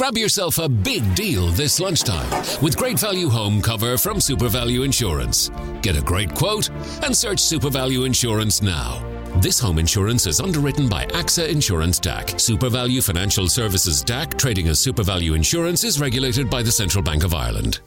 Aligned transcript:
Grab 0.00 0.16
yourself 0.16 0.56
a 0.56 0.66
big 0.66 1.14
deal 1.14 1.48
this 1.48 1.78
lunchtime 1.78 2.30
with 2.62 2.74
great 2.74 2.98
value 2.98 3.28
home 3.28 3.60
cover 3.60 3.98
from 3.98 4.16
SuperValu 4.16 4.82
Insurance. 4.82 5.50
Get 5.82 5.94
a 5.94 6.00
great 6.00 6.34
quote 6.34 6.70
and 7.04 7.14
search 7.14 7.36
SuperValu 7.36 8.06
Insurance 8.06 8.62
now. 8.62 9.04
This 9.42 9.60
home 9.60 9.78
insurance 9.78 10.26
is 10.26 10.40
underwritten 10.40 10.88
by 10.88 11.04
AXA 11.08 11.50
Insurance 11.50 12.00
DAC. 12.00 12.28
SuperValu 12.36 13.04
Financial 13.04 13.46
Services 13.46 14.02
DAC, 14.02 14.38
trading 14.38 14.68
as 14.68 14.78
SuperValu 14.78 15.36
Insurance, 15.36 15.84
is 15.84 16.00
regulated 16.00 16.48
by 16.48 16.62
the 16.62 16.72
Central 16.72 17.04
Bank 17.04 17.22
of 17.22 17.34
Ireland. 17.34 17.80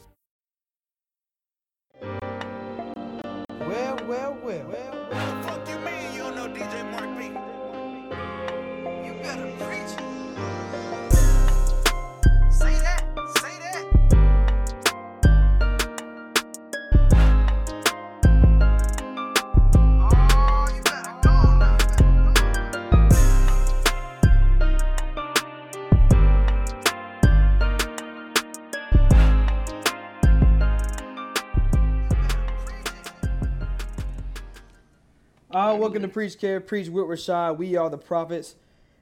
Welcome 35.83 36.01
to 36.01 36.07
Preach 36.07 36.39
Care, 36.39 36.61
Preach 36.61 36.87
with 36.87 37.03
Rashad. 37.07 37.57
We 37.57 37.75
are 37.75 37.89
the 37.89 37.97
prophets. 37.97 38.55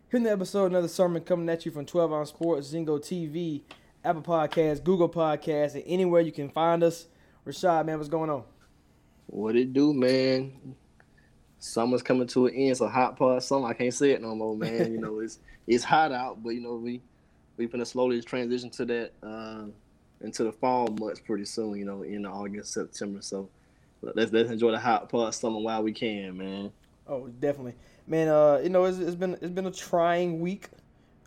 Here 0.09 0.17
in 0.17 0.23
the 0.23 0.31
episode, 0.31 0.71
another 0.71 0.87
sermon 0.87 1.21
coming 1.21 1.47
at 1.47 1.63
you 1.63 1.71
from 1.71 1.85
12 1.85 2.11
on 2.11 2.25
Sports, 2.25 2.73
Zingo 2.73 2.97
TV, 2.99 3.61
Apple 4.03 4.23
Podcasts, 4.23 4.83
Google 4.83 5.07
Podcasts, 5.07 5.75
and 5.75 5.83
anywhere 5.85 6.21
you 6.21 6.31
can 6.31 6.49
find 6.49 6.83
us. 6.83 7.05
Rashad, 7.45 7.85
man, 7.85 7.97
what's 7.97 8.09
going 8.09 8.31
on? 8.31 8.45
What 9.27 9.55
it 9.55 9.73
do, 9.73 9.93
man? 9.93 10.75
Summer's 11.59 12.01
coming 12.01 12.25
to 12.29 12.47
an 12.47 12.55
end, 12.55 12.77
so 12.77 12.87
hot 12.87 13.15
pot 13.15 13.43
summer. 13.43 13.67
I 13.67 13.73
can't 13.73 13.93
say 13.93 14.09
it 14.13 14.21
no 14.23 14.33
more, 14.33 14.57
man. 14.57 14.91
you 14.91 14.99
know, 14.99 15.19
it's 15.19 15.37
it's 15.67 15.83
hot 15.83 16.11
out, 16.11 16.41
but 16.41 16.49
you 16.49 16.61
know 16.61 16.77
we 16.77 16.99
we 17.57 17.67
finna 17.67 17.85
slowly 17.85 18.19
transition 18.23 18.71
to 18.71 18.85
that 18.85 19.11
uh, 19.21 19.65
into 20.21 20.45
the 20.45 20.51
fall 20.51 20.87
months 20.99 21.19
pretty 21.19 21.45
soon. 21.45 21.77
You 21.77 21.85
know, 21.85 22.01
in 22.01 22.25
August, 22.25 22.73
September. 22.73 23.21
So 23.21 23.49
let's 24.01 24.31
let's 24.31 24.49
enjoy 24.49 24.71
the 24.71 24.79
hot 24.79 25.09
pot 25.09 25.33
summer 25.35 25.59
while 25.59 25.83
we 25.83 25.93
can, 25.93 26.37
man. 26.37 26.71
Oh, 27.07 27.27
definitely, 27.27 27.75
man. 28.07 28.27
Uh, 28.27 28.59
you 28.63 28.69
know, 28.69 28.85
it's, 28.85 28.97
it's 28.97 29.15
been 29.15 29.33
it's 29.35 29.51
been 29.51 29.67
a 29.67 29.71
trying 29.71 30.39
week. 30.39 30.69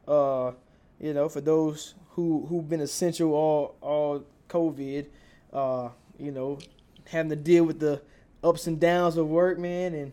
Uh, 0.06 0.52
you 1.00 1.14
know, 1.14 1.28
for 1.28 1.40
those 1.40 1.94
who 2.10 2.46
who've 2.48 2.68
been 2.68 2.80
essential 2.80 3.32
all 3.32 3.76
all 3.80 4.24
COVID. 4.48 5.06
Uh, 5.52 5.88
you 6.18 6.32
know, 6.32 6.58
having 7.06 7.30
to 7.30 7.36
deal 7.36 7.64
with 7.64 7.80
the 7.80 8.00
ups 8.42 8.66
and 8.66 8.80
downs 8.80 9.16
of 9.16 9.28
work, 9.28 9.58
man, 9.58 9.94
and 9.94 10.12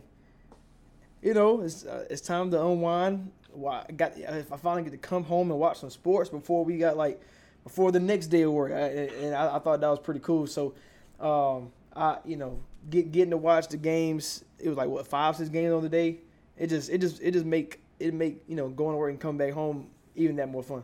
you 1.22 1.34
know, 1.34 1.60
it's 1.60 1.84
uh, 1.84 2.04
it's 2.10 2.20
time 2.20 2.50
to 2.50 2.60
unwind. 2.60 3.30
Why 3.52 3.84
I 3.88 3.92
got 3.92 4.16
if 4.16 4.52
I 4.52 4.56
finally 4.56 4.82
get 4.82 4.90
to 4.90 4.98
come 4.98 5.24
home 5.24 5.50
and 5.50 5.60
watch 5.60 5.78
some 5.78 5.90
sports 5.90 6.30
before 6.30 6.64
we 6.64 6.78
got 6.78 6.96
like 6.96 7.20
before 7.64 7.92
the 7.92 8.00
next 8.00 8.28
day 8.28 8.42
of 8.42 8.52
work, 8.52 8.72
I, 8.72 8.76
and 8.76 9.34
I, 9.34 9.56
I 9.56 9.58
thought 9.58 9.80
that 9.80 9.88
was 9.88 10.00
pretty 10.00 10.20
cool. 10.20 10.46
So, 10.46 10.74
um, 11.20 11.70
I 11.94 12.18
you 12.24 12.36
know 12.36 12.60
get 12.90 13.12
getting 13.12 13.30
to 13.30 13.36
watch 13.36 13.68
the 13.68 13.76
games. 13.76 14.44
It 14.58 14.68
was 14.68 14.76
like 14.76 14.88
what 14.88 15.06
five 15.06 15.36
six 15.36 15.48
games 15.48 15.72
on 15.72 15.82
the 15.82 15.88
day. 15.88 16.20
It 16.56 16.68
just 16.68 16.90
it 16.90 17.00
just 17.00 17.20
it 17.22 17.32
just 17.32 17.46
make 17.46 17.80
it 17.98 18.14
make 18.14 18.42
you 18.46 18.56
know 18.56 18.68
going 18.68 18.92
to 18.92 18.98
work 18.98 19.10
and 19.10 19.20
come 19.20 19.36
back 19.36 19.52
home 19.52 19.88
even 20.14 20.36
that 20.36 20.48
more 20.48 20.62
fun. 20.62 20.82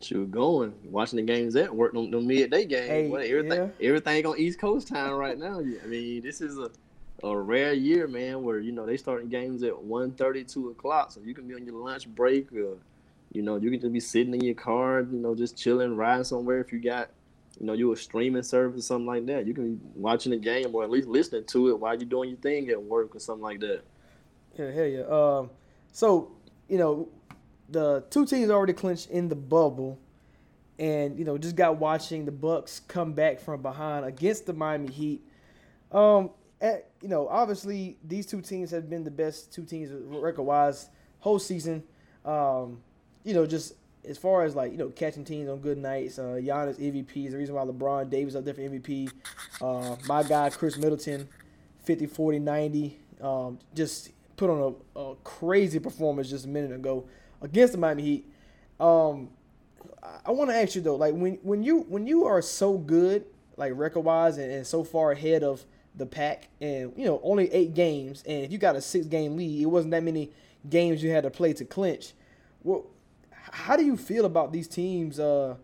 Shoot, 0.00 0.30
going 0.30 0.74
watching 0.84 1.16
the 1.16 1.22
games 1.22 1.56
at 1.56 1.74
work, 1.74 1.92
them, 1.92 2.10
them 2.10 2.26
midday 2.26 2.64
games. 2.64 2.88
Hey, 2.88 3.08
what, 3.08 3.24
everything 3.24 3.72
everything 3.80 4.26
on 4.26 4.38
East 4.38 4.60
Coast 4.60 4.88
time 4.88 5.12
right 5.14 5.36
now. 5.36 5.58
I 5.58 5.86
mean, 5.86 6.22
this 6.22 6.40
is 6.40 6.56
a 6.56 6.70
a 7.22 7.36
rare 7.36 7.72
year, 7.72 8.06
man, 8.06 8.42
where 8.42 8.60
you 8.60 8.72
know 8.72 8.86
they 8.86 8.96
starting 8.96 9.28
games 9.28 9.62
at 9.62 9.72
1.30, 9.72 10.52
2 10.52 10.70
o'clock, 10.70 11.12
so 11.12 11.20
you 11.20 11.34
can 11.34 11.48
be 11.48 11.54
on 11.54 11.64
your 11.64 11.74
lunch 11.74 12.06
break, 12.08 12.52
or 12.52 12.76
you 13.32 13.42
know 13.42 13.56
you 13.56 13.70
can 13.70 13.80
just 13.80 13.92
be 13.92 14.00
sitting 14.00 14.34
in 14.34 14.40
your 14.40 14.54
car, 14.54 15.00
you 15.00 15.18
know, 15.18 15.34
just 15.34 15.56
chilling, 15.56 15.96
riding 15.96 16.24
somewhere. 16.24 16.60
If 16.60 16.72
you 16.72 16.78
got, 16.78 17.10
you 17.60 17.66
know, 17.66 17.72
you 17.72 17.92
a 17.92 17.96
streaming 17.96 18.42
service 18.42 18.80
or 18.80 18.82
something 18.82 19.06
like 19.06 19.26
that, 19.26 19.46
you 19.46 19.54
can 19.54 19.74
be 19.74 19.80
watching 19.94 20.30
the 20.30 20.38
game 20.38 20.74
or 20.74 20.84
at 20.84 20.90
least 20.90 21.08
listening 21.08 21.44
to 21.44 21.68
it 21.68 21.78
while 21.78 21.94
you're 21.96 22.08
doing 22.08 22.30
your 22.30 22.38
thing 22.38 22.68
at 22.68 22.80
work 22.80 23.14
or 23.14 23.18
something 23.18 23.42
like 23.42 23.60
that. 23.60 23.82
Yeah, 24.56 24.70
hell 24.70 24.86
yeah. 24.86 25.02
Um, 25.02 25.50
so 25.92 26.32
you 26.68 26.78
know, 26.78 27.08
the 27.68 28.04
two 28.10 28.26
teams 28.26 28.50
already 28.50 28.72
clinched 28.72 29.10
in 29.10 29.28
the 29.28 29.36
bubble, 29.36 29.98
and 30.78 31.18
you 31.18 31.24
know 31.24 31.36
just 31.36 31.56
got 31.56 31.78
watching 31.78 32.24
the 32.24 32.32
Bucks 32.32 32.80
come 32.80 33.12
back 33.12 33.40
from 33.40 33.62
behind 33.62 34.04
against 34.04 34.46
the 34.46 34.52
Miami 34.52 34.92
Heat. 34.92 35.22
Um, 35.90 36.30
at, 36.60 36.90
you 37.00 37.08
know, 37.08 37.28
obviously 37.28 37.98
these 38.04 38.26
two 38.26 38.40
teams 38.40 38.70
have 38.70 38.90
been 38.90 39.04
the 39.04 39.10
best 39.10 39.52
two 39.52 39.64
teams 39.64 39.90
record 39.92 40.42
wise 40.42 40.90
whole 41.20 41.38
season. 41.38 41.82
Um, 42.24 42.80
you 43.24 43.34
know, 43.34 43.46
just 43.46 43.74
as 44.08 44.16
far 44.18 44.44
as 44.44 44.56
like 44.56 44.72
you 44.72 44.78
know 44.78 44.88
catching 44.88 45.24
teams 45.24 45.48
on 45.48 45.58
good 45.58 45.78
nights. 45.78 46.18
Uh, 46.18 46.40
Giannis 46.42 46.78
MVP 46.78 47.26
is 47.26 47.32
the 47.32 47.38
reason 47.38 47.54
why 47.54 47.64
LeBron 47.64 48.08
Davis 48.08 48.34
up 48.34 48.44
there 48.44 48.54
for 48.54 48.62
MVP. 48.62 49.10
Uh, 49.60 49.96
my 50.06 50.22
guy 50.22 50.50
Khris 50.50 50.78
Middleton, 50.78 51.28
50, 51.84 52.06
40, 52.06 52.38
90. 52.38 52.98
Um, 53.20 53.58
just 53.74 54.10
put 54.36 54.48
on 54.48 54.74
a, 54.96 54.98
a 54.98 55.14
crazy 55.16 55.78
performance 55.78 56.30
just 56.30 56.46
a 56.46 56.48
minute 56.48 56.72
ago 56.72 57.06
against 57.42 57.72
the 57.72 57.78
Miami 57.78 58.02
Heat. 58.02 58.32
Um, 58.80 59.28
I, 60.02 60.20
I 60.26 60.30
want 60.30 60.50
to 60.50 60.56
ask 60.56 60.74
you 60.74 60.80
though, 60.80 60.96
like 60.96 61.14
when 61.14 61.34
when 61.42 61.62
you 61.62 61.80
when 61.88 62.06
you 62.06 62.24
are 62.24 62.40
so 62.40 62.78
good, 62.78 63.26
like 63.56 63.72
record 63.76 64.00
wise, 64.00 64.38
and, 64.38 64.50
and 64.50 64.66
so 64.66 64.84
far 64.84 65.12
ahead 65.12 65.42
of 65.42 65.64
the 65.94 66.06
pack, 66.06 66.48
and 66.60 66.92
you 66.96 67.04
know 67.04 67.20
only 67.22 67.52
eight 67.52 67.74
games, 67.74 68.22
and 68.26 68.44
if 68.44 68.52
you 68.52 68.58
got 68.58 68.76
a 68.76 68.80
six 68.80 69.06
game 69.06 69.36
lead, 69.36 69.60
it 69.60 69.66
wasn't 69.66 69.90
that 69.90 70.02
many 70.02 70.30
games 70.68 71.02
you 71.02 71.10
had 71.10 71.24
to 71.24 71.30
play 71.30 71.52
to 71.52 71.64
clinch. 71.64 72.12
Well, 72.62 72.86
how 73.52 73.76
do 73.76 73.84
you 73.84 73.96
feel 73.96 74.24
about 74.24 74.52
these 74.52 74.68
teams? 74.68 75.18
Uh, 75.18 75.56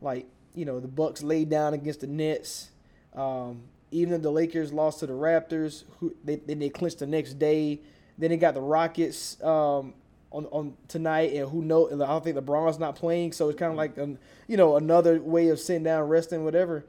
like 0.00 0.26
you 0.54 0.64
know 0.64 0.80
the 0.80 0.88
Bucks 0.88 1.22
laid 1.22 1.50
down 1.50 1.74
against 1.74 2.00
the 2.00 2.06
Nets. 2.06 2.70
Um, 3.14 3.62
even 3.90 4.12
if 4.12 4.22
the 4.22 4.30
Lakers 4.30 4.72
lost 4.72 5.00
to 5.00 5.06
the 5.06 5.12
Raptors, 5.12 5.84
who 6.00 6.14
they 6.24 6.36
then 6.36 6.58
they 6.58 6.68
clinched 6.68 6.98
the 6.98 7.06
next 7.06 7.34
day. 7.34 7.80
Then 8.16 8.30
they 8.30 8.36
got 8.36 8.54
the 8.54 8.60
Rockets 8.60 9.42
um, 9.42 9.94
on 10.30 10.46
on 10.46 10.76
tonight, 10.88 11.32
and 11.32 11.48
who 11.48 11.62
know? 11.62 11.86
I 11.86 11.96
don't 11.96 12.22
think 12.22 12.36
LeBron's 12.36 12.78
not 12.78 12.96
playing, 12.96 13.32
so 13.32 13.48
it's 13.48 13.58
kind 13.58 13.72
of 13.72 13.76
like 13.76 13.96
an, 13.98 14.18
you 14.46 14.56
know 14.56 14.76
another 14.76 15.20
way 15.20 15.48
of 15.48 15.58
sitting 15.58 15.82
down, 15.82 16.08
resting, 16.08 16.44
whatever. 16.44 16.84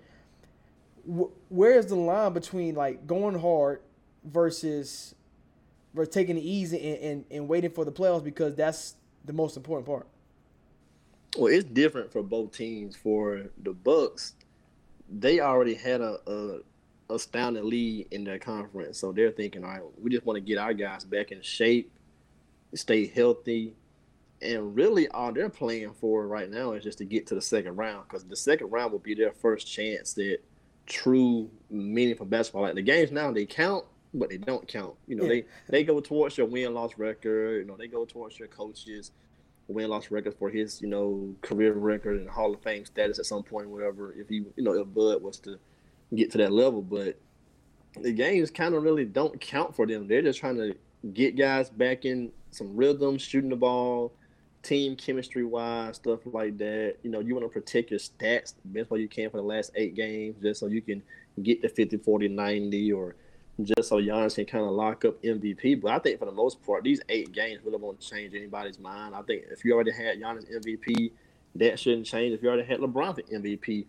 Wh- 1.07 1.31
Where 1.51 1.77
is 1.79 1.87
the 1.87 1.95
line 1.95 2.33
between 2.33 2.75
like 2.75 3.07
going 3.07 3.39
hard 3.39 3.81
versus 4.23 5.15
versus 5.93 6.13
taking 6.13 6.37
it 6.37 6.41
easy 6.43 6.77
and, 6.77 6.99
and, 7.03 7.25
and 7.31 7.47
waiting 7.47 7.71
for 7.71 7.85
the 7.85 7.91
playoffs 7.91 8.23
because 8.23 8.55
that's 8.55 8.95
the 9.23 9.33
most 9.33 9.57
important 9.57 9.87
part. 9.87 10.07
Well, 11.37 11.51
it's 11.51 11.65
different 11.65 12.11
for 12.11 12.23
both 12.23 12.51
teams. 12.55 12.95
For 12.95 13.43
the 13.63 13.73
Bucks, 13.73 14.33
they 15.09 15.39
already 15.39 15.75
had 15.75 16.01
a, 16.01 16.17
a 16.27 16.59
astounding 17.09 17.69
lead 17.69 18.07
in 18.11 18.23
their 18.23 18.39
conference, 18.39 18.97
so 18.97 19.11
they're 19.11 19.31
thinking, 19.31 19.63
all 19.63 19.69
right, 19.71 19.81
we 20.01 20.09
just 20.09 20.25
want 20.25 20.37
to 20.37 20.41
get 20.41 20.57
our 20.57 20.73
guys 20.73 21.03
back 21.03 21.31
in 21.31 21.41
shape, 21.41 21.91
stay 22.73 23.05
healthy, 23.07 23.73
and 24.41 24.75
really 24.75 25.07
all 25.09 25.31
they're 25.31 25.49
playing 25.49 25.93
for 25.93 26.27
right 26.27 26.49
now 26.49 26.73
is 26.73 26.83
just 26.83 26.97
to 26.99 27.05
get 27.05 27.27
to 27.27 27.35
the 27.35 27.41
second 27.41 27.75
round 27.75 28.07
because 28.07 28.23
the 28.25 28.35
second 28.35 28.69
round 28.69 28.91
will 28.91 28.99
be 28.99 29.13
their 29.13 29.31
first 29.31 29.67
chance 29.67 30.17
at 30.17 30.39
true 30.85 31.49
meaningful 31.69 32.25
basketball. 32.25 32.63
Like 32.63 32.75
the 32.75 32.81
games 32.81 33.11
now, 33.11 33.31
they 33.31 33.45
count, 33.45 33.85
but 34.13 34.29
they 34.29 34.37
don't 34.37 34.67
count. 34.67 34.93
You 35.07 35.15
know, 35.15 35.23
Yeah. 35.23 35.29
they 35.29 35.45
they 35.69 35.83
go 35.83 35.99
towards 35.99 36.37
your 36.37 36.47
win 36.47 36.73
loss 36.73 36.97
record. 36.97 37.59
You 37.61 37.65
know, 37.65 37.77
they 37.77 37.87
go 37.87 38.05
towards 38.05 38.37
your 38.37 38.47
coaches 38.49 39.11
win 39.67 39.89
loss 39.89 40.11
record 40.11 40.35
for 40.37 40.49
his, 40.49 40.81
you 40.81 40.87
know, 40.87 41.33
career 41.41 41.73
record 41.73 42.19
and 42.19 42.29
Hall 42.29 42.53
of 42.53 42.61
Fame 42.61 42.85
status 42.85 43.19
at 43.19 43.25
some 43.25 43.43
point, 43.43 43.69
wherever 43.69 44.13
if 44.13 44.29
he 44.29 44.43
you 44.55 44.63
know, 44.63 44.73
if 44.73 44.93
Bud 44.93 45.21
was 45.21 45.39
to 45.39 45.57
get 46.13 46.31
to 46.31 46.37
that 46.39 46.51
level. 46.51 46.81
But 46.81 47.17
the 48.01 48.11
games 48.11 48.51
kind 48.51 48.75
of 48.75 48.83
really 48.83 49.05
don't 49.05 49.39
count 49.39 49.75
for 49.75 49.87
them. 49.87 50.07
They're 50.07 50.21
just 50.21 50.39
trying 50.39 50.57
to 50.57 50.75
get 51.13 51.37
guys 51.37 51.69
back 51.69 52.05
in 52.05 52.31
some 52.51 52.75
rhythm, 52.75 53.17
shooting 53.17 53.49
the 53.49 53.55
ball, 53.55 54.13
team 54.61 54.95
chemistry 54.95 55.43
wise, 55.43 55.95
stuff 55.95 56.19
like 56.25 56.57
that. 56.57 56.95
You 57.03 57.11
know, 57.11 57.19
you 57.19 57.35
want 57.35 57.45
to 57.45 57.49
protect 57.49 57.91
your 57.91 57.99
stats 57.99 58.53
the 58.61 58.79
best 58.79 58.89
way 58.89 58.99
you 58.99 59.07
can 59.07 59.29
for 59.29 59.37
the 59.37 59.43
last 59.43 59.71
eight 59.75 59.95
games, 59.95 60.35
just 60.41 60.59
so 60.59 60.67
you 60.67 60.81
can 60.81 61.01
get 61.41 61.61
the 61.61 61.69
50, 61.69 61.97
40, 61.97 62.27
90, 62.29 62.93
or 62.93 63.15
just 63.63 63.89
so 63.89 63.97
Giannis 63.97 64.35
can 64.35 64.45
kind 64.45 64.65
of 64.65 64.71
lock 64.71 65.05
up 65.05 65.21
MVP. 65.23 65.81
But 65.81 65.91
I 65.91 65.99
think 65.99 66.19
for 66.19 66.25
the 66.25 66.31
most 66.31 66.63
part, 66.65 66.83
these 66.83 67.01
eight 67.09 67.31
games 67.31 67.61
really 67.63 67.77
won't 67.77 67.99
change 67.99 68.33
anybody's 68.35 68.79
mind. 68.79 69.15
I 69.15 69.21
think 69.21 69.45
if 69.49 69.63
you 69.63 69.73
already 69.73 69.91
had 69.91 70.19
Giannis 70.19 70.51
MVP, 70.53 71.11
that 71.55 71.79
shouldn't 71.79 72.05
change. 72.05 72.33
If 72.33 72.43
you 72.43 72.49
already 72.49 72.67
had 72.67 72.79
LeBron 72.79 73.15
for 73.15 73.21
MVP, 73.21 73.85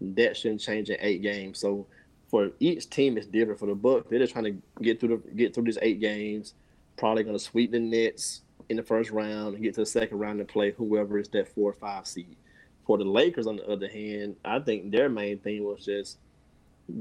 that 0.00 0.36
shouldn't 0.36 0.60
change 0.60 0.90
in 0.90 0.96
eight 1.00 1.22
games. 1.22 1.58
So 1.58 1.86
for 2.28 2.50
each 2.60 2.88
team, 2.90 3.18
it's 3.18 3.26
different. 3.26 3.58
For 3.58 3.66
the 3.66 3.74
Bucks, 3.74 4.06
they're 4.08 4.20
just 4.20 4.32
trying 4.32 4.44
to 4.44 4.56
get 4.82 5.00
through 5.00 5.22
the 5.22 5.34
get 5.34 5.54
through 5.54 5.64
these 5.64 5.78
eight 5.82 6.00
games. 6.00 6.54
Probably 6.96 7.24
going 7.24 7.36
to 7.36 7.42
sweep 7.42 7.72
the 7.72 7.80
Nets 7.80 8.42
in 8.68 8.76
the 8.76 8.82
first 8.82 9.10
round 9.10 9.54
and 9.54 9.62
get 9.62 9.74
to 9.74 9.80
the 9.80 9.86
second 9.86 10.18
round 10.18 10.38
and 10.40 10.48
play 10.48 10.70
whoever 10.72 11.18
is 11.18 11.28
that 11.30 11.48
four 11.54 11.70
or 11.70 11.74
five 11.74 12.06
seed. 12.06 12.36
For 12.86 12.98
the 12.98 13.04
Lakers, 13.04 13.46
on 13.46 13.56
the 13.56 13.66
other 13.68 13.88
hand, 13.88 14.36
I 14.44 14.58
think 14.60 14.90
their 14.90 15.08
main 15.08 15.38
thing 15.38 15.64
was 15.64 15.84
just 15.84 16.18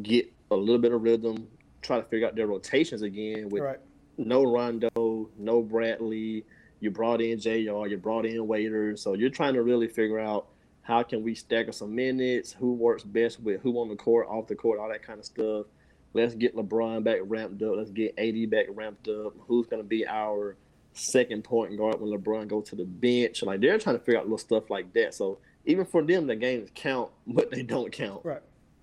get 0.01 0.31
a 0.51 0.56
little 0.56 0.77
bit 0.80 0.92
of 0.92 1.01
rhythm, 1.01 1.47
try 1.81 1.98
to 2.00 2.04
figure 2.04 2.28
out 2.28 2.36
their 2.36 2.48
rotations 2.48 3.01
again 3.01 3.50
with 3.50 3.63
Right. 3.63 3.80
no 4.18 4.44
Rondo, 4.44 5.30
no 5.38 5.62
Bradley. 5.62 6.45
You 6.80 6.92
brought 6.92 7.22
in 7.22 7.39
JR, 7.39 7.88
you 7.88 7.98
brought 8.01 8.25
in 8.25 8.48
Waiters. 8.48 9.01
So 9.01 9.13
you're 9.13 9.30
trying 9.30 9.54
to 9.54 9.63
really 9.63 9.88
figure 9.88 10.19
out 10.19 10.48
how 10.81 11.04
can 11.04 11.24
we 11.24 11.36
stagger 11.36 11.72
some 11.72 11.94
minutes, 11.94 12.51
who 12.54 12.74
works 12.74 13.04
best 13.04 13.39
with 13.39 13.62
who 13.62 13.80
on 13.80 13.89
the 13.89 13.95
court, 13.95 14.28
off 14.30 14.48
the 14.48 14.56
court, 14.56 14.80
all 14.80 14.89
that 14.89 15.04
kind 15.04 15.19
of 15.19 15.25
stuff. 15.25 15.68
Let's 16.13 16.33
get 16.36 16.56
LeBron 16.56 17.04
back 17.04 17.19
ramped 17.24 17.62
up. 17.62 17.75
Let's 17.78 17.92
get 17.92 18.16
AD 18.18 18.50
back 18.50 18.66
ramped 18.69 19.07
up. 19.07 19.33
Who's 19.48 19.68
going 19.68 19.81
to 19.81 19.88
be 19.88 20.06
our 20.07 20.57
second 20.94 21.44
point 21.44 21.78
guard 21.78 22.01
when 22.01 22.12
LeBron 22.12 22.48
goes 22.48 22.69
to 22.69 22.75
the 22.75 22.83
bench? 22.83 23.44
Like 23.44 23.62
they're 23.62 23.78
trying 23.78 23.98
to 23.98 24.04
figure 24.04 24.19
out 24.19 24.25
little 24.25 24.38
stuff 24.38 24.69
like 24.69 24.92
that. 24.94 25.13
So 25.13 25.38
even 25.66 25.86
for 25.86 26.04
them, 26.04 26.28
the 26.28 26.36
games 26.36 26.69
count, 26.74 27.12
but 27.28 27.51
they 27.51 27.63
don't 27.63 27.92
count. 27.92 28.25
Right. 28.25 28.42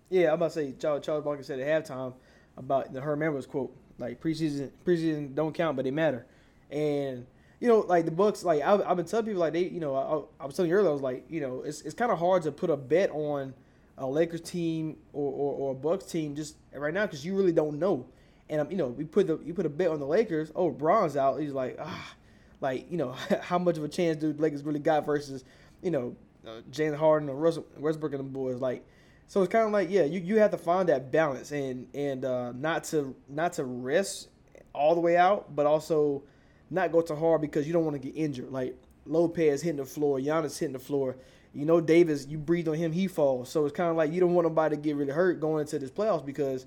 Yeah, 0.09 0.29
I'm 0.29 0.35
about 0.35 0.53
to 0.53 0.55
say 0.55 0.73
Charles, 0.79 1.05
Charles 1.05 1.25
Barkley 1.25 1.45
said 1.45 1.61
at 1.61 1.85
halftime 1.85 2.15
about 2.59 2.93
the 2.93 3.01
Herm 3.01 3.23
Edwards 3.23 3.47
quote, 3.47 3.75
like 3.99 4.21
preseason 4.21 4.71
preseason 4.85 5.35
don't 5.35 5.55
count, 5.55 5.77
but 5.77 5.85
they 5.85 5.91
matter. 5.91 6.27
And 6.71 7.27
you 7.61 7.69
know, 7.69 7.81
like 7.81 8.05
the 8.05 8.11
Bucks, 8.11 8.45
like 8.45 8.63
I, 8.63 8.75
I've 8.75 8.97
been 8.97 9.07
telling 9.07 9.27
people, 9.27 9.41
like 9.41 9.53
they, 9.53 9.65
you 9.65 9.81
know, 9.81 10.29
I, 10.41 10.43
I 10.43 10.47
was 10.47 10.55
telling 10.55 10.71
you 10.71 10.77
earlier, 10.77 10.91
I 10.91 10.93
was 10.93 11.03
like, 11.03 11.25
you 11.29 11.41
know, 11.41 11.63
it's 11.63 11.83
it's 11.83 11.95
kind 11.95 12.13
of 12.13 12.19
hard 12.19 12.43
to 12.43 12.53
put 12.53 12.71
a 12.71 12.77
bet 12.77 13.11
on 13.11 13.55
a 13.97 14.07
Lakers 14.07 14.41
team 14.41 14.97
or, 15.13 15.33
or, 15.33 15.55
or 15.55 15.73
a 15.73 15.75
Bucks 15.75 16.07
team 16.07 16.37
just 16.37 16.57
right 16.73 16.95
now 16.95 17.07
because 17.07 17.25
you 17.25 17.35
really 17.37 17.53
don't 17.53 17.79
know. 17.79 18.07
And 18.49 18.61
um, 18.61 18.71
you 18.71 18.77
know, 18.77 18.89
we 18.89 19.05
put 19.05 19.27
the 19.27 19.41
you 19.45 19.55
put 19.55 19.67
a 19.67 19.71
bet 19.71 19.89
on 19.89 19.99
the 19.99 20.07
Lakers. 20.07 20.53
Oh, 20.55 20.71
Bron's 20.71 21.17
out. 21.17 21.41
He's 21.41 21.53
like, 21.53 21.77
ah, 21.81 22.15
like 22.61 22.91
you 22.91 22.97
know, 22.97 23.13
how 23.43 23.59
much 23.59 23.77
of 23.77 23.85
a 23.85 23.89
chance 23.89 24.19
do 24.19 24.33
Lakers 24.33 24.63
really 24.63 24.81
got 24.81 25.05
versus, 25.05 25.45
you 25.83 25.91
know, 25.91 26.17
uh, 26.47 26.61
Jalen 26.71 26.97
Harden 26.97 27.29
or 27.29 27.35
Russell 27.35 27.67
Westbrook 27.79 28.13
and 28.13 28.21
the 28.21 28.25
boys 28.25 28.61
like. 28.61 28.85
So 29.29 29.43
it's 29.43 29.53
kind 29.53 29.67
of 29.67 29.73
like 29.73 29.91
yeah, 29.91 30.05
you, 30.05 30.21
you 30.21 30.39
have 30.39 30.51
to 30.53 30.59
find 30.59 30.89
that 30.89 31.13
balance 31.13 31.53
and 31.53 31.87
and 31.95 32.25
uh, 32.25 32.53
not 32.53 32.85
to 32.85 33.15
not 33.29 33.53
to 33.55 33.65
rest 33.65 34.29
all 34.73 34.95
the 34.95 35.03
way 35.03 35.17
out, 35.17 35.55
but 35.55 35.67
also 35.67 36.23
not 36.71 36.93
go 36.93 37.03
too 37.03 37.15
hard 37.15 37.43
because 37.43 37.67
you 37.67 37.75
don't 37.75 37.85
want 37.85 38.01
to 38.01 38.09
get 38.09 38.17
injured. 38.17 38.51
Like 38.51 38.75
Lopez 39.05 39.61
hitting 39.63 39.77
the 39.77 39.85
floor, 39.85 40.19
Giannis 40.19 40.59
hitting 40.59 40.73
the 40.73 40.79
floor. 40.79 41.17
You 41.55 41.67
know 41.67 41.81
Davis, 41.81 42.27
you 42.27 42.39
breathe 42.39 42.69
on 42.69 42.75
him, 42.75 42.91
he 42.91 43.07
falls. 43.07 43.51
So 43.51 43.67
it's 43.67 43.77
kind 43.77 43.91
of 43.91 43.97
like 43.97 44.13
you 44.13 44.21
don't 44.21 44.33
want 44.33 44.47
nobody 44.47 44.77
to 44.77 44.83
get 44.83 44.97
really 44.97 45.13
hurt 45.13 45.41
going 45.41 45.61
into 45.61 45.79
this 45.79 45.91
playoffs 45.91 46.25
because 46.25 46.67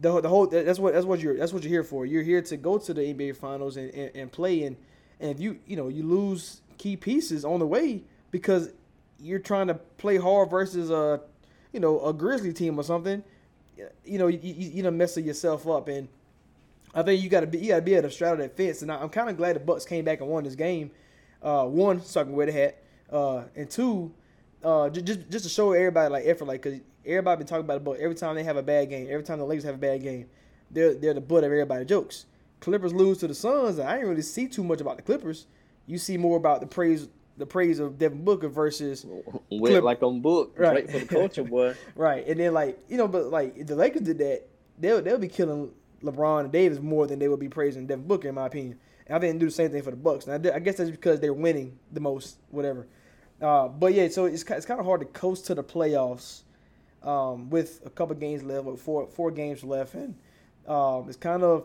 the 0.00 0.20
the 0.20 0.28
whole 0.28 0.48
that's 0.48 0.80
what 0.80 0.94
that's 0.94 1.06
what 1.06 1.20
you're 1.20 1.36
that's 1.36 1.52
what 1.52 1.62
you're 1.62 1.70
here 1.70 1.84
for. 1.84 2.06
You're 2.06 2.24
here 2.24 2.42
to 2.42 2.56
go 2.56 2.76
to 2.76 2.92
the 2.92 3.02
NBA 3.02 3.36
finals 3.36 3.76
and, 3.76 3.90
and, 3.94 4.10
and 4.16 4.32
play 4.32 4.64
and 4.64 4.76
and 5.20 5.30
if 5.30 5.40
you 5.40 5.60
you 5.64 5.76
know 5.76 5.88
you 5.88 6.02
lose 6.02 6.60
key 6.76 6.96
pieces 6.96 7.44
on 7.44 7.60
the 7.60 7.66
way 7.66 8.02
because 8.32 8.70
you're 9.20 9.38
trying 9.38 9.68
to 9.68 9.74
play 9.74 10.16
hard 10.16 10.50
versus 10.50 10.90
a 10.90 11.20
you 11.76 11.80
know 11.80 12.00
a 12.06 12.12
Grizzly 12.14 12.54
team 12.54 12.80
or 12.80 12.82
something, 12.82 13.22
you 14.02 14.18
know 14.18 14.28
you 14.28 14.40
you, 14.42 14.70
you 14.76 14.82
know 14.82 14.90
messing 14.90 15.26
yourself 15.26 15.68
up 15.68 15.88
and 15.88 16.08
I 16.94 17.02
think 17.02 17.22
you 17.22 17.28
got 17.28 17.40
to 17.40 17.46
be 17.46 17.58
you 17.58 17.68
got 17.68 17.76
to 17.76 17.82
be 17.82 17.92
able 17.92 18.08
to 18.08 18.14
straddle 18.14 18.38
that 18.38 18.56
fence 18.56 18.80
and 18.80 18.90
I, 18.90 18.96
I'm 18.96 19.10
kind 19.10 19.28
of 19.28 19.36
glad 19.36 19.56
the 19.56 19.60
Bucks 19.60 19.84
came 19.84 20.02
back 20.02 20.22
and 20.22 20.30
won 20.30 20.44
this 20.44 20.54
game. 20.54 20.90
Uh, 21.42 21.66
one, 21.66 22.00
so 22.00 22.22
I 22.22 22.24
can 22.24 22.32
wear 22.32 22.46
the 22.46 22.52
hat, 22.52 22.82
uh, 23.12 23.42
and 23.54 23.68
two, 23.68 24.10
uh, 24.64 24.88
just, 24.88 25.28
just 25.28 25.44
to 25.44 25.50
show 25.50 25.72
everybody 25.72 26.10
like 26.10 26.24
effort, 26.24 26.46
like 26.46 26.62
because 26.62 26.80
everybody 27.04 27.40
been 27.40 27.46
talking 27.46 27.66
about 27.66 27.74
the 27.74 27.80
Bucks 27.80 27.98
every 28.00 28.16
time 28.16 28.36
they 28.36 28.42
have 28.42 28.56
a 28.56 28.62
bad 28.62 28.88
game, 28.88 29.06
every 29.10 29.22
time 29.22 29.38
the 29.38 29.44
Lakers 29.44 29.64
have 29.64 29.74
a 29.74 29.78
bad 29.78 30.02
game, 30.02 30.30
they're 30.70 30.94
they're 30.94 31.12
the 31.12 31.20
butt 31.20 31.44
of 31.44 31.52
everybody's 31.52 31.86
jokes. 31.86 32.24
Clippers 32.60 32.94
lose 32.94 33.18
to 33.18 33.28
the 33.28 33.34
Suns, 33.34 33.78
I 33.78 33.96
didn't 33.96 34.08
really 34.08 34.22
see 34.22 34.48
too 34.48 34.64
much 34.64 34.80
about 34.80 34.96
the 34.96 35.02
Clippers. 35.02 35.46
You 35.86 35.98
see 35.98 36.16
more 36.16 36.38
about 36.38 36.62
the 36.62 36.66
praise 36.66 37.06
the 37.38 37.46
praise 37.46 37.78
of 37.80 37.98
Devin 37.98 38.24
Booker 38.24 38.48
versus 38.48 39.04
Clip- 39.50 39.82
like 39.82 40.02
on 40.02 40.20
book, 40.20 40.54
Right. 40.58 40.74
right 40.86 40.90
for 40.90 40.98
the 41.00 41.06
culture, 41.06 41.44
boy. 41.56 41.74
right, 41.94 42.26
and 42.26 42.38
then 42.40 42.52
like 42.54 42.78
you 42.88 42.96
know, 42.96 43.08
but 43.08 43.26
like 43.26 43.56
if 43.56 43.66
the 43.66 43.76
Lakers 43.76 44.02
did 44.02 44.18
that, 44.18 44.42
they'll 44.78 45.02
they'll 45.02 45.18
be 45.18 45.28
killing 45.28 45.72
LeBron 46.02 46.40
and 46.44 46.52
Davis 46.52 46.78
more 46.80 47.06
than 47.06 47.18
they 47.18 47.28
would 47.28 47.40
be 47.40 47.48
praising 47.48 47.86
Devin 47.86 48.06
Booker, 48.06 48.28
in 48.28 48.34
my 48.34 48.46
opinion. 48.46 48.78
And 49.06 49.14
I 49.16 49.18
didn't 49.18 49.38
do 49.38 49.46
the 49.46 49.52
same 49.52 49.70
thing 49.70 49.82
for 49.82 49.90
the 49.92 49.96
Bucks. 49.96 50.26
And 50.26 50.46
I, 50.46 50.56
I 50.56 50.58
guess 50.58 50.76
that's 50.76 50.90
because 50.90 51.20
they're 51.20 51.32
winning 51.32 51.78
the 51.92 52.00
most, 52.00 52.38
whatever. 52.50 52.86
Uh, 53.40 53.68
but 53.68 53.92
yeah, 53.94 54.08
so 54.08 54.24
it's 54.24 54.42
it's 54.42 54.66
kind 54.66 54.80
of 54.80 54.86
hard 54.86 55.00
to 55.00 55.06
coast 55.06 55.46
to 55.46 55.54
the 55.54 55.62
playoffs 55.62 56.42
um, 57.02 57.50
with 57.50 57.80
a 57.84 57.90
couple 57.90 58.14
games 58.16 58.42
left, 58.42 58.64
with 58.64 58.80
four 58.80 59.06
four 59.08 59.30
games 59.30 59.62
left, 59.62 59.94
and 59.94 60.14
um, 60.66 61.06
it's 61.08 61.16
kind 61.18 61.42
of 61.42 61.64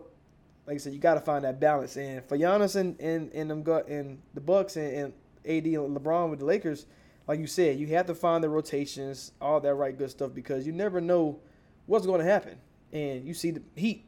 like 0.67 0.75
I 0.75 0.77
said, 0.77 0.93
you 0.93 0.99
got 0.99 1.15
to 1.15 1.21
find 1.21 1.43
that 1.45 1.59
balance. 1.59 1.97
And 1.97 2.23
for 2.25 2.37
Giannis 2.37 2.75
and 2.75 2.99
and 2.99 3.31
and 3.33 3.49
them 3.49 3.63
and 3.87 4.21
the 4.33 4.41
Bucks 4.41 4.75
and, 4.75 4.93
and 4.95 5.13
AD 5.45 5.65
and 5.65 5.97
LeBron 5.97 6.29
with 6.29 6.39
the 6.39 6.45
Lakers, 6.45 6.85
like 7.27 7.39
you 7.39 7.47
said, 7.47 7.79
you 7.79 7.87
have 7.87 8.07
to 8.07 8.15
find 8.15 8.43
the 8.43 8.49
rotations, 8.49 9.31
all 9.41 9.59
that 9.59 9.73
right 9.75 9.97
good 9.97 10.09
stuff, 10.09 10.33
because 10.33 10.65
you 10.65 10.71
never 10.73 10.99
know 10.99 11.39
what's 11.85 12.05
going 12.05 12.19
to 12.19 12.25
happen. 12.25 12.57
And 12.91 13.25
you 13.25 13.33
see 13.33 13.51
the 13.51 13.61
Heat, 13.75 14.05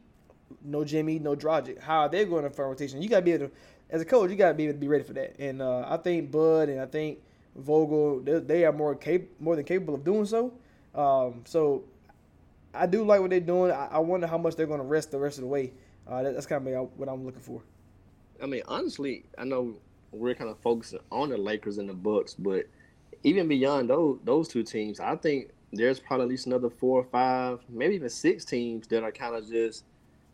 no 0.62 0.84
Jimmy, 0.84 1.18
no 1.18 1.34
Dragic. 1.34 1.80
How 1.80 2.00
are 2.00 2.08
they 2.08 2.24
going 2.24 2.44
to 2.44 2.50
find 2.50 2.68
rotation? 2.68 3.00
You 3.00 3.08
got 3.08 3.16
to 3.16 3.22
be 3.22 3.32
able 3.32 3.48
to, 3.48 3.52
as 3.90 4.02
a 4.02 4.04
coach, 4.04 4.30
you 4.30 4.36
got 4.36 4.48
to 4.48 4.54
be 4.54 4.64
able 4.64 4.74
to 4.74 4.78
be 4.78 4.88
ready 4.88 5.04
for 5.04 5.14
that. 5.14 5.36
And 5.38 5.62
uh, 5.62 5.86
I 5.88 5.96
think 5.96 6.30
Bud 6.30 6.68
and 6.68 6.80
I 6.80 6.86
think 6.86 7.18
Vogel, 7.56 8.20
they, 8.20 8.38
they 8.40 8.64
are 8.64 8.72
more 8.72 8.94
cap- 8.94 9.22
more 9.38 9.56
than 9.56 9.64
capable 9.64 9.94
of 9.94 10.04
doing 10.04 10.26
so. 10.26 10.52
Um, 10.94 11.42
so 11.44 11.84
I 12.74 12.86
do 12.86 13.04
like 13.04 13.20
what 13.20 13.30
they're 13.30 13.40
doing. 13.40 13.70
I, 13.70 13.88
I 13.92 13.98
wonder 13.98 14.26
how 14.26 14.38
much 14.38 14.56
they're 14.56 14.66
going 14.66 14.80
to 14.80 14.86
rest 14.86 15.10
the 15.10 15.18
rest 15.18 15.38
of 15.38 15.42
the 15.42 15.48
way. 15.48 15.72
Uh, 16.06 16.22
that, 16.22 16.34
that's 16.34 16.46
kind 16.46 16.66
of 16.66 16.90
what 16.96 17.08
I'm 17.08 17.24
looking 17.24 17.40
for. 17.40 17.62
I 18.42 18.46
mean, 18.46 18.62
honestly, 18.66 19.24
I 19.38 19.44
know 19.44 19.76
we're 20.14 20.34
kind 20.34 20.50
of 20.50 20.58
focusing 20.58 21.00
on 21.10 21.30
the 21.30 21.36
Lakers 21.36 21.78
and 21.78 21.88
the 21.88 21.94
Bucks, 21.94 22.34
but 22.34 22.66
even 23.22 23.48
beyond 23.48 23.90
those 23.90 24.18
those 24.24 24.48
two 24.48 24.62
teams, 24.62 25.00
I 25.00 25.16
think 25.16 25.50
there's 25.72 25.98
probably 25.98 26.24
at 26.24 26.30
least 26.30 26.46
another 26.46 26.70
four 26.70 27.00
or 27.00 27.04
five, 27.04 27.60
maybe 27.68 27.94
even 27.96 28.08
six 28.08 28.44
teams 28.44 28.86
that 28.88 29.02
are 29.02 29.12
kind 29.12 29.34
of 29.34 29.48
just 29.48 29.84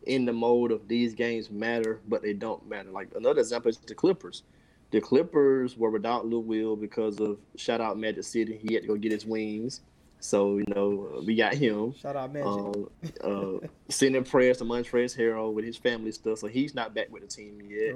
in 0.03 0.25
the 0.25 0.33
mode 0.33 0.71
of 0.71 0.87
these 0.87 1.13
games 1.13 1.49
matter, 1.49 1.99
but 2.07 2.21
they 2.21 2.33
don't 2.33 2.67
matter. 2.67 2.91
Like 2.91 3.09
another 3.15 3.39
example 3.39 3.69
is 3.69 3.77
the 3.77 3.95
Clippers. 3.95 4.43
The 4.91 4.99
Clippers 4.99 5.77
were 5.77 5.89
without 5.89 6.27
Lou 6.27 6.39
Will 6.39 6.75
because 6.75 7.19
of 7.19 7.37
shout 7.55 7.81
out 7.81 7.97
Magic 7.97 8.23
City. 8.23 8.59
He 8.61 8.73
had 8.73 8.83
to 8.83 8.87
go 8.87 8.95
get 8.95 9.11
his 9.11 9.25
wings. 9.25 9.81
So, 10.19 10.57
you 10.57 10.65
know, 10.75 11.23
we 11.25 11.35
got 11.35 11.55
him. 11.55 11.95
Shout 11.95 12.15
out 12.15 12.31
Magic. 12.31 12.45
Um, 12.45 12.89
uh, 13.23 13.67
sending 13.89 14.23
prayers 14.23 14.57
to 14.57 14.65
Montrezl 14.65 15.17
Harrell 15.17 15.53
with 15.53 15.65
his 15.65 15.77
family 15.77 16.11
stuff. 16.11 16.39
So 16.39 16.47
he's 16.47 16.75
not 16.75 16.93
back 16.93 17.11
with 17.11 17.23
the 17.23 17.27
team 17.27 17.59
yet. 17.67 17.95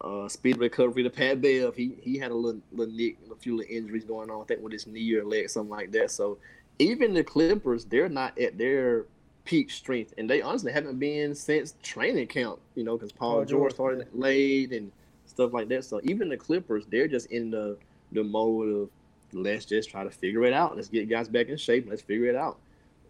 Uh, 0.00 0.28
speed 0.28 0.58
recovery 0.58 1.02
to 1.02 1.10
Pat 1.10 1.40
Bev. 1.40 1.74
He 1.74 1.96
he 2.02 2.18
had 2.18 2.30
a 2.30 2.34
little 2.34 2.60
little 2.72 2.94
nick, 2.94 3.16
a 3.32 3.34
few 3.34 3.56
little 3.56 3.74
injuries 3.74 4.04
going 4.04 4.30
on. 4.30 4.42
I 4.42 4.44
think 4.44 4.62
with 4.62 4.72
his 4.72 4.86
knee 4.86 5.14
or 5.14 5.24
leg, 5.24 5.48
something 5.48 5.70
like 5.70 5.90
that. 5.92 6.10
So 6.10 6.38
even 6.78 7.14
the 7.14 7.24
Clippers, 7.24 7.86
they're 7.86 8.10
not 8.10 8.38
at 8.38 8.58
their 8.58 9.06
peak 9.44 9.70
strength, 9.70 10.12
and 10.18 10.28
they 10.28 10.42
honestly 10.42 10.70
haven't 10.70 10.98
been 10.98 11.34
since 11.34 11.74
training 11.82 12.26
camp. 12.26 12.58
You 12.74 12.84
know, 12.84 12.96
because 12.96 13.10
Paul 13.10 13.44
George 13.46 13.72
started 13.72 14.06
late 14.12 14.72
and 14.72 14.92
stuff 15.24 15.54
like 15.54 15.68
that. 15.68 15.84
So 15.84 16.00
even 16.04 16.28
the 16.28 16.36
Clippers, 16.36 16.84
they're 16.90 17.08
just 17.08 17.30
in 17.30 17.50
the 17.50 17.78
the 18.12 18.22
mode 18.22 18.68
of 18.74 18.90
let's 19.32 19.64
just 19.64 19.90
try 19.90 20.04
to 20.04 20.10
figure 20.10 20.44
it 20.44 20.52
out. 20.52 20.76
Let's 20.76 20.88
get 20.88 21.08
guys 21.08 21.28
back 21.28 21.48
in 21.48 21.56
shape. 21.56 21.86
Let's 21.88 22.02
figure 22.02 22.26
it 22.26 22.36
out. 22.36 22.58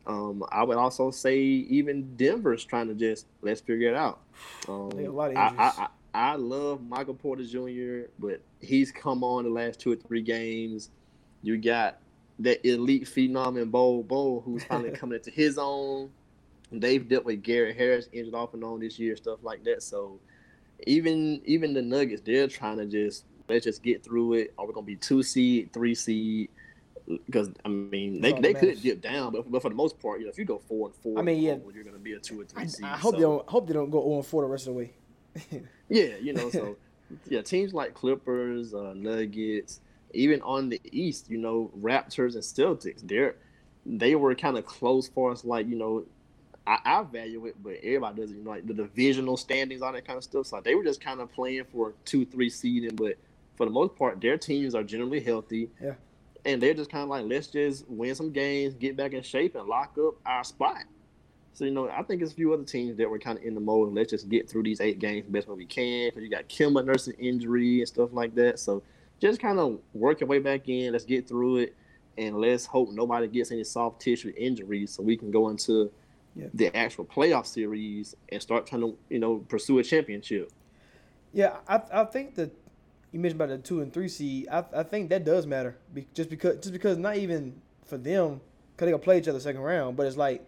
Um, 0.07 0.45
I 0.50 0.62
would 0.62 0.76
also 0.76 1.11
say 1.11 1.37
even 1.37 2.14
Denver's 2.16 2.64
trying 2.64 2.87
to 2.88 2.95
just 2.95 3.26
let's 3.43 3.61
figure 3.61 3.88
it 3.88 3.97
out. 3.97 4.21
Um, 4.69 4.90
They 4.90 5.02
got 5.02 5.11
a 5.11 5.12
lot 5.12 5.31
of 5.33 5.37
I, 5.37 5.49
injuries. 5.49 5.73
I, 5.78 5.88
I, 6.16 6.35
love 6.35 6.82
Michael 6.82 7.14
Porter 7.14 7.44
Jr., 7.44 8.08
but 8.18 8.40
he's 8.61 8.90
come 8.90 9.23
on 9.23 9.44
the 9.44 9.50
last 9.50 9.80
two 9.80 9.92
or 9.92 9.96
three 9.96 10.23
games. 10.23 10.90
You 11.42 11.58
got 11.58 11.99
that 12.38 12.66
elite 12.66 13.04
phenom 13.04 13.61
in 13.61 13.70
Bol 13.70 14.02
Bol, 14.02 14.40
who's 14.40 14.64
finally 14.64 14.90
coming 14.96 15.18
into 15.18 15.30
his 15.30 15.58
own. 15.58 16.11
They've 16.73 17.06
dealt 17.06 17.25
with 17.25 17.42
Gary 17.42 17.75
Harris 17.75 18.08
injured 18.12 18.35
off 18.35 18.54
and 18.54 18.64
on 18.64 18.80
this 18.80 18.99
year, 18.99 19.16
stuff 19.16 19.38
like 19.42 19.64
that. 19.64 19.82
So 19.82 20.18
even 20.87 21.40
even 21.44 21.75
the 21.75 21.82
Nuggets, 21.82 22.23
they're 22.25 22.49
trying 22.49 22.78
to 22.78 22.87
just 22.87 23.25
let's 23.49 23.64
just 23.64 23.82
get 23.82 24.04
through 24.04 24.35
it. 24.35 24.54
Are 24.58 24.66
we 24.66 24.73
gonna 24.73 24.87
be 24.87 24.96
two 24.96 25.23
seed, 25.23 25.73
three 25.73 25.94
seed? 25.94 26.50
Because 27.26 27.50
I 27.64 27.68
mean, 27.68 28.20
they, 28.20 28.32
they 28.32 28.52
could 28.52 28.82
dip 28.82 29.00
down, 29.00 29.32
but, 29.32 29.50
but 29.50 29.62
for 29.62 29.68
the 29.68 29.76
most 29.76 30.00
part, 30.00 30.18
you 30.18 30.26
know, 30.26 30.30
if 30.30 30.38
you 30.38 30.44
go 30.44 30.58
four 30.58 30.88
and 30.88 30.96
four, 30.96 31.18
I 31.18 31.23
mean, 31.23 31.40
yeah. 31.40 31.56
you're 31.73 31.85
gonna 31.85 31.99
be 31.99 32.14
a 32.14 32.18
two 32.18 32.40
or 32.40 32.44
three 32.44 32.64
I, 32.64 32.66
seed. 32.66 32.85
I 32.85 32.96
hope 32.96 33.12
so. 33.12 33.16
they 33.16 33.23
don't 33.23 33.49
hope 33.49 33.66
they 33.68 33.75
don't 33.75 33.90
go 33.90 34.02
0 34.02 34.16
and 34.16 34.26
4 34.26 34.42
the 34.42 34.49
rest 34.49 34.66
of 34.66 34.75
the 34.75 34.78
way. 34.78 34.92
Yeah, 35.88 36.16
you 36.21 36.33
know, 36.33 36.50
so 36.50 36.76
yeah, 37.28 37.43
teams 37.43 37.73
like 37.73 37.95
Clippers, 37.95 38.75
uh, 38.75 38.93
Nuggets, 38.95 39.81
even 40.12 40.40
on 40.43 40.69
the 40.69 40.81
East, 40.85 41.31
you 41.31 41.38
know, 41.38 41.71
Raptors 41.81 42.35
and 42.35 42.43
Celtics, 42.43 43.07
they're 43.07 43.37
they 43.85 44.16
were 44.16 44.35
kind 44.35 44.59
of 44.59 44.66
close 44.66 45.09
for 45.09 45.31
us. 45.31 45.45
Like 45.45 45.69
you 45.69 45.76
know, 45.76 46.05
I, 46.66 46.78
I 46.85 47.02
value 47.05 47.47
it, 47.47 47.62
but 47.62 47.75
everybody 47.83 48.21
doesn't. 48.21 48.37
You 48.37 48.45
know, 48.45 48.50
like 48.50 48.66
the 48.66 48.75
divisional 48.75 49.37
standings, 49.37 49.83
all 49.83 49.93
that 49.93 50.07
kind 50.07 50.16
of 50.16 50.25
stuff. 50.25 50.47
So 50.47 50.61
they 50.61 50.75
were 50.75 50.85
just 50.85 51.00
kind 51.00 51.21
of 51.21 51.33
playing 51.33 51.64
for 51.73 51.95
two, 52.05 52.25
three 52.26 52.50
seeding, 52.50 52.97
but 52.97 53.16
for 53.57 53.66
the 53.66 53.73
most 53.73 53.97
part, 53.97 54.21
their 54.21 54.37
teams 54.37 54.75
are 54.75 54.83
generally 54.83 55.21
healthy. 55.21 55.71
Yeah. 55.81 55.95
And 56.45 56.62
they're 56.62 56.75
just 56.75 56.90
kind 56.90 57.02
of 57.02 57.09
like, 57.09 57.25
let's 57.26 57.49
just 57.49 57.88
win 57.88 58.14
some 58.14 58.31
games, 58.31 58.75
get 58.75 58.97
back 58.97 59.12
in 59.14 59.23
shape, 59.23 59.57
and 59.57 59.66
lock 59.66 59.97
up 59.99 60.14
our 60.25 60.45
spot. 60.45 60.85
So 61.57 61.65
you 61.65 61.71
know, 61.71 61.89
I 61.89 62.03
think 62.03 62.21
it's 62.21 62.33
a 62.33 62.35
few 62.35 62.53
other 62.53 62.65
teams 62.65 62.99
that 62.99 63.09
were 63.09 63.19
kind 63.19 63.39
of 63.39 63.45
in 63.45 63.55
the 63.55 63.61
mode. 63.61 63.95
Let's 63.95 64.11
just 64.11 64.29
get 64.29 64.47
through 64.47 64.65
these 64.65 64.83
eight 64.83 64.99
games 64.99 65.25
the 65.25 65.33
best 65.33 65.49
way 65.49 65.55
we 65.55 65.65
can. 65.65 66.09
Because 66.11 66.23
you 66.23 66.29
got 66.29 66.51
Kemba 66.51 66.85
nursing 66.85 67.15
injury 67.19 67.79
and 67.79 67.89
stuff 67.89 68.11
like 68.13 68.35
that. 68.35 68.59
So 68.59 68.83
just 69.23 69.41
kind 69.41 69.59
of 69.59 69.79
work 69.95 70.21
your 70.21 70.29
way 70.29 70.39
back 70.39 70.69
in. 70.69 70.93
Let's 70.93 71.07
get 71.07 71.27
through 71.27 71.57
it, 71.59 71.75
and 72.19 72.37
let's 72.37 72.67
hope 72.67 72.91
nobody 72.93 73.27
gets 73.27 73.53
any 73.53 73.65
soft 73.65 74.03
tissue 74.03 74.35
injuries, 74.37 74.91
so 74.93 75.03
we 75.03 75.17
can 75.17 75.31
go 75.31 75.49
into 75.49 75.91
Yeah. 76.35 76.49
the 76.53 76.77
actual 76.77 77.07
playoff 77.07 77.47
series 77.47 78.15
and 78.31 78.43
start 78.43 78.67
trying 78.67 78.83
to 78.83 78.99
you 79.09 79.19
know 79.19 79.39
pursue 79.49 79.79
a 79.79 79.83
championship. 79.83 80.53
Yeah, 81.33 81.57
I 81.67 81.81
I 81.91 82.05
think 82.05 82.35
that 82.35 82.51
you 83.13 83.19
mentioned 83.19 83.41
about 83.41 83.49
the 83.49 83.67
two 83.67 83.81
and 83.81 83.91
three 83.91 84.09
seed. 84.09 84.49
I 84.53 84.63
I 84.75 84.83
think 84.83 85.09
that 85.09 85.25
does 85.25 85.47
matter, 85.47 85.79
just 86.13 86.29
because 86.29 86.57
just 86.57 86.75
because 86.75 86.99
not 86.99 87.17
even 87.17 87.63
for 87.87 87.97
them, 87.97 88.43
because 88.75 88.85
they 88.89 88.91
gonna 88.91 89.03
play 89.03 89.17
each 89.17 89.29
other 89.29 89.41
second 89.41 89.63
round, 89.63 89.97
but 89.97 90.07
it's 90.07 90.19
like 90.19 90.45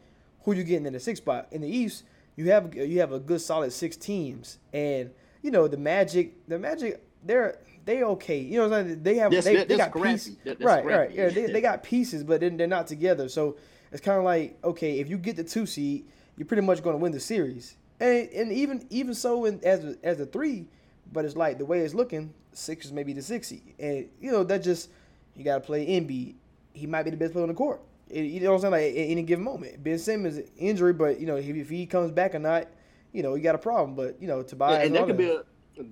who 0.49 0.59
you 0.59 0.65
getting 0.65 0.87
in 0.87 0.93
the 0.93 1.01
sixth 1.01 1.23
spot 1.23 1.49
in 1.51 1.61
the 1.61 1.69
East. 1.69 2.05
You 2.37 2.51
have 2.53 2.75
you 2.75 3.01
have 3.01 3.13
a 3.13 3.19
good 3.19 3.41
solid 3.41 3.73
six 3.73 3.97
teams, 3.97 4.59
and 4.73 5.11
you 5.43 5.51
know 5.51 5.69
the 5.69 5.77
Magic. 5.77 6.47
The 6.49 6.59
Magic, 6.59 7.03
they're 7.25 7.59
they 7.85 8.03
okay. 8.03 8.39
You 8.39 8.59
know 8.59 8.69
what 8.69 8.79
I'm 8.81 8.87
saying? 8.87 9.03
They 9.03 9.17
have 9.17 9.33
Yes, 9.33 9.45
they, 9.45 9.57
that- 9.57 9.69
they 9.69 9.77
got 9.77 9.93
pieces. 9.95 10.37
That- 10.45 10.61
right, 10.61 10.85
right. 10.85 11.11
scrappy. 11.11 11.15
Yeah, 11.15 11.29
they, 11.31 11.53
they 11.53 11.61
got 11.61 11.83
pieces, 11.83 12.23
but 12.23 12.41
then 12.41 12.57
they're 12.57 12.67
not 12.67 12.87
together. 12.87 13.29
So 13.29 13.57
it's 13.93 14.01
kind 14.01 14.19
of 14.19 14.25
like 14.25 14.59
okay, 14.65 15.01
if 15.01 15.09
you 15.11 15.19
get 15.19 15.37
the 15.37 15.45
two 15.45 15.67
seed, 15.67 16.05
you're 16.37 16.47
pretty 16.47 16.63
much 16.63 16.83
going 16.83 16.95
to 16.95 16.99
win 17.03 17.13
the 17.13 17.21
series. 17.21 17.77
And 18.01 18.29
and 18.29 18.53
even 18.53 18.87
even 18.91 19.15
so, 19.15 19.45
in 19.45 19.61
as 19.65 19.85
a, 19.85 19.97
as 20.03 20.21
a 20.21 20.27
three, 20.27 20.67
but 21.13 21.25
it's 21.25 21.37
like 21.37 21.59
the 21.59 21.65
way 21.67 21.81
it's 21.81 21.95
looking, 21.95 22.33
six 22.53 22.87
is 22.87 22.93
maybe 22.93 23.13
the 23.13 23.23
six 23.23 23.49
seed, 23.49 23.75
and 23.79 24.09
you 24.21 24.31
know 24.31 24.45
that 24.45 24.63
just 24.63 24.91
you 25.35 25.45
got 25.45 25.55
to 25.57 25.61
play 25.61 25.87
Embiid. 25.87 26.35
He 26.73 26.87
might 26.87 27.03
be 27.03 27.11
the 27.11 27.17
best 27.17 27.33
player 27.33 27.43
on 27.43 27.49
the 27.49 27.55
court. 27.55 27.81
It- 28.11 28.25
you 28.25 28.41
know 28.41 28.51
what 28.53 28.65
I'm 28.65 28.73
saying? 28.73 28.73
Like 28.73 28.97
at 28.97 29.11
any 29.11 29.23
given 29.23 29.45
moment, 29.45 29.83
Ben 29.83 29.99
Simmons 29.99 30.41
injury, 30.57 30.93
but 30.93 31.21
you 31.21 31.27
know 31.27 31.37
if, 31.37 31.47
if 31.49 31.69
he 31.69 31.87
comes 31.87 32.11
back 32.11 32.35
or 32.35 32.39
not, 32.39 32.69
you 33.13 33.23
know 33.23 33.35
you 33.35 33.43
got 33.43 33.55
a 33.55 33.59
problem. 33.59 33.95
But 33.95 34.21
you 34.21 34.29
know 34.29 34.43
Tobias 34.43 34.87
and 34.87 34.95
that 34.95 35.07
could 35.07 35.17
be 35.17 35.31
a 35.31 35.43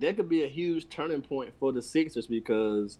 that 0.01 0.17
could 0.17 0.29
be 0.29 0.45
a 0.45 0.49
huge 0.49 0.89
turning 0.89 1.23
point 1.23 1.53
for 1.61 1.73
the 1.73 1.81
Sixers 1.83 2.27
because 2.27 2.99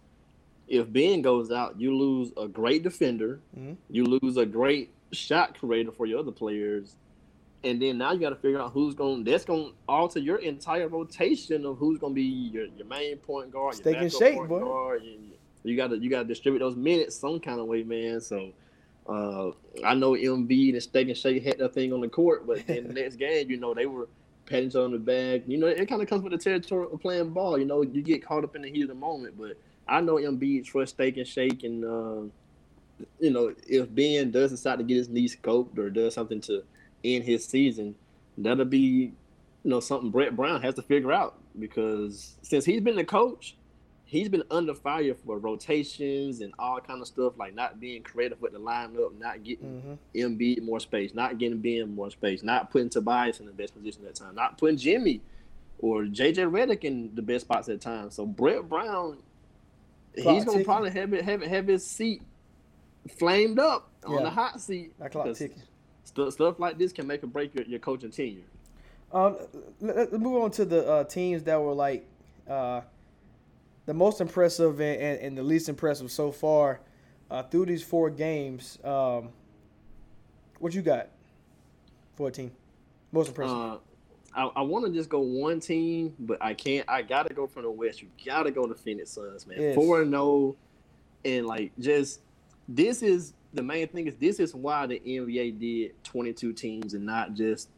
if 0.67 0.91
Ben 0.91 1.21
goes 1.21 1.51
out, 1.51 1.79
you 1.79 1.95
lose 1.95 2.31
a 2.37 2.47
great 2.47 2.83
defender, 2.83 3.39
Mhm. 3.57 3.77
you 3.89 4.03
lose 4.05 4.37
a 4.37 4.45
great 4.45 4.89
shot 5.11 5.57
creator 5.57 5.91
for 5.91 6.05
your 6.05 6.19
other 6.19 6.31
players, 6.31 6.95
and 7.63 7.81
then 7.81 7.97
now 7.97 8.11
you 8.11 8.19
got 8.19 8.29
to 8.31 8.35
figure 8.35 8.59
out 8.59 8.71
who's 8.71 8.93
going. 8.93 9.23
That's 9.23 9.45
going 9.45 9.69
to 9.69 9.73
alter 9.87 10.19
your 10.19 10.37
entire 10.37 10.87
rotation 10.89 11.65
of 11.65 11.77
who's 11.77 11.97
going 11.99 12.11
to 12.13 12.15
be 12.15 12.21
your, 12.23 12.65
your 12.77 12.85
main 12.85 13.17
point 13.17 13.51
guard, 13.51 13.75
Steak 13.75 13.93
your 13.95 14.03
backup 14.03 14.19
shake, 14.19 14.35
point 14.35 14.49
boy. 14.49 14.59
guard. 14.59 15.03
You 15.63 15.75
got 15.75 15.87
to 15.89 15.97
you 15.97 16.09
got 16.09 16.19
to 16.23 16.27
distribute 16.27 16.59
those 16.59 16.75
minutes 16.75 17.15
some 17.15 17.39
kind 17.39 17.59
of 17.59 17.65
way, 17.67 17.83
man. 17.83 18.21
So. 18.21 18.51
Uh, 19.07 19.51
I 19.85 19.93
know 19.93 20.11
Embiid 20.11 20.73
and 20.73 20.83
Steak 20.83 21.07
and 21.07 21.17
Shake 21.17 21.43
had 21.43 21.59
that 21.59 21.73
thing 21.73 21.93
on 21.93 22.01
the 22.01 22.09
court, 22.09 22.45
but 22.45 22.67
in 22.69 22.87
the 22.87 22.93
next 22.93 23.15
game, 23.15 23.49
you 23.49 23.57
know, 23.57 23.73
they 23.73 23.85
were 23.85 24.07
patting 24.45 24.75
on 24.75 24.91
the 24.91 24.97
back. 24.97 25.43
You 25.47 25.57
know, 25.57 25.67
it 25.67 25.87
kind 25.87 26.01
of 26.01 26.09
comes 26.09 26.23
with 26.23 26.31
the 26.31 26.37
territory 26.37 26.87
of 26.91 27.01
playing 27.01 27.29
ball. 27.29 27.57
You 27.57 27.65
know, 27.65 27.81
you 27.83 28.01
get 28.01 28.25
caught 28.25 28.43
up 28.43 28.55
in 28.55 28.63
the 28.63 28.69
heat 28.69 28.83
of 28.83 28.89
the 28.89 28.95
moment. 28.95 29.37
But 29.37 29.57
I 29.87 30.01
know 30.01 30.15
Embiid 30.15 30.65
trusts 30.65 30.93
Steak 30.95 31.17
and 31.17 31.27
Shake, 31.27 31.63
and 31.63 31.83
uh, 31.85 33.05
you 33.19 33.31
know, 33.31 33.53
if 33.67 33.93
Ben 33.93 34.31
does 34.31 34.51
decide 34.51 34.79
to 34.79 34.83
get 34.83 34.97
his 34.97 35.09
knee 35.09 35.29
scoped 35.29 35.77
or 35.77 35.89
does 35.89 36.13
something 36.13 36.41
to 36.41 36.63
end 37.03 37.23
his 37.23 37.45
season, 37.45 37.95
that'll 38.37 38.65
be, 38.65 38.79
you 38.79 39.13
know, 39.63 39.79
something 39.79 40.09
Brett 40.09 40.35
Brown 40.35 40.61
has 40.61 40.75
to 40.75 40.81
figure 40.81 41.11
out 41.11 41.37
because 41.59 42.35
since 42.41 42.65
he's 42.65 42.81
been 42.81 42.95
the 42.95 43.03
coach, 43.03 43.55
he's 44.07 44.29
been 44.29 44.43
under 44.49 44.73
fire 44.73 45.13
for 45.13 45.37
rotations 45.37 46.39
and 46.39 46.53
all 46.57 46.79
kind 46.79 47.01
of 47.01 47.07
stuff, 47.07 47.33
like 47.37 47.53
not 47.53 47.77
being 47.79 48.01
creative 48.01 48.41
with 48.41 48.53
the 48.53 48.59
lineup, 48.59 49.17
not 49.19 49.43
getting 49.43 49.99
Mhm. 50.15 50.37
Embiid 50.37 50.61
more 50.63 50.79
space, 50.79 51.13
not 51.13 51.37
getting 51.37 51.59
Ben 51.59 51.93
more 51.93 52.09
space, 52.09 52.41
not 52.41 52.71
putting 52.71 52.89
Tobias 52.89 53.41
in 53.41 53.45
the 53.45 53.51
best 53.51 53.75
position 53.75 54.03
at 54.05 54.15
that 54.15 54.23
time, 54.23 54.33
not 54.33 54.57
putting 54.57 54.77
Jimmy 54.77 55.19
or 55.79 56.05
JJ 56.05 56.49
Redick 56.49 56.85
in 56.85 57.13
the 57.15 57.21
best 57.21 57.45
spots 57.45 57.67
at 57.67 57.81
time. 57.81 58.09
So 58.09 58.25
Brett 58.25 58.67
Brown, 58.69 59.17
Clock 60.21 60.35
he's 60.35 60.45
gonna 60.45 60.45
ticking. 60.59 60.65
probably 60.65 60.89
have 60.91 61.13
it, 61.13 61.25
have, 61.25 61.43
it, 61.43 61.49
have 61.49 61.67
his 61.67 61.85
seat 61.85 62.21
flamed 63.19 63.59
up 63.59 63.89
on 64.05 64.23
the 64.23 64.29
hot 64.29 64.61
seat. 64.61 64.93
That 64.99 65.11
clock 65.11 65.35
ticking. 65.35 65.61
Stuff, 66.05 66.31
stuff 66.33 66.59
like 66.59 66.77
this 66.77 66.93
can 66.93 67.05
make 67.05 67.23
or 67.23 67.27
break 67.27 67.53
your, 67.53 67.65
your 67.65 67.79
coaching 67.79 68.11
tenure. 68.11 68.43
Um, 69.11 69.35
let, 69.81 69.97
let's 69.97 70.11
move 70.13 70.41
on 70.41 70.51
to 70.51 70.63
the 70.65 70.87
uh, 70.89 71.03
teams 71.03 71.43
that 71.43 71.61
were 71.61 71.73
like 71.73 72.05
uh, 72.49 72.81
the 73.87 73.93
most 73.93 74.21
impressive 74.21 74.79
and, 74.79 75.01
and, 75.01 75.19
and 75.19 75.37
the 75.37 75.41
least 75.41 75.69
impressive 75.69 76.11
so 76.11 76.31
far 76.31 76.81
uh, 77.31 77.41
through 77.41 77.65
these 77.65 77.81
four 77.81 78.09
games. 78.11 78.77
Um, 78.83 79.29
what 80.59 80.75
you 80.75 80.81
got 80.81 81.07
for 82.15 82.27
a 82.27 82.31
team? 82.31 82.51
Most 83.11 83.29
impressive. 83.29 83.55
Uh, 83.55 83.77
I, 84.35 84.43
I 84.57 84.61
want 84.61 84.85
to 84.85 84.91
just 84.91 85.09
go 85.09 85.19
one 85.19 85.59
team, 85.59 86.13
but 86.19 86.37
I 86.41 86.53
can't. 86.53 86.87
I 86.87 87.01
gotta 87.01 87.33
go 87.33 87.47
from 87.47 87.63
the 87.63 87.71
West. 87.71 88.01
You 88.01 88.09
gotta 88.25 88.51
go 88.51 88.67
to 88.67 88.75
Phoenix 88.75 89.11
Suns, 89.11 89.47
man. 89.47 89.73
Four 89.73 90.01
and 90.01 90.11
zero, 90.11 90.55
and 91.23 91.47
like 91.47 91.71
just 91.79 92.19
this 92.67 93.01
is 93.01 93.33
the 93.53 93.63
main 93.63 93.87
thing 93.87 94.05
is 94.05 94.15
this 94.15 94.39
is 94.39 94.53
why 94.53 94.85
the 94.85 94.99
NBA 94.99 95.59
did 95.59 96.03
twenty 96.03 96.33
two 96.33 96.51
teams 96.51 96.93
and 96.93 97.05
not 97.05 97.33
just 97.33 97.69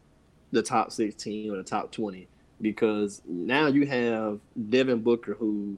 the 0.52 0.64
top 0.64 0.92
sixteen 0.92 1.52
or 1.52 1.58
the 1.58 1.64
top 1.64 1.92
twenty 1.92 2.28
because 2.60 3.22
now 3.26 3.68
you 3.68 3.86
have 3.86 4.40
Devin 4.70 5.02
Booker 5.02 5.36
who. 5.36 5.78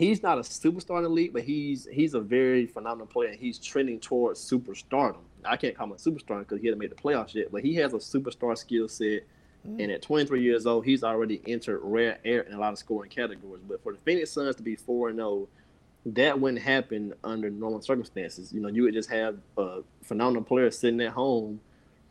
He's 0.00 0.22
not 0.22 0.38
a 0.38 0.40
superstar 0.40 0.96
in 0.96 1.02
the 1.02 1.10
league, 1.10 1.34
but 1.34 1.42
he's 1.42 1.86
he's 1.92 2.14
a 2.14 2.20
very 2.20 2.64
phenomenal 2.64 3.06
player. 3.06 3.28
and 3.28 3.38
He's 3.38 3.58
trending 3.58 4.00
towards 4.00 4.40
superstardom. 4.40 5.18
I 5.44 5.58
can't 5.58 5.76
call 5.76 5.88
him 5.88 5.92
a 5.92 5.96
superstar 5.96 6.38
because 6.38 6.58
he 6.62 6.68
hasn't 6.68 6.80
made 6.80 6.90
the 6.90 6.94
playoffs 6.94 7.34
yet, 7.34 7.52
but 7.52 7.62
he 7.62 7.74
has 7.74 7.92
a 7.92 7.98
superstar 7.98 8.56
skill 8.56 8.88
set. 8.88 9.24
Mm-hmm. 9.68 9.78
And 9.78 9.92
at 9.92 10.00
23 10.00 10.42
years 10.42 10.64
old, 10.64 10.86
he's 10.86 11.04
already 11.04 11.42
entered 11.46 11.80
rare 11.82 12.16
air 12.24 12.40
in 12.40 12.54
a 12.54 12.58
lot 12.58 12.72
of 12.72 12.78
scoring 12.78 13.10
categories. 13.10 13.62
But 13.68 13.82
for 13.82 13.92
the 13.92 13.98
Phoenix 13.98 14.30
Suns 14.30 14.56
to 14.56 14.62
be 14.62 14.74
4 14.74 15.12
0, 15.14 15.46
that 16.06 16.40
wouldn't 16.40 16.62
happen 16.62 17.12
under 17.22 17.50
normal 17.50 17.82
circumstances. 17.82 18.54
You 18.54 18.60
know, 18.60 18.68
you 18.68 18.84
would 18.84 18.94
just 18.94 19.10
have 19.10 19.36
a 19.58 19.82
phenomenal 20.00 20.44
player 20.44 20.70
sitting 20.70 21.02
at 21.02 21.12
home, 21.12 21.60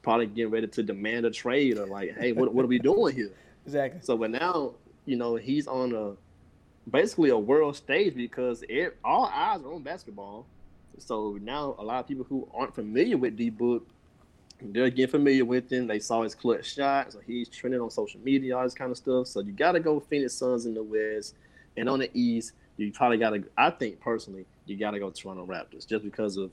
probably 0.04 0.28
getting 0.28 0.52
ready 0.52 0.68
to 0.68 0.84
demand 0.84 1.26
a 1.26 1.32
trade 1.32 1.80
or 1.80 1.88
like, 1.88 2.16
hey, 2.20 2.34
what, 2.34 2.54
what 2.54 2.66
are 2.66 2.68
we 2.68 2.78
doing 2.78 3.16
here? 3.16 3.32
exactly. 3.66 4.00
So, 4.04 4.16
but 4.16 4.30
now, 4.30 4.76
you 5.08 5.16
know, 5.16 5.38
he's 5.38 5.66
on 5.66 5.96
a 5.96 6.14
basically 6.90 7.30
a 7.30 7.38
world 7.38 7.76
stage 7.76 8.16
because 8.16 8.64
it, 8.70 8.98
all 9.04 9.26
eyes 9.26 9.62
are 9.62 9.74
on 9.74 9.84
basketball. 9.84 10.46
So 10.98 11.38
now 11.42 11.76
a 11.78 11.84
lot 11.84 12.00
of 12.00 12.08
people 12.08 12.26
who 12.28 12.48
aren't 12.54 12.76
familiar 12.76 13.18
with 13.18 13.38
D 13.38 13.50
Book, 13.50 13.88
they're 14.62 14.90
getting 14.90 15.12
familiar 15.12 15.46
with 15.46 15.72
him. 15.72 15.88
They 15.88 16.00
saw 16.00 16.24
his 16.24 16.36
clutch 16.36 16.74
shot, 16.74 17.14
so 17.14 17.20
he's 17.26 17.48
trending 17.48 17.80
on 17.80 17.90
social 17.90 18.20
media, 18.20 18.58
all 18.58 18.64
this 18.64 18.74
kind 18.74 18.92
of 18.92 18.98
stuff. 18.98 19.28
So 19.28 19.40
you 19.40 19.54
got 19.54 19.74
to 19.74 19.80
go 19.80 20.00
Phoenix 20.00 20.34
Suns 20.34 20.66
in 20.66 20.74
the 20.74 20.84
West, 20.84 21.36
and 21.78 21.88
on 21.88 22.00
the 22.00 22.10
East, 22.14 22.54
you 22.76 22.92
probably 22.92 23.18
got 23.18 23.32
to. 23.32 23.44
I 23.58 23.70
think 23.70 24.00
personally, 24.02 24.46
you 24.66 24.78
got 24.78 24.92
to 24.92 25.00
go 25.00 25.10
Toronto 25.10 25.46
Raptors 25.46 25.88
just 25.88 26.04
because 26.04 26.38
of 26.38 26.52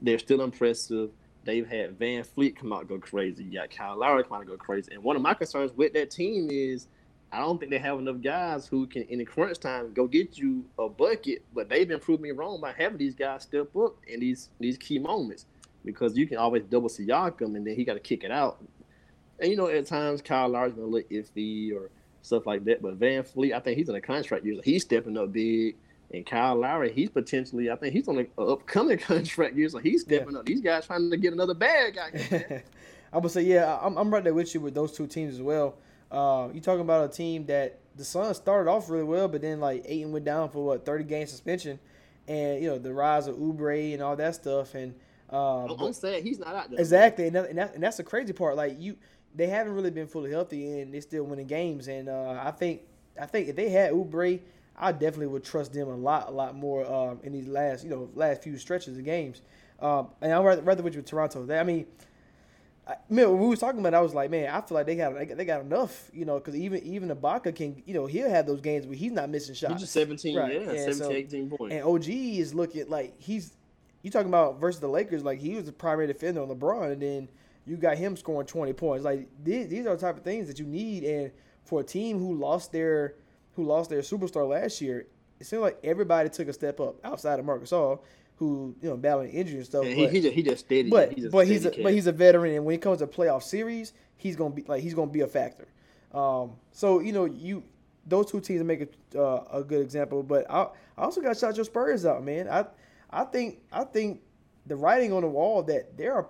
they're 0.00 0.18
still 0.18 0.42
impressive. 0.42 1.10
They've 1.44 1.66
had 1.66 1.98
VanVleet 1.98 2.56
come 2.56 2.72
out 2.72 2.88
go 2.88 2.98
crazy. 2.98 3.44
You 3.44 3.58
got 3.58 3.70
Kyle 3.70 3.96
Lowry 3.96 4.24
come 4.24 4.38
out 4.38 4.46
go 4.46 4.56
crazy. 4.56 4.92
And 4.92 5.02
one 5.02 5.16
of 5.16 5.22
my 5.22 5.34
concerns 5.34 5.72
with 5.72 5.92
that 5.94 6.10
team 6.10 6.48
is 6.50 6.88
I 7.30 7.40
don't 7.40 7.58
think 7.58 7.70
they 7.70 7.78
have 7.78 7.98
enough 7.98 8.22
guys 8.22 8.66
who 8.66 8.86
can, 8.86 9.02
in 9.02 9.18
the 9.18 9.24
crunch 9.24 9.58
time, 9.58 9.92
go 9.92 10.06
get 10.06 10.38
you 10.38 10.64
a 10.78 10.88
bucket. 10.88 11.44
But 11.54 11.68
they've 11.68 11.86
been 11.86 12.00
proving 12.00 12.22
me 12.22 12.30
wrong 12.30 12.60
by 12.60 12.72
having 12.72 12.98
these 12.98 13.14
guys 13.14 13.42
step 13.42 13.74
up 13.76 13.96
in 14.06 14.20
these 14.20 14.48
these 14.58 14.78
key 14.78 14.98
moments 14.98 15.46
because 15.84 16.16
you 16.16 16.26
can 16.26 16.38
always 16.38 16.64
double 16.64 16.88
Siakam 16.88 17.54
and 17.56 17.66
then 17.66 17.74
he 17.76 17.84
got 17.84 17.94
to 17.94 18.00
kick 18.00 18.24
it 18.24 18.30
out. 18.30 18.62
And 19.40 19.50
you 19.50 19.56
know, 19.56 19.68
at 19.68 19.86
times 19.86 20.22
Kyle 20.22 20.48
Lowry's 20.48 20.72
gonna 20.72 20.86
look 20.86 21.08
iffy 21.10 21.72
or 21.74 21.90
stuff 22.22 22.46
like 22.46 22.64
that. 22.64 22.82
But 22.82 22.98
VanVleet, 22.98 23.54
I 23.54 23.60
think 23.60 23.78
he's 23.78 23.88
in 23.88 23.94
a 23.94 24.00
contract 24.00 24.44
year. 24.44 24.56
So 24.56 24.62
he's 24.62 24.82
stepping 24.82 25.16
up 25.16 25.32
big. 25.32 25.76
And 26.10 26.24
Kyle 26.24 26.56
Lowry, 26.56 26.90
he's 26.90 27.10
potentially, 27.10 27.70
I 27.70 27.76
think 27.76 27.92
he's 27.92 28.08
on 28.08 28.18
an 28.18 28.28
upcoming 28.38 28.96
contract 28.98 29.54
year, 29.56 29.68
so 29.68 29.76
he's 29.76 30.02
stepping 30.02 30.36
up. 30.36 30.46
These 30.46 30.62
guys 30.62 30.86
trying 30.86 31.10
to 31.10 31.16
get 31.18 31.34
another 31.34 31.52
bag 31.52 31.98
out 31.98 32.18
here. 32.18 32.64
I 33.12 33.18
would 33.18 33.30
say, 33.30 33.42
yeah, 33.42 33.78
I'm, 33.82 33.96
I'm 33.98 34.10
right 34.10 34.24
there 34.24 34.32
with 34.32 34.54
you 34.54 34.60
with 34.60 34.74
those 34.74 34.92
two 34.92 35.06
teams 35.06 35.34
as 35.34 35.42
well. 35.42 35.76
Uh, 36.10 36.48
you 36.52 36.60
talking 36.60 36.80
about 36.80 37.10
a 37.10 37.12
team 37.14 37.46
that 37.46 37.78
the 37.96 38.04
Suns 38.04 38.36
started 38.36 38.70
off 38.70 38.88
really 38.88 39.04
well, 39.04 39.28
but 39.28 39.42
then 39.42 39.60
like 39.60 39.84
Ayton 39.86 40.12
went 40.12 40.24
down 40.24 40.48
for 40.50 40.64
what 40.64 40.86
30 40.86 41.04
game 41.04 41.26
suspension, 41.26 41.78
and 42.26 42.62
you 42.62 42.68
know 42.68 42.78
the 42.78 42.92
rise 42.92 43.26
of 43.26 43.36
Oubre 43.36 43.92
and 43.92 44.02
all 44.02 44.16
that 44.16 44.34
stuff, 44.34 44.74
and 44.74 44.94
uh, 45.32 45.64
I'm, 45.64 45.76
but- 45.76 45.94
sad 45.94 46.22
he's 46.22 46.38
not 46.38 46.54
out 46.54 46.70
there. 46.70 46.80
Exactly, 46.80 47.26
and, 47.26 47.36
that, 47.36 47.48
and, 47.50 47.58
that, 47.58 47.74
and 47.74 47.82
that's 47.82 47.98
the 47.98 48.04
crazy 48.04 48.32
part. 48.32 48.56
Like 48.56 48.76
you, 48.80 48.96
they 49.34 49.46
haven't 49.46 49.74
really 49.74 49.90
been 49.90 50.06
fully 50.06 50.30
healthy, 50.30 50.80
and 50.80 50.92
they're 50.92 51.00
still 51.00 51.24
winning 51.24 51.46
games. 51.46 51.88
And 51.88 52.08
uh, 52.08 52.40
I 52.42 52.50
think, 52.50 52.82
I 53.20 53.26
think 53.26 53.48
if 53.48 53.56
they 53.56 53.68
had 53.68 53.92
Oubre, 53.92 54.40
I 54.76 54.92
definitely 54.92 55.26
would 55.26 55.44
trust 55.44 55.72
them 55.72 55.88
a 55.88 55.96
lot, 55.96 56.28
a 56.28 56.30
lot 56.30 56.54
more 56.54 56.90
um, 56.90 57.20
in 57.22 57.32
these 57.32 57.48
last, 57.48 57.84
you 57.84 57.90
know, 57.90 58.08
last 58.14 58.42
few 58.42 58.56
stretches 58.56 58.96
of 58.96 59.04
games. 59.04 59.42
Um, 59.80 60.08
and 60.20 60.32
I'm 60.32 60.42
rather, 60.42 60.62
rather 60.62 60.82
with 60.82 60.94
you 60.94 61.00
with 61.00 61.10
Toronto. 61.10 61.44
They, 61.44 61.58
I 61.58 61.62
mean, 61.64 61.86
I, 62.88 62.94
man, 63.10 63.30
when 63.30 63.38
we 63.40 63.48
was 63.48 63.58
talking 63.58 63.80
about, 63.80 63.92
it, 63.92 63.96
I 63.96 64.00
was 64.00 64.14
like, 64.14 64.30
man, 64.30 64.48
I 64.48 64.60
feel 64.62 64.74
like 64.76 64.86
they 64.86 64.96
got, 64.96 65.14
they 65.14 65.26
got, 65.26 65.36
they 65.36 65.44
got 65.44 65.60
enough, 65.60 66.10
you 66.12 66.24
know, 66.24 66.38
because 66.38 66.56
even 66.56 66.82
even 66.84 67.10
Ibaka 67.10 67.54
can, 67.54 67.82
you 67.84 67.92
know, 67.94 68.06
he'll 68.06 68.30
have 68.30 68.46
those 68.46 68.60
games 68.62 68.86
where 68.86 68.96
he's 68.96 69.12
not 69.12 69.28
missing 69.28 69.54
shots. 69.54 69.74
He's 69.74 69.80
just 69.82 69.92
17, 69.92 70.36
Right, 70.36 70.54
yeah, 70.54 70.60
yeah, 70.72 70.90
17, 70.92 70.94
so- 70.94 71.10
18 71.10 71.50
points. 71.50 71.74
And 71.74 71.84
OG 71.84 72.08
is 72.08 72.54
looking 72.54 72.88
like 72.88 73.14
he's 73.20 73.52
you 74.02 74.10
talking 74.10 74.28
about 74.28 74.60
versus 74.60 74.80
the 74.80 74.88
Lakers, 74.88 75.22
like 75.22 75.38
he 75.38 75.54
was 75.54 75.64
the 75.66 75.72
primary 75.72 76.06
defender 76.06 76.40
on 76.40 76.48
LeBron, 76.48 76.92
and 76.92 77.02
then 77.02 77.28
you 77.66 77.76
got 77.76 77.98
him 77.98 78.16
scoring 78.16 78.46
20 78.46 78.72
points. 78.72 79.04
Like 79.04 79.28
these, 79.42 79.68
these 79.68 79.86
are 79.86 79.94
the 79.94 80.00
type 80.00 80.16
of 80.16 80.22
things 80.22 80.46
that 80.46 80.58
you 80.58 80.64
need. 80.64 81.04
And 81.04 81.30
for 81.64 81.80
a 81.80 81.84
team 81.84 82.18
who 82.18 82.34
lost 82.34 82.72
their 82.72 83.16
who 83.54 83.64
lost 83.64 83.90
their 83.90 84.00
superstar 84.00 84.48
last 84.48 84.80
year, 84.80 85.06
it 85.40 85.46
seemed 85.46 85.62
like 85.62 85.78
everybody 85.84 86.28
took 86.30 86.48
a 86.48 86.52
step 86.52 86.80
up 86.80 86.96
outside 87.04 87.38
of 87.38 87.44
Marcus 87.44 87.70
Gasol, 87.70 88.00
who 88.38 88.74
you 88.80 88.88
know 88.88 88.96
battling 88.96 89.30
injury 89.30 89.56
and 89.56 89.66
stuff. 89.66 89.84
He, 89.84 90.04
but, 90.04 90.12
he 90.12 90.20
just 90.20 90.34
he 90.34 90.42
just 90.42 90.64
steady. 90.64 90.90
but 90.90 91.12
he 91.12 91.22
just 91.22 91.32
but 91.32 91.46
he's 91.46 91.64
a, 91.64 91.70
but 91.82 91.92
he's 91.92 92.06
a 92.06 92.12
veteran, 92.12 92.54
and 92.54 92.64
when 92.64 92.74
it 92.74 92.80
comes 92.80 92.98
to 92.98 93.06
playoff 93.06 93.42
series, 93.42 93.92
he's 94.16 94.36
gonna 94.36 94.54
be 94.54 94.64
like 94.66 94.82
he's 94.82 94.94
gonna 94.94 95.10
be 95.10 95.22
a 95.22 95.26
factor. 95.26 95.66
Um, 96.14 96.52
so 96.70 97.00
you 97.00 97.12
know 97.12 97.24
you 97.24 97.64
those 98.06 98.30
two 98.30 98.40
teams 98.40 98.62
make 98.62 98.88
a, 99.14 99.20
uh, 99.20 99.58
a 99.58 99.62
good 99.62 99.82
example. 99.82 100.22
But 100.22 100.48
I 100.50 100.68
I 100.96 101.02
also 101.02 101.20
got 101.20 101.34
to 101.34 101.38
shout 101.38 101.56
your 101.56 101.64
Spurs 101.64 102.06
out, 102.06 102.24
man. 102.24 102.48
I 102.48 102.66
I 103.10 103.24
think 103.24 103.58
I 103.72 103.84
think 103.84 104.20
the 104.66 104.76
writing 104.76 105.12
on 105.12 105.22
the 105.22 105.28
wall 105.28 105.62
that 105.64 105.96
they 105.96 106.06
are 106.06 106.28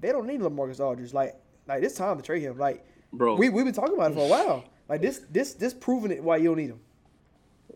they 0.00 0.12
don't 0.12 0.26
need 0.26 0.40
LaMarcus 0.40 0.78
Aldridge. 0.78 1.14
Like 1.14 1.36
like 1.66 1.82
it's 1.82 1.94
time 1.94 2.18
to 2.18 2.22
trade 2.22 2.42
him. 2.42 2.58
Like 2.58 2.86
bro. 3.12 3.34
we 3.34 3.48
we've 3.48 3.64
been 3.64 3.74
talking 3.74 3.94
about 3.94 4.12
it 4.12 4.14
for 4.14 4.26
a 4.26 4.28
while. 4.28 4.64
Like 4.90 5.00
this 5.00 5.22
this 5.30 5.54
this 5.54 5.72
proving 5.72 6.10
it 6.10 6.22
why 6.22 6.36
you 6.36 6.48
don't 6.48 6.58
need 6.58 6.70
him. 6.70 6.80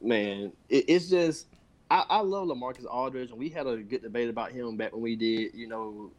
man, 0.02 0.52
it, 0.68 0.84
it's 0.88 1.08
just 1.08 1.46
I, 1.90 2.04
I 2.08 2.20
love 2.20 2.46
Lamarcus 2.48 2.86
Aldridge, 2.88 3.30
and 3.30 3.38
we 3.38 3.48
had 3.48 3.66
a 3.66 3.76
good 3.78 4.02
debate 4.02 4.28
about 4.28 4.52
him 4.52 4.76
back 4.76 4.92
when 4.92 5.02
we 5.02 5.16
did, 5.16 5.54
you 5.54 5.66
know, 5.66 6.10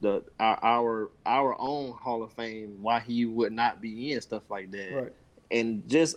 the 0.00 0.24
our 0.38 0.58
our, 0.64 1.10
our 1.26 1.60
own 1.60 1.92
Hall 1.92 2.22
of 2.22 2.32
Fame, 2.32 2.78
why 2.80 3.00
he 3.00 3.26
would 3.26 3.52
not 3.52 3.80
be 3.82 4.12
in 4.12 4.20
stuff 4.22 4.42
like 4.48 4.70
that, 4.70 4.92
Right. 4.94 5.12
and 5.50 5.86
just 5.88 6.16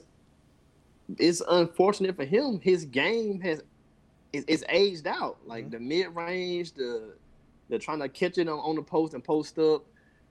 it's 1.17 1.41
unfortunate 1.49 2.15
for 2.15 2.23
him. 2.23 2.59
His 2.61 2.85
game 2.85 3.41
has 3.41 3.61
is 4.31 4.45
it's 4.47 4.63
aged 4.69 5.05
out. 5.05 5.37
Like 5.45 5.67
Mhm. 5.67 5.71
the 5.71 5.79
mid 5.79 6.15
range, 6.15 6.71
the 6.73 7.13
the 7.69 7.77
trying 7.77 7.99
to 7.99 8.09
catch 8.09 8.37
it 8.37 8.47
on, 8.47 8.59
on 8.59 8.75
the 8.75 8.81
post 8.81 9.13
and 9.13 9.23
post 9.23 9.59
up. 9.59 9.85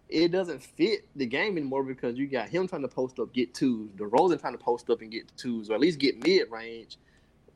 It 0.09 0.31
doesn't 0.31 0.62
fit 0.62 1.07
the 1.17 1.25
game 1.26 1.57
anymore 1.57 1.83
because 1.85 2.19
you 2.19 2.26
got 2.26 2.49
him 2.49 2.67
trying 2.69 2.83
to 2.83 2.88
post 2.88 3.19
up, 3.19 3.33
get 3.33 3.55
twos. 3.55 3.91
the 3.97 4.05
DeRozan 4.05 4.41
trying 4.41 4.52
to 4.52 4.59
post 4.59 4.88
up 4.91 5.00
and 5.02 5.11
get 5.11 5.31
twos, 5.37 5.71
or 5.71 5.75
at 5.75 5.81
least 5.81 5.99
get 5.99 6.23
mid 6.23 6.50
range. 6.50 6.97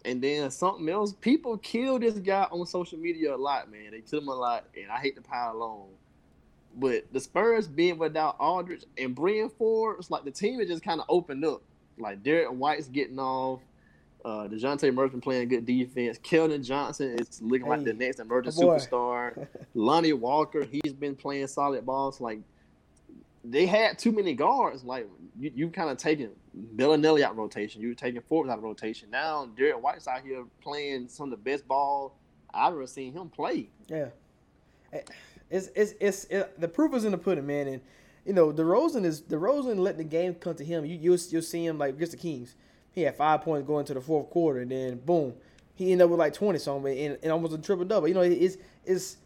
And 0.07 0.23
then 0.23 0.49
something 0.53 0.89
else, 0.89 1.15
people 1.21 1.59
kill 1.59 1.99
this 1.99 2.15
guy 2.15 2.47
on 2.53 2.65
social 2.65 2.97
media 2.97 3.35
a 3.35 3.37
lot, 3.37 3.69
man. 3.71 3.91
They 3.91 4.03
kill 4.03 4.21
him 4.21 4.29
a 4.29 4.35
lot, 4.35 4.65
and 4.81 4.89
I 4.91 4.99
hate 4.99 5.17
to 5.17 5.21
pile 5.23 5.61
on. 5.61 5.89
But 6.77 7.13
the 7.13 7.19
Spurs 7.19 7.67
being 7.67 7.99
without 7.99 8.37
Aldridge 8.39 8.85
and 8.97 9.17
Bryn 9.17 9.51
Forbes, 9.51 9.99
it's 9.99 10.11
like 10.11 10.25
the 10.25 10.31
team 10.31 10.61
is 10.61 10.69
just 10.69 10.85
kind 10.85 11.01
of 11.01 11.07
opened 11.09 11.45
up. 11.45 11.61
Like 11.99 12.23
Derrick 12.23 12.49
White's 12.51 12.87
getting 12.87 13.19
off. 13.19 13.61
Uh, 14.25 14.49
DeJounte 14.49 14.93
Murray 14.95 15.09
playing 15.09 15.49
good 15.49 15.67
defense. 15.67 16.19
Keldon 16.19 16.65
Johnson 16.65 17.17
is 17.19 17.41
looking 17.43 17.67
like 17.67 17.85
the 17.85 17.93
next 17.93 18.21
emerging 18.21 18.53
superstar. 18.53 19.47
Lonnie 19.75 20.13
Walker, 20.13 20.65
he's 20.65 20.93
been 20.93 21.17
playing 21.17 21.47
solid 21.49 21.85
balls. 21.85 22.21
Like 22.21 22.41
they 23.51 23.67
had 23.67 23.99
too 23.99 24.13
many 24.13 24.35
guards. 24.35 24.85
Like 24.85 25.09
you, 25.39 25.53
you 25.55 25.69
kind 25.71 25.91
of 25.91 25.97
taking 25.99 26.31
Belinelli 26.77 27.23
out 27.23 27.33
of 27.33 27.37
rotation. 27.37 27.81
You 27.83 27.89
were 27.89 27.95
taking 27.95 28.21
Forbes 28.23 28.51
out 28.51 28.59
of 28.59 28.65
rotation. 28.65 29.11
Now 29.11 29.47
Derrick 29.57 29.83
White's 29.83 30.09
out 30.09 30.23
here 30.23 30.45
playing 30.61 31.09
some 31.09 31.25
of 31.25 31.31
the 31.31 31.51
best 31.51 31.67
ball 31.69 32.19
I've 32.53 32.73
ever 32.73 32.87
seen 32.87 33.13
him 33.13 33.29
play. 33.29 33.71
Yeah, 33.89 34.09
Eh, 34.93 35.01
it's 35.51 35.69
it's 35.75 35.95
it's 36.01 36.25
it, 36.25 36.61
the 36.61 36.69
proof 36.69 36.95
is 36.95 37.05
in 37.05 37.13
the 37.13 37.19
pudding, 37.19 37.47
man. 37.47 37.69
And 37.69 37.81
you 38.25 38.33
know, 38.33 38.53
DeRozan 38.53 39.05
is 39.05 39.23
DeRozan 39.23 39.79
letting 39.79 39.99
the 39.99 40.05
game 40.05 40.35
come 40.35 40.55
to 40.55 40.65
him. 40.65 40.85
You 40.85 40.97
you'll, 40.97 41.19
you'll 41.31 41.43
see 41.43 41.65
him 41.65 41.79
like 41.79 41.95
against 41.95 42.13
the 42.13 42.19
Kings. 42.19 42.55
He 42.93 43.03
had 43.03 43.17
five 43.17 43.43
points 43.43 43.67
going 43.67 43.85
to 43.87 43.95
the 43.95 44.01
fourth 44.01 44.31
quarter, 44.31 44.61
and 44.61 44.71
then 44.71 44.99
boom, 44.99 45.35
he 45.75 45.93
ended 45.93 46.05
up 46.07 46.11
with 46.11 46.19
like 46.19 46.33
twenty 46.33 46.59
something 46.59 46.99
and, 46.99 47.19
and 47.23 47.31
almost 47.33 47.55
a 47.55 47.59
triple 47.59 47.85
double. 47.85 48.09
You 48.09 48.15
know, 48.15 48.23
it's 48.23 48.57
it's 48.85 49.19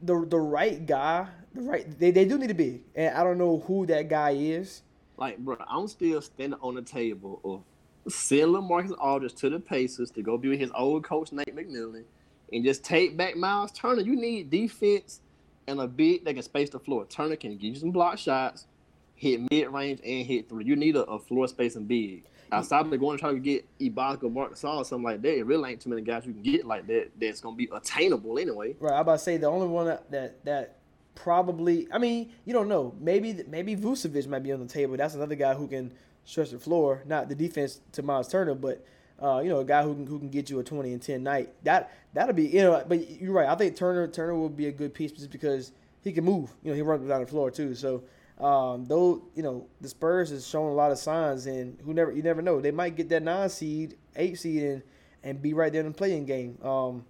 the 0.00 0.26
the 0.26 0.38
right 0.38 0.84
guy. 0.84 1.28
The 1.54 1.62
right 1.62 1.98
they, 1.98 2.10
they 2.10 2.24
do 2.24 2.38
need 2.38 2.48
to 2.48 2.54
be. 2.54 2.82
and 2.94 3.14
I 3.16 3.22
don't 3.22 3.38
know 3.38 3.60
who 3.66 3.86
that 3.86 4.08
guy 4.08 4.30
is. 4.30 4.82
Like, 5.16 5.38
bro, 5.38 5.56
I'm 5.66 5.88
still 5.88 6.20
standing 6.20 6.58
on 6.60 6.74
the 6.74 6.82
table 6.82 7.40
of 7.44 8.12
sending 8.12 8.68
Marcus 8.68 8.92
Aldridge 8.92 9.34
to 9.36 9.50
the 9.50 9.58
Pacers 9.58 10.10
to 10.12 10.22
go 10.22 10.36
be 10.36 10.48
with 10.48 10.60
his 10.60 10.70
old 10.74 11.04
coach 11.04 11.32
Nate 11.32 11.54
McMillan, 11.56 12.04
and 12.52 12.64
just 12.64 12.84
take 12.84 13.16
back 13.16 13.36
Miles 13.36 13.72
Turner. 13.72 14.02
You 14.02 14.14
need 14.16 14.50
defense 14.50 15.20
and 15.66 15.80
a 15.80 15.86
big 15.88 16.24
that 16.24 16.34
can 16.34 16.42
space 16.42 16.70
the 16.70 16.78
floor. 16.78 17.06
Turner 17.06 17.36
can 17.36 17.52
give 17.52 17.74
you 17.74 17.76
some 17.76 17.90
block 17.90 18.18
shots, 18.18 18.66
hit 19.14 19.40
mid 19.50 19.68
range, 19.68 20.00
and 20.04 20.26
hit 20.26 20.48
three. 20.48 20.64
You 20.64 20.76
need 20.76 20.96
a, 20.96 21.04
a 21.04 21.18
floor 21.18 21.48
spacing 21.48 21.86
big. 21.86 22.24
Outside 22.52 22.86
of 22.86 23.00
going 23.00 23.16
to 23.16 23.20
try 23.20 23.32
to 23.32 23.38
get 23.38 23.66
Ibaka, 23.78 24.32
Mark 24.32 24.52
or 24.52 24.56
something 24.84 25.02
like 25.02 25.22
that, 25.22 25.38
it 25.38 25.46
really 25.46 25.72
ain't 25.72 25.80
too 25.80 25.90
many 25.90 26.02
guys 26.02 26.24
you 26.26 26.32
can 26.32 26.42
get 26.42 26.66
like 26.66 26.86
that 26.86 27.10
that's 27.20 27.40
gonna 27.40 27.56
be 27.56 27.68
attainable 27.72 28.38
anyway. 28.38 28.74
Right, 28.78 28.94
I'm 28.94 29.00
about 29.00 29.18
to 29.18 29.18
say 29.18 29.36
the 29.36 29.48
only 29.48 29.66
one 29.66 29.86
that 29.86 30.10
that, 30.10 30.44
that 30.44 30.76
probably. 31.14 31.88
I 31.92 31.98
mean, 31.98 32.30
you 32.44 32.52
don't 32.52 32.68
know. 32.68 32.94
Maybe 33.00 33.42
maybe 33.48 33.74
Vucevic 33.74 34.28
might 34.28 34.42
be 34.42 34.52
on 34.52 34.60
the 34.60 34.66
table. 34.66 34.96
That's 34.96 35.14
another 35.14 35.34
guy 35.34 35.54
who 35.54 35.66
can 35.66 35.92
stretch 36.24 36.50
the 36.50 36.58
floor. 36.58 37.02
Not 37.06 37.28
the 37.28 37.34
defense 37.34 37.80
to 37.92 38.02
Miles 38.02 38.28
Turner, 38.28 38.54
but 38.54 38.84
uh, 39.20 39.40
you 39.42 39.48
know, 39.48 39.60
a 39.60 39.64
guy 39.64 39.82
who 39.82 39.94
can 39.94 40.06
who 40.06 40.18
can 40.18 40.28
get 40.28 40.48
you 40.48 40.60
a 40.60 40.64
20 40.64 40.92
and 40.92 41.02
10 41.02 41.22
night. 41.22 41.52
That 41.64 41.92
that'll 42.14 42.34
be 42.34 42.46
you 42.46 42.62
know. 42.62 42.84
But 42.86 43.20
you're 43.20 43.32
right. 43.32 43.48
I 43.48 43.56
think 43.56 43.76
Turner 43.76 44.06
Turner 44.06 44.34
will 44.34 44.48
be 44.48 44.66
a 44.66 44.72
good 44.72 44.94
piece 44.94 45.12
just 45.12 45.30
because 45.30 45.72
he 46.02 46.12
can 46.12 46.24
move. 46.24 46.50
You 46.62 46.70
know, 46.70 46.76
he 46.76 46.82
runs 46.82 47.08
down 47.08 47.20
the 47.20 47.26
floor 47.26 47.50
too. 47.50 47.74
So. 47.74 48.04
Um, 48.38 48.84
though 48.84 49.22
you 49.34 49.42
know 49.42 49.66
the 49.80 49.88
Spurs 49.88 50.30
is 50.30 50.46
showing 50.46 50.68
a 50.68 50.74
lot 50.74 50.92
of 50.92 50.98
signs, 50.98 51.46
and 51.46 51.78
who 51.84 51.94
never 51.94 52.12
you 52.12 52.22
never 52.22 52.42
know 52.42 52.60
they 52.60 52.70
might 52.70 52.96
get 52.96 53.08
that 53.08 53.22
nine 53.22 53.48
seed, 53.48 53.96
eight 54.16 54.38
seed, 54.38 54.62
and 54.62 54.82
and 55.22 55.42
be 55.42 55.54
right 55.54 55.72
there 55.72 55.80
in 55.80 55.88
the 55.88 55.94
play-in 55.94 56.24
game. 56.24 56.58
Um, 56.62 57.04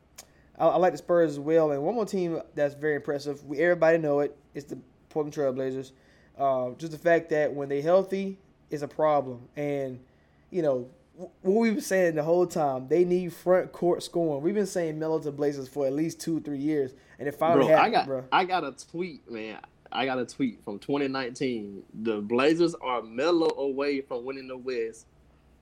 I, 0.58 0.68
I 0.68 0.76
like 0.76 0.92
the 0.92 0.98
Spurs 0.98 1.32
as 1.32 1.40
well. 1.40 1.72
And 1.72 1.82
one 1.82 1.94
more 1.94 2.06
team 2.06 2.40
that's 2.54 2.74
very 2.74 2.96
impressive. 2.96 3.44
We 3.44 3.58
everybody 3.58 3.98
know 3.98 4.20
it. 4.20 4.36
It's 4.54 4.66
the 4.66 4.78
Portland 5.10 5.34
Trailblazers. 5.34 5.92
Uh, 6.38 6.70
just 6.78 6.92
the 6.92 6.98
fact 6.98 7.30
that 7.30 7.52
when 7.52 7.68
they're 7.68 7.82
healthy 7.82 8.38
is 8.70 8.82
a 8.82 8.88
problem, 8.88 9.48
and 9.56 9.98
you 10.50 10.62
know 10.62 10.88
what 11.16 11.30
we've 11.42 11.74
been 11.74 11.82
saying 11.82 12.14
the 12.14 12.22
whole 12.22 12.46
time. 12.46 12.88
They 12.88 13.04
need 13.04 13.32
front 13.32 13.72
court 13.72 14.02
scoring. 14.02 14.42
We've 14.42 14.54
been 14.54 14.66
saying 14.66 14.98
Melo 14.98 15.18
to 15.20 15.32
Blazers 15.32 15.68
for 15.68 15.86
at 15.86 15.92
least 15.92 16.20
two, 16.20 16.40
three 16.40 16.58
years, 16.58 16.92
and 17.18 17.26
it 17.26 17.34
finally 17.34 17.66
Bro, 17.66 17.74
I 17.74 17.78
happened, 17.78 17.94
got 17.94 18.06
bro. 18.06 18.24
I 18.32 18.44
got 18.44 18.64
a 18.64 18.72
tweet, 18.90 19.30
man. 19.30 19.58
I 19.92 20.04
got 20.04 20.18
a 20.18 20.26
tweet 20.26 20.62
from 20.64 20.78
2019. 20.78 21.82
The 22.02 22.20
Blazers 22.20 22.74
are 22.76 23.02
Melo 23.02 23.48
away 23.58 24.00
from 24.00 24.24
winning 24.24 24.48
the 24.48 24.56
West, 24.56 25.06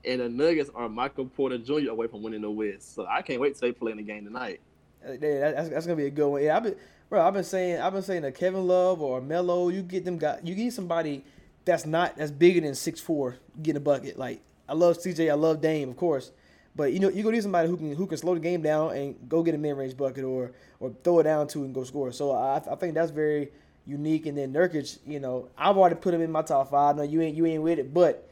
and 0.03 0.21
the 0.21 0.29
Nuggets 0.29 0.69
are 0.75 0.89
Michael 0.89 1.25
Porter 1.25 1.57
Jr. 1.57 1.89
away 1.89 2.07
from 2.07 2.23
winning 2.23 2.41
the 2.41 2.51
West. 2.51 2.95
So 2.95 3.05
I 3.05 3.21
can't 3.21 3.41
wait 3.41 3.55
till 3.57 3.67
they 3.67 3.73
play 3.73 3.91
in 3.91 3.97
the 3.97 4.03
game 4.03 4.25
tonight. 4.25 4.61
Uh, 5.07 5.13
yeah, 5.13 5.51
that's, 5.51 5.69
that's 5.69 5.85
gonna 5.85 5.97
be 5.97 6.07
a 6.07 6.11
good 6.11 6.27
one. 6.27 6.43
Yeah, 6.43 6.57
I've 6.57 6.63
been, 6.63 6.75
bro. 7.09 7.25
I've 7.25 7.33
been 7.33 7.43
saying, 7.43 7.79
I've 7.79 7.93
been 7.93 8.01
saying 8.01 8.23
that 8.23 8.35
Kevin 8.35 8.67
Love 8.67 9.01
or 9.01 9.21
Melo, 9.21 9.69
you 9.69 9.81
get 9.81 10.05
them 10.05 10.17
guys, 10.17 10.41
you 10.43 10.55
get 10.55 10.73
somebody 10.73 11.23
that's 11.63 11.85
not 11.85 12.17
that's 12.17 12.31
bigger 12.31 12.61
than 12.61 12.75
six 12.75 12.99
four, 12.99 13.37
get 13.61 13.75
a 13.75 13.79
bucket. 13.79 14.17
Like 14.17 14.41
I 14.67 14.73
love 14.73 14.97
CJ, 14.97 15.29
I 15.29 15.33
love 15.35 15.61
Dame, 15.61 15.89
of 15.89 15.97
course, 15.97 16.31
but 16.75 16.93
you 16.93 16.99
know 16.99 17.09
you 17.09 17.23
gonna 17.23 17.35
need 17.35 17.43
somebody 17.43 17.69
who 17.69 17.77
can 17.77 17.95
who 17.95 18.07
can 18.07 18.17
slow 18.17 18.33
the 18.33 18.39
game 18.39 18.61
down 18.61 18.95
and 18.95 19.29
go 19.29 19.43
get 19.43 19.55
a 19.55 19.57
mid 19.57 19.77
range 19.77 19.95
bucket 19.95 20.23
or 20.23 20.51
or 20.79 20.93
throw 21.03 21.19
it 21.19 21.23
down 21.23 21.47
to 21.49 21.63
and 21.63 21.73
go 21.73 21.83
score. 21.83 22.11
So 22.11 22.31
I, 22.31 22.57
I 22.57 22.75
think 22.75 22.95
that's 22.95 23.11
very 23.11 23.51
unique. 23.85 24.25
And 24.25 24.37
then 24.37 24.53
Nurkic, 24.53 24.99
you 25.05 25.19
know, 25.19 25.49
I've 25.57 25.77
already 25.77 25.95
put 25.95 26.13
him 26.13 26.21
in 26.21 26.31
my 26.31 26.41
top 26.41 26.71
five. 26.71 26.95
No, 26.95 27.03
you 27.03 27.21
ain't 27.21 27.35
you 27.35 27.45
ain't 27.45 27.63
with 27.63 27.79
it, 27.79 27.93
but 27.93 28.29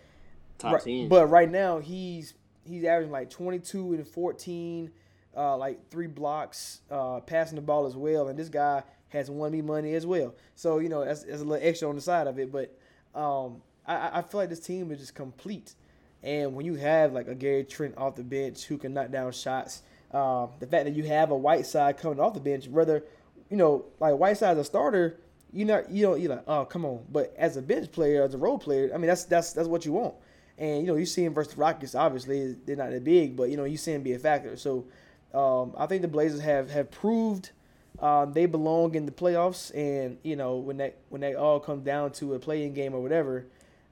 Top 0.58 0.74
right, 0.74 0.84
10. 0.84 1.08
But 1.10 1.28
right 1.28 1.50
now 1.50 1.80
he's 1.80 2.34
he's 2.66 2.84
averaging 2.86 3.12
like 3.12 3.30
22 3.30 3.94
and 3.94 4.08
14, 4.08 4.92
uh, 5.36 5.58
like 5.58 5.90
three 5.90 6.08
blocks, 6.08 6.82
uh, 6.90 7.20
passing 7.22 7.56
the 7.56 7.62
ball 7.62 7.86
as 7.86 7.96
well. 7.96 8.28
And 8.28 8.38
this 8.38 8.50
guy 8.50 8.84
has 9.10 9.30
won 9.30 9.52
me 9.52 9.62
money 9.62 9.94
as 9.94 10.06
well. 10.06 10.34
So 10.56 10.80
you 10.80 10.90
know 10.90 11.04
that's, 11.04 11.24
that's 11.24 11.42
a 11.42 11.46
little 11.46 11.66
extra 11.68 11.90
on 11.90 11.96
the 11.96 12.02
side 12.02 12.28
of 12.28 12.40
it. 12.40 12.52
But 12.52 12.78
um, 13.14 13.62
I, 13.86 14.20
I 14.20 14.22
feel 14.22 14.40
like 14.40 14.50
this 14.50 14.60
team 14.60 14.92
is 14.92 15.00
just 15.00 15.16
complete. 15.16 15.76
And 16.22 16.56
when 16.56 16.66
you 16.66 16.76
have 16.76 17.12
like 17.12 17.28
a 17.28 17.36
Gary 17.36 17.66
Trent 17.66 17.98
off 17.98 18.16
the 18.16 18.24
bench 18.24 18.64
who 18.64 18.78
can 18.78 18.94
knock 18.94 19.12
down 19.12 19.32
shots, 19.34 19.82
um, 20.12 20.52
the 20.60 20.68
fact 20.68 20.86
that 20.86 20.96
you 20.96 21.04
have 21.04 21.32
a 21.32 21.36
Whiteside 21.36 21.98
coming 21.98 22.20
off 22.20 22.34
the 22.34 22.40
bench, 22.40 22.68
whether 22.68 23.04
you 23.50 23.58
know 23.58 23.86
like 24.00 24.16
Whiteside 24.16 24.58
as 24.58 24.60
a 24.60 24.64
starter, 24.64 25.20
you 25.54 25.66
know 25.66 25.84
you 25.90 26.04
know 26.04 26.16
you're 26.16 26.32
like 26.32 26.44
oh 26.48 26.66
come 26.66 26.86
on, 26.86 27.06
but 27.12 27.34
as 27.38 27.58
a 27.58 27.62
bench 27.62 27.92
player, 27.92 28.24
as 28.24 28.34
a 28.34 28.38
role 28.38 28.58
player, 28.58 28.92
I 28.94 28.98
mean 28.98 29.08
that's 29.08 29.26
that's 29.26 29.54
that's 29.54 29.68
what 29.68 29.86
you 29.86 29.94
want. 29.94 30.16
And 30.58 30.82
you 30.82 30.88
know 30.88 30.96
you 30.96 31.06
see 31.06 31.24
him 31.24 31.34
versus 31.34 31.54
the 31.54 31.60
Rockets, 31.60 31.96
obviously 31.96 32.56
they're 32.66 32.76
not 32.76 32.92
that 32.92 33.04
big, 33.04 33.36
but 33.36 33.50
you 33.50 33.58
know 33.58 33.64
you 33.64 33.78
see 33.78 33.94
him 33.94 34.04
be 34.04 34.14
a 34.14 34.20
factor. 34.20 34.58
So 34.58 34.86
um, 35.34 35.74
I 35.78 35.86
think 35.86 36.02
the 36.02 36.08
Blazers 36.08 36.42
have 36.42 36.70
have 36.72 36.92
proved 36.92 37.52
um, 38.00 38.34
they 38.34 38.46
belong 38.46 38.96
in 38.96 39.06
the 39.06 39.12
playoffs, 39.12 39.74
and 39.76 40.18
you 40.24 40.36
know 40.36 40.58
when 40.58 40.78
that 40.78 40.98
when 41.10 41.22
they 41.22 41.36
all 41.36 41.60
come 41.60 41.84
down 41.84 42.12
to 42.14 42.34
a 42.34 42.40
play-in 42.40 42.74
game 42.74 42.94
or 42.94 43.02
whatever, 43.02 43.46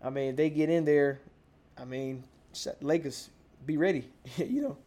I 0.04 0.10
mean 0.10 0.36
they 0.36 0.50
get 0.50 0.70
in 0.70 0.86
there, 0.86 1.22
I 1.78 1.86
mean 1.86 2.24
Lakers 2.82 3.30
be 3.66 3.78
ready, 3.78 4.10
you 4.38 4.62
know. 4.62 4.78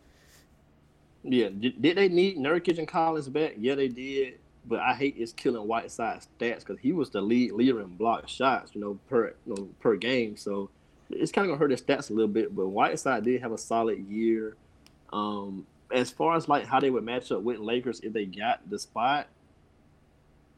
Yeah, 1.22 1.48
did, 1.48 1.80
did 1.80 1.96
they 1.96 2.08
need 2.08 2.36
Nurkic 2.36 2.78
and 2.78 2.86
Collins 2.86 3.28
back? 3.28 3.54
Yeah, 3.56 3.76
they 3.76 3.88
did. 3.88 4.34
But 4.66 4.80
I 4.80 4.94
hate 4.94 5.16
it's 5.18 5.32
killing 5.32 5.66
Whiteside's 5.66 6.28
stats 6.38 6.60
because 6.60 6.78
he 6.78 6.92
was 6.92 7.10
the 7.10 7.20
lead 7.20 7.52
leader 7.52 7.80
in 7.80 7.88
block 7.96 8.28
shots, 8.28 8.74
you 8.74 8.80
know, 8.80 8.98
per 9.08 9.34
you 9.46 9.54
know, 9.54 9.68
per 9.80 9.96
game. 9.96 10.36
So 10.36 10.70
it's 11.10 11.32
kind 11.32 11.44
of 11.44 11.50
gonna 11.50 11.58
hurt 11.58 11.70
his 11.70 11.82
stats 11.82 12.10
a 12.10 12.14
little 12.14 12.28
bit. 12.28 12.54
But 12.54 12.68
Whiteside 12.68 13.24
did 13.24 13.40
have 13.42 13.52
a 13.52 13.58
solid 13.58 13.98
year. 14.08 14.56
Um, 15.12 15.66
as 15.92 16.10
far 16.10 16.36
as 16.36 16.48
like 16.48 16.66
how 16.66 16.80
they 16.80 16.90
would 16.90 17.04
match 17.04 17.30
up 17.30 17.42
with 17.42 17.58
Lakers 17.58 18.00
if 18.00 18.12
they 18.12 18.24
got 18.24 18.68
the 18.68 18.78
spot, 18.78 19.28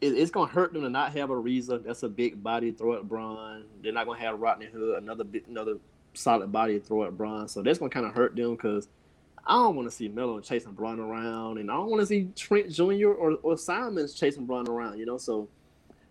it, 0.01 0.09
it's 0.09 0.31
gonna 0.31 0.51
hurt 0.51 0.73
them 0.73 0.83
to 0.83 0.91
not 0.91 1.13
have 1.13 1.31
Ariza. 1.31 1.83
That's 1.85 2.03
a 2.03 2.09
big 2.09 2.43
body 2.43 2.71
throw 2.71 2.95
at 2.95 3.09
Bron. 3.09 3.65
They're 3.83 3.93
not 3.93 4.07
gonna 4.07 4.21
have 4.21 4.41
Rodney 4.41 4.67
Hood, 4.67 5.03
another 5.03 5.25
another 5.49 5.79
solid 6.15 6.53
body 6.53 6.79
throw 6.79 7.05
at 7.05 7.17
Bron. 7.17 7.49
So 7.49 7.63
that's 7.63 7.79
gonna 7.79 7.91
kind 7.91 8.07
of 8.07 8.15
hurt 8.15 8.37
them 8.37 8.55
because 8.55 8.89
I 9.47 9.55
don't 9.55 9.77
want 9.77 9.89
to 9.89 9.95
see 9.95 10.09
Melo 10.09 10.41
chasing 10.41 10.73
Bron 10.73 10.99
around, 10.99 11.59
and 11.59 11.71
I 11.71 11.75
don't 11.75 11.89
want 11.89 12.01
to 12.01 12.07
see 12.07 12.29
Trent 12.35 12.71
Jr. 12.71 13.09
or 13.11 13.33
or 13.43 13.57
Simons 13.57 14.15
chasing 14.15 14.45
Bron 14.47 14.67
around. 14.69 14.99
You 14.99 15.07
know, 15.07 15.19
so 15.19 15.49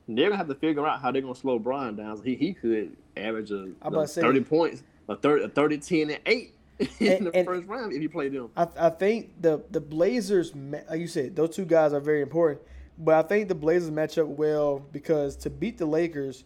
they're 0.07 0.25
gonna 0.29 0.37
have 0.37 0.47
to 0.47 0.55
figure 0.55 0.85
out 0.87 1.01
how 1.01 1.11
they're 1.11 1.21
gonna 1.21 1.35
slow 1.35 1.59
Bron 1.59 1.95
down. 1.95 2.17
So 2.17 2.23
he 2.23 2.35
he 2.35 2.53
could 2.53 2.95
average 3.17 3.51
a, 3.51 3.63
I'm 3.81 3.93
about 3.93 4.01
to 4.03 4.07
say- 4.07 4.21
thirty 4.21 4.41
points, 4.41 4.83
a 5.09 5.15
30, 5.15 5.43
a 5.45 5.49
30, 5.49 5.77
10, 5.79 6.09
and 6.11 6.19
eight 6.25 6.55
in 6.99 7.11
And- 7.13 7.25
the 7.27 7.35
and- 7.35 7.45
first 7.45 7.67
round 7.67 7.91
if 7.93 8.01
you 8.01 8.09
play 8.09 8.29
them. 8.29 8.49
I, 8.55 8.67
I 8.79 8.89
think 8.89 9.41
the 9.41 9.63
the 9.71 9.81
Blazers, 9.81 10.53
like 10.55 10.99
you 10.99 11.07
said, 11.07 11.35
those 11.35 11.55
two 11.55 11.65
guys 11.65 11.91
are 11.93 11.99
very 11.99 12.21
important. 12.21 12.61
But 12.97 13.15
I 13.25 13.27
think 13.27 13.49
the 13.49 13.55
Blazers 13.55 13.91
match 13.91 14.17
up 14.17 14.27
well 14.27 14.79
because 14.93 15.35
to 15.37 15.49
beat 15.49 15.77
the 15.77 15.85
Lakers, 15.85 16.45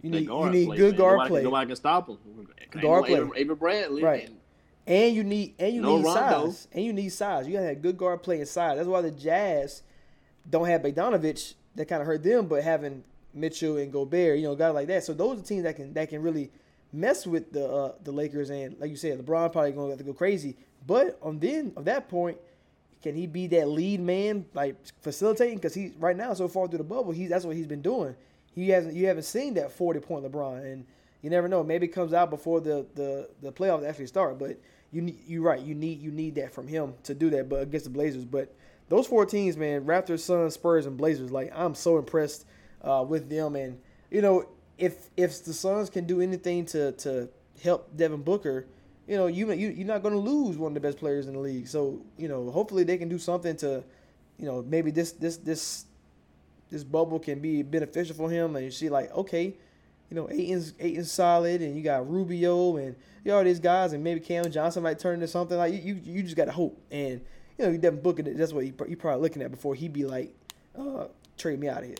you 0.00 0.08
need 0.08 0.28
you 0.28 0.50
need 0.50 0.66
play, 0.68 0.76
good 0.78 0.92
man. 0.92 0.98
guard 0.98 1.12
nobody, 1.18 1.28
play, 1.30 1.42
Nobody 1.42 1.66
can 1.66 1.76
stop 1.76 2.06
them. 2.06 2.18
Guard 2.80 3.04
play. 3.04 3.20
Avery 3.36 3.54
Bradley, 3.54 4.02
Right. 4.02 4.30
And 4.90 5.14
you 5.14 5.22
need 5.24 5.54
and 5.58 5.72
you 5.74 5.80
No 5.82 5.96
need 5.98 6.04
Rondo. 6.04 6.50
size, 6.50 6.68
and 6.72 6.84
you 6.84 6.92
need 6.92 7.10
size. 7.10 7.46
You 7.46 7.52
gotta 7.54 7.66
have 7.66 7.80
good 7.80 7.96
guard 7.96 8.22
play 8.22 8.38
and 8.38 8.48
size. 8.48 8.76
That's 8.76 8.88
why 8.88 9.00
the 9.02 9.12
Jazz 9.12 9.82
don't 10.48 10.66
have 10.66 10.82
Bogdanovic. 10.82 11.54
That 11.76 11.86
kind 11.86 12.00
of 12.02 12.06
hurt 12.08 12.24
them, 12.24 12.46
but 12.46 12.64
having 12.64 13.04
Mitchell 13.32 13.76
and 13.76 13.92
Gobert, 13.92 14.38
you 14.38 14.44
know, 14.44 14.56
guys 14.56 14.74
like 14.74 14.88
that. 14.88 15.04
So 15.04 15.14
those 15.14 15.38
are 15.38 15.42
teams 15.44 15.62
that 15.62 15.76
can 15.76 15.92
that 15.94 16.08
can 16.08 16.22
really 16.22 16.50
mess 16.92 17.26
with 17.26 17.52
the 17.52 17.66
uh, 17.66 17.92
the 18.02 18.10
Lakers. 18.10 18.50
And 18.50 18.78
like 18.80 18.90
you 18.90 18.96
said, 18.96 19.18
LeBron 19.24 19.52
probably 19.52 19.70
going 19.72 19.86
to 19.86 19.90
have 19.92 19.98
to 19.98 20.04
go 20.04 20.12
crazy. 20.12 20.56
But 20.86 21.18
on 21.22 21.38
then 21.38 21.72
of 21.76 21.84
that 21.84 22.08
point, 22.08 22.38
can 23.02 23.14
he 23.14 23.28
be 23.28 23.46
that 23.48 23.68
lead 23.68 24.00
man, 24.00 24.46
like 24.54 24.74
facilitating? 25.00 25.56
Because 25.56 25.74
he's 25.74 25.92
right 26.00 26.16
now 26.16 26.34
so 26.34 26.48
far 26.48 26.66
through 26.66 26.78
the 26.78 26.84
bubble, 26.84 27.12
he's 27.12 27.28
that's 27.30 27.44
what 27.44 27.54
he's 27.54 27.68
been 27.68 27.82
doing. 27.82 28.16
He 28.56 28.70
hasn't 28.70 28.94
you 28.94 29.06
haven't 29.06 29.22
seen 29.22 29.54
that 29.54 29.70
forty 29.70 30.00
point 30.00 30.24
LeBron, 30.24 30.64
and 30.64 30.84
you 31.22 31.30
never 31.30 31.46
know. 31.46 31.62
Maybe 31.62 31.86
it 31.86 31.90
comes 31.92 32.12
out 32.12 32.30
before 32.30 32.60
the 32.60 32.84
the 32.96 33.28
the 33.40 33.52
playoffs 33.52 33.88
actually 33.88 34.06
start. 34.08 34.38
But 34.38 34.58
you 34.92 35.02
need 35.02 35.18
you're 35.26 35.42
right. 35.42 35.60
You 35.60 35.74
need 35.74 36.00
you 36.00 36.10
need 36.10 36.34
that 36.36 36.52
from 36.52 36.66
him 36.66 36.94
to 37.04 37.14
do 37.14 37.30
that. 37.30 37.48
But 37.48 37.62
against 37.62 37.84
the 37.84 37.90
Blazers, 37.90 38.24
but 38.24 38.54
those 38.88 39.06
four 39.06 39.24
teams, 39.24 39.56
man, 39.56 39.84
Raptors, 39.84 40.20
Suns, 40.20 40.54
Spurs, 40.54 40.86
and 40.86 40.96
Blazers. 40.96 41.30
Like 41.30 41.52
I'm 41.54 41.74
so 41.74 41.98
impressed 41.98 42.44
uh, 42.82 43.04
with 43.08 43.28
them, 43.28 43.56
and 43.56 43.78
you 44.10 44.20
know 44.20 44.46
if 44.78 45.08
if 45.16 45.44
the 45.44 45.52
Suns 45.52 45.90
can 45.90 46.06
do 46.06 46.20
anything 46.20 46.66
to 46.66 46.92
to 46.92 47.28
help 47.62 47.96
Devin 47.96 48.22
Booker, 48.22 48.66
you 49.06 49.16
know 49.16 49.26
you, 49.26 49.52
you 49.52 49.68
you're 49.68 49.86
not 49.86 50.02
going 50.02 50.14
to 50.14 50.20
lose 50.20 50.56
one 50.56 50.70
of 50.70 50.74
the 50.74 50.80
best 50.80 50.98
players 50.98 51.28
in 51.28 51.34
the 51.34 51.40
league. 51.40 51.68
So 51.68 52.02
you 52.18 52.28
know 52.28 52.50
hopefully 52.50 52.84
they 52.84 52.98
can 52.98 53.08
do 53.08 53.18
something 53.18 53.56
to, 53.58 53.84
you 54.38 54.46
know 54.46 54.62
maybe 54.62 54.90
this 54.90 55.12
this 55.12 55.36
this 55.36 55.84
this 56.70 56.82
bubble 56.82 57.20
can 57.20 57.40
be 57.40 57.62
beneficial 57.62 58.16
for 58.16 58.28
him, 58.28 58.56
and 58.56 58.64
you 58.64 58.70
see 58.70 58.88
like 58.88 59.12
okay. 59.12 59.54
You 60.10 60.16
know, 60.16 60.28
Ayton's, 60.30 60.74
Ayton's 60.80 61.10
solid, 61.10 61.62
and 61.62 61.76
you 61.76 61.82
got 61.82 62.10
Rubio, 62.10 62.76
and 62.76 62.96
you 63.24 63.30
know, 63.30 63.38
all 63.38 63.44
these 63.44 63.60
guys, 63.60 63.92
and 63.92 64.02
maybe 64.02 64.20
Cam 64.20 64.50
Johnson 64.50 64.82
might 64.82 64.98
turn 64.98 65.14
into 65.14 65.28
something. 65.28 65.56
Like 65.56 65.72
you, 65.72 65.80
you, 65.80 66.00
you 66.02 66.22
just 66.22 66.36
got 66.36 66.46
to 66.46 66.52
hope, 66.52 66.80
and 66.90 67.20
you 67.58 67.66
know, 67.66 67.76
Devin 67.76 68.00
Booker. 68.00 68.22
That's 68.22 68.52
what 68.52 68.64
he 68.64 68.72
probably 68.72 69.22
looking 69.22 69.42
at 69.42 69.50
before 69.50 69.74
he'd 69.74 69.92
be 69.92 70.04
like, 70.04 70.34
uh, 70.78 71.06
trade 71.38 71.60
me 71.60 71.68
out 71.68 71.82
of 71.82 71.86
here. 71.86 71.96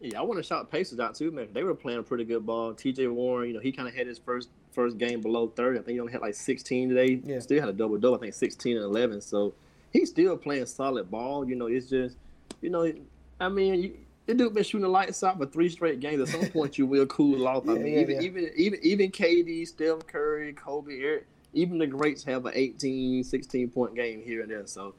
Yeah, 0.00 0.18
I 0.18 0.22
want 0.22 0.38
to 0.38 0.42
shout 0.42 0.70
Pacers 0.70 0.98
out 0.98 1.14
too, 1.14 1.30
man. 1.30 1.48
They 1.52 1.62
were 1.62 1.74
playing 1.74 1.98
a 1.98 2.02
pretty 2.02 2.24
good 2.24 2.46
ball. 2.46 2.72
T.J. 2.72 3.06
Warren, 3.08 3.48
you 3.48 3.54
know, 3.54 3.60
he 3.60 3.70
kind 3.70 3.86
of 3.86 3.94
had 3.94 4.06
his 4.06 4.18
first 4.18 4.48
first 4.72 4.98
game 4.98 5.20
below 5.20 5.48
thirty. 5.48 5.78
I 5.78 5.82
think 5.82 5.94
he 5.94 6.00
only 6.00 6.12
had 6.12 6.22
like 6.22 6.34
sixteen 6.34 6.88
today. 6.88 7.20
Yeah. 7.24 7.38
Still 7.40 7.60
had 7.60 7.68
a 7.68 7.72
double 7.72 7.98
double. 7.98 8.16
I 8.16 8.20
think 8.20 8.34
sixteen 8.34 8.76
and 8.76 8.84
eleven. 8.84 9.20
So 9.20 9.52
he's 9.92 10.08
still 10.10 10.36
playing 10.36 10.66
solid 10.66 11.10
ball. 11.10 11.46
You 11.46 11.54
know, 11.54 11.66
it's 11.66 11.90
just, 11.90 12.16
you 12.60 12.70
know, 12.70 12.90
I 13.38 13.48
mean, 13.48 13.82
you, 13.82 13.94
the 14.30 14.44
dude 14.44 14.54
been 14.54 14.64
shooting 14.64 14.82
the 14.82 14.88
lights 14.88 15.22
out 15.22 15.38
for 15.38 15.46
three 15.46 15.68
straight 15.68 16.00
games. 16.00 16.20
At 16.20 16.28
some 16.28 16.50
point, 16.52 16.78
you 16.78 16.86
will 16.86 17.06
cool 17.06 17.46
off. 17.46 17.68
I 17.68 17.74
Yeah, 17.74 17.78
mean, 17.78 17.92
yeah, 17.94 18.00
even 18.00 18.14
yeah. 18.16 18.22
even 18.22 18.50
even 18.56 18.80
even 18.82 19.10
KD, 19.10 19.66
Steph 19.66 20.06
Curry, 20.06 20.52
Kobe, 20.52 21.00
Eric, 21.00 21.26
even 21.52 21.78
the 21.78 21.86
greats 21.86 22.24
have 22.24 22.46
an 22.46 22.52
18, 22.54 23.24
16 23.24 23.70
point 23.70 23.94
game 23.94 24.22
here 24.22 24.42
and 24.42 24.50
there. 24.50 24.66
So. 24.66 24.94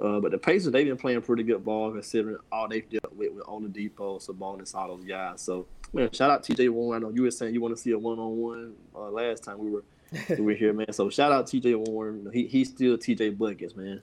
Uh, 0.00 0.20
but 0.20 0.30
the 0.30 0.38
Pacers, 0.38 0.70
they've 0.70 0.86
been 0.86 0.96
playing 0.96 1.20
pretty 1.22 1.42
good 1.42 1.64
ball 1.64 1.90
considering 1.90 2.36
all 2.52 2.68
they've 2.68 2.88
dealt 2.88 3.12
with 3.16 3.32
with 3.32 3.42
Oladipo, 3.46 4.24
Sabonis, 4.24 4.72
all 4.72 4.96
those 4.96 5.04
guys. 5.04 5.40
So, 5.40 5.66
man, 5.92 6.12
shout 6.12 6.30
out 6.30 6.44
TJ 6.44 6.70
Warren. 6.70 7.02
I 7.02 7.08
know 7.08 7.12
you 7.12 7.22
were 7.22 7.32
saying 7.32 7.52
you 7.52 7.60
want 7.60 7.74
to 7.74 7.82
see 7.82 7.90
a 7.90 7.98
one 7.98 8.16
on 8.20 8.36
one 8.36 8.74
last 8.94 9.42
time 9.42 9.58
we 9.58 9.70
were 9.70 9.82
we 10.30 10.40
were 10.40 10.52
here, 10.54 10.72
man. 10.72 10.92
So 10.92 11.10
shout 11.10 11.32
out 11.32 11.46
TJ 11.46 11.88
Warren. 11.88 12.30
He 12.32 12.46
he's 12.46 12.68
still 12.68 12.96
TJ 12.96 13.36
buckets, 13.36 13.74
man. 13.74 14.00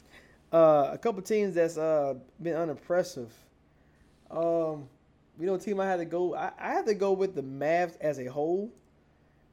Uh, 0.52 0.90
a 0.92 0.98
couple 0.98 1.22
teams 1.22 1.56
that's 1.56 1.78
uh 1.78 2.16
been 2.44 2.56
unimpressive. 2.56 3.32
Um, 4.36 4.88
you 5.40 5.46
know, 5.46 5.58
team 5.58 5.80
I 5.80 5.86
had 5.86 5.98
to 5.98 6.06
go. 6.06 6.36
I, 6.36 6.52
I 6.60 6.70
had 6.74 6.86
to 6.88 6.94
go 6.94 7.12
with 7.14 7.36
the 7.36 7.44
Mavs 7.44 7.98
as 8.00 8.20
a 8.20 8.26
whole, 8.26 8.72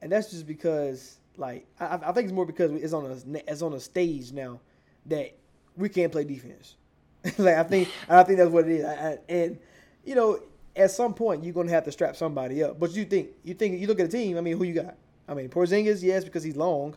and 0.01 0.11
that's 0.11 0.31
just 0.31 0.47
because, 0.47 1.17
like, 1.37 1.65
I, 1.79 1.99
I 2.03 2.11
think 2.11 2.25
it's 2.25 2.33
more 2.33 2.45
because 2.45 2.71
it's 2.71 2.93
on 2.93 3.05
a 3.05 3.51
it's 3.51 3.61
on 3.61 3.73
a 3.73 3.79
stage 3.79 4.31
now 4.31 4.59
that 5.07 5.35
we 5.75 5.89
can't 5.89 6.11
play 6.11 6.23
defense. 6.23 6.75
like 7.37 7.55
I 7.55 7.63
think 7.63 7.89
I 8.09 8.23
think 8.23 8.37
that's 8.39 8.49
what 8.51 8.67
it 8.67 8.79
is. 8.79 8.85
I, 8.85 8.93
I, 8.93 9.17
and 9.29 9.59
you 10.05 10.15
know, 10.15 10.39
at 10.75 10.91
some 10.91 11.13
point 11.13 11.43
you're 11.43 11.53
gonna 11.53 11.71
have 11.71 11.85
to 11.85 11.91
strap 11.91 12.15
somebody 12.15 12.63
up. 12.63 12.79
But 12.79 12.91
you 12.91 13.05
think 13.05 13.29
you 13.43 13.53
think 13.53 13.79
you 13.79 13.87
look 13.87 13.99
at 13.99 14.09
the 14.11 14.17
team. 14.17 14.37
I 14.37 14.41
mean, 14.41 14.57
who 14.57 14.63
you 14.63 14.73
got? 14.73 14.95
I 15.27 15.33
mean, 15.33 15.49
Porzingis, 15.49 16.03
yes, 16.03 16.23
because 16.23 16.43
he's 16.43 16.57
long. 16.57 16.95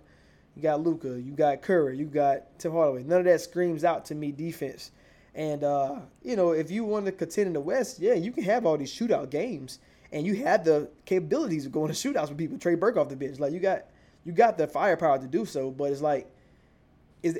You 0.57 0.63
got 0.63 0.81
Luka, 0.81 1.21
you 1.21 1.33
got 1.33 1.63
Curry, 1.63 1.99
you 1.99 2.07
got 2.07 2.59
Tim 2.59 2.73
Hardaway. 2.73 3.03
None 3.03 3.21
of 3.21 3.25
that 3.27 3.41
screams 3.43 3.85
out 3.85 4.07
to 4.07 4.15
me 4.15 4.33
defense. 4.33 4.91
And 5.37 5.65
uh, 5.65 6.01
you 6.25 6.35
know, 6.35 6.53
if 6.53 6.71
you 6.71 6.83
want 6.83 7.05
to 7.05 7.13
contend 7.13 7.49
in 7.49 7.53
the 7.53 7.61
West, 7.61 8.01
yeah, 8.01 8.15
you 8.15 8.33
can 8.33 8.43
have 8.45 8.65
all 8.65 8.79
these 8.79 8.93
shootout 8.93 9.29
games, 9.29 9.79
and 10.11 10.27
you 10.27 10.37
have 10.37 10.65
the 10.65 10.89
capabilities 11.05 11.67
of 11.67 11.73
going 11.73 11.93
to 11.93 11.95
shootouts 11.95 12.31
with 12.31 12.39
people. 12.39 12.59
Trey 12.59 12.75
Burke 12.75 12.97
off 12.97 13.11
the 13.11 13.17
bench, 13.17 13.39
like 13.39 13.53
you 13.53 13.61
got 13.61 13.85
you 14.25 14.33
got 14.33 14.57
the 14.57 14.67
firepower 14.67 15.19
to 15.19 15.27
do 15.27 15.45
so. 15.45 15.71
But 15.71 15.93
it's 15.93 16.01
like, 16.01 16.27
is 17.23 17.39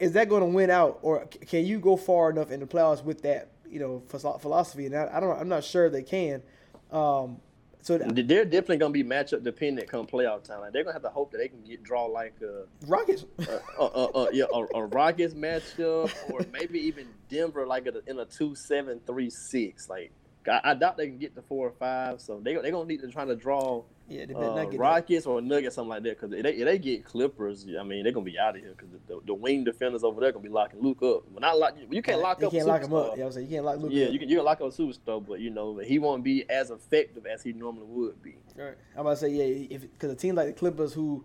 is 0.00 0.12
that 0.12 0.28
going 0.28 0.42
to 0.42 0.48
win 0.48 0.70
out, 0.70 0.98
or 1.02 1.24
can 1.46 1.64
you 1.64 1.78
go 1.78 1.96
far 1.96 2.30
enough 2.30 2.50
in 2.50 2.58
the 2.58 2.66
playoffs 2.66 3.04
with 3.04 3.22
that 3.22 3.52
you 3.70 3.78
know 3.78 4.02
philosophy? 4.08 4.86
And 4.86 4.96
I, 4.96 5.08
I 5.14 5.20
don't, 5.20 5.38
I'm 5.38 5.48
not 5.48 5.62
sure 5.62 5.88
they 5.88 6.02
can. 6.02 6.42
Um, 6.90 7.40
so 7.86 7.98
th- 7.98 8.26
They're 8.26 8.44
definitely 8.44 8.78
gonna 8.78 8.92
be 8.92 9.04
matchup 9.04 9.44
dependent 9.44 9.88
come 9.88 10.08
playoff 10.08 10.42
time. 10.42 10.58
Like, 10.58 10.72
they're 10.72 10.82
gonna 10.82 10.94
have 10.94 11.02
to 11.02 11.08
hope 11.08 11.30
that 11.30 11.38
they 11.38 11.46
can 11.46 11.62
get 11.62 11.84
draw 11.84 12.06
like 12.06 12.34
a 12.42 12.64
Rockets, 12.84 13.24
uh, 13.48 13.58
uh, 13.78 13.84
uh, 13.84 14.04
uh, 14.06 14.26
yeah, 14.32 14.46
a, 14.52 14.58
a 14.74 14.86
Rockets 14.86 15.34
matchup, 15.34 16.12
or 16.32 16.40
maybe 16.52 16.80
even 16.80 17.06
Denver 17.28 17.64
like 17.64 17.86
a, 17.86 17.92
in 18.10 18.18
a 18.18 18.24
two 18.24 18.56
seven 18.56 19.00
three 19.06 19.30
six. 19.30 19.88
Like 19.88 20.10
I, 20.48 20.60
I 20.64 20.74
doubt 20.74 20.96
they 20.96 21.06
can 21.06 21.18
get 21.18 21.36
to 21.36 21.42
four 21.42 21.68
or 21.68 21.74
five, 21.78 22.20
so 22.20 22.40
they 22.42 22.56
they 22.56 22.72
gonna 22.72 22.86
need 22.86 23.02
to 23.02 23.08
try 23.08 23.24
to 23.24 23.36
draw 23.36 23.84
yeah, 24.08 24.24
they 24.26 24.34
better 24.34 24.46
uh, 24.50 24.54
not 24.54 24.62
get 24.64 24.72
that. 24.72 24.78
Rockets 24.78 25.26
or 25.26 25.40
Nuggets 25.40 25.74
something 25.74 25.90
like 25.90 26.02
that. 26.04 26.20
Because 26.20 26.32
if 26.36 26.42
they, 26.44 26.52
if 26.54 26.64
they 26.64 26.78
get 26.78 27.04
Clippers, 27.04 27.66
I 27.78 27.82
mean 27.82 28.04
they're 28.04 28.12
gonna 28.12 28.24
be 28.24 28.38
out 28.38 28.54
of 28.56 28.62
here 28.62 28.74
because 28.76 28.88
the, 29.08 29.20
the 29.26 29.34
wing 29.34 29.64
defenders 29.64 30.04
over 30.04 30.20
there 30.20 30.30
gonna 30.32 30.42
be 30.42 30.48
locking 30.48 30.80
Luke 30.80 30.98
up. 31.02 31.24
Well, 31.30 31.40
not 31.40 31.58
lock 31.58 31.74
you 31.90 32.02
can't 32.02 32.20
lock 32.20 32.40
you 32.40 32.46
up. 32.46 32.52
can't 32.52 32.64
a 32.64 32.68
lock 32.68 32.82
him 32.82 32.94
up. 32.94 33.14
Yeah, 33.16 33.24
I'm 33.26 33.32
saying 33.32 33.46
you 33.48 33.52
can't 33.56 33.64
lock 33.64 33.78
Luka 33.78 33.94
Yeah, 33.94 34.06
up. 34.06 34.12
you 34.12 34.18
can 34.18 34.28
you 34.28 34.36
can 34.36 34.44
lock 34.44 34.60
up 34.60 34.68
a 34.68 34.70
superstar, 34.70 35.26
but 35.26 35.40
you 35.40 35.50
know 35.50 35.78
he 35.78 35.98
won't 35.98 36.22
be 36.22 36.48
as 36.48 36.70
effective 36.70 37.26
as 37.26 37.42
he 37.42 37.52
normally 37.52 37.86
would 37.86 38.22
be. 38.22 38.36
Right. 38.56 38.74
I'm 38.94 39.00
about 39.00 39.10
to 39.10 39.16
say 39.16 39.28
yeah, 39.30 39.66
if 39.70 39.82
because 39.82 40.10
a 40.12 40.16
team 40.16 40.34
like 40.34 40.46
the 40.46 40.52
Clippers 40.52 40.92
who 40.92 41.24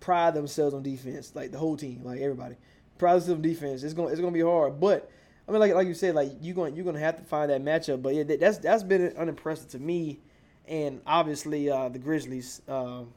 pride 0.00 0.34
themselves 0.34 0.74
on 0.74 0.82
defense, 0.82 1.32
like 1.34 1.52
the 1.52 1.58
whole 1.58 1.76
team, 1.76 2.00
like 2.02 2.20
everybody, 2.20 2.56
pride 2.98 3.14
themselves 3.14 3.36
on 3.38 3.42
defense. 3.42 3.82
It's 3.82 3.94
gonna 3.94 4.08
it's 4.08 4.20
gonna 4.20 4.32
be 4.32 4.40
hard, 4.40 4.80
but 4.80 5.10
I 5.46 5.52
mean 5.52 5.60
like 5.60 5.74
like 5.74 5.86
you 5.86 5.94
said, 5.94 6.14
like 6.14 6.30
you 6.40 6.54
going 6.54 6.74
you're 6.74 6.84
gonna 6.84 6.98
have 6.98 7.18
to 7.18 7.24
find 7.24 7.50
that 7.50 7.62
matchup. 7.62 8.00
But 8.02 8.14
yeah, 8.14 8.22
that- 8.22 8.40
that's 8.40 8.58
that's 8.58 8.82
been 8.82 9.12
unimpressive 9.18 9.68
to 9.72 9.78
me, 9.78 10.20
and 10.68 11.00
obviously 11.06 11.70
uh, 11.70 11.88
the 11.88 11.98
Grizzlies. 11.98 12.62
Um, 12.68 13.12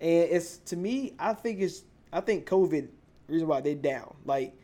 and 0.00 0.30
it's 0.30 0.58
to 0.58 0.76
me, 0.76 1.14
I 1.18 1.34
think 1.34 1.60
it's 1.60 1.84
I 2.12 2.20
think 2.20 2.46
COVID 2.46 2.88
reason 3.28 3.48
why 3.48 3.60
they 3.60 3.74
down. 3.74 4.14
Like 4.24 4.54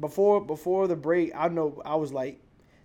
before 0.00 0.40
before 0.40 0.88
the 0.88 0.96
break, 0.96 1.32
I 1.34 1.48
know 1.48 1.80
I 1.84 1.94
was 1.96 2.12
like 2.12 2.40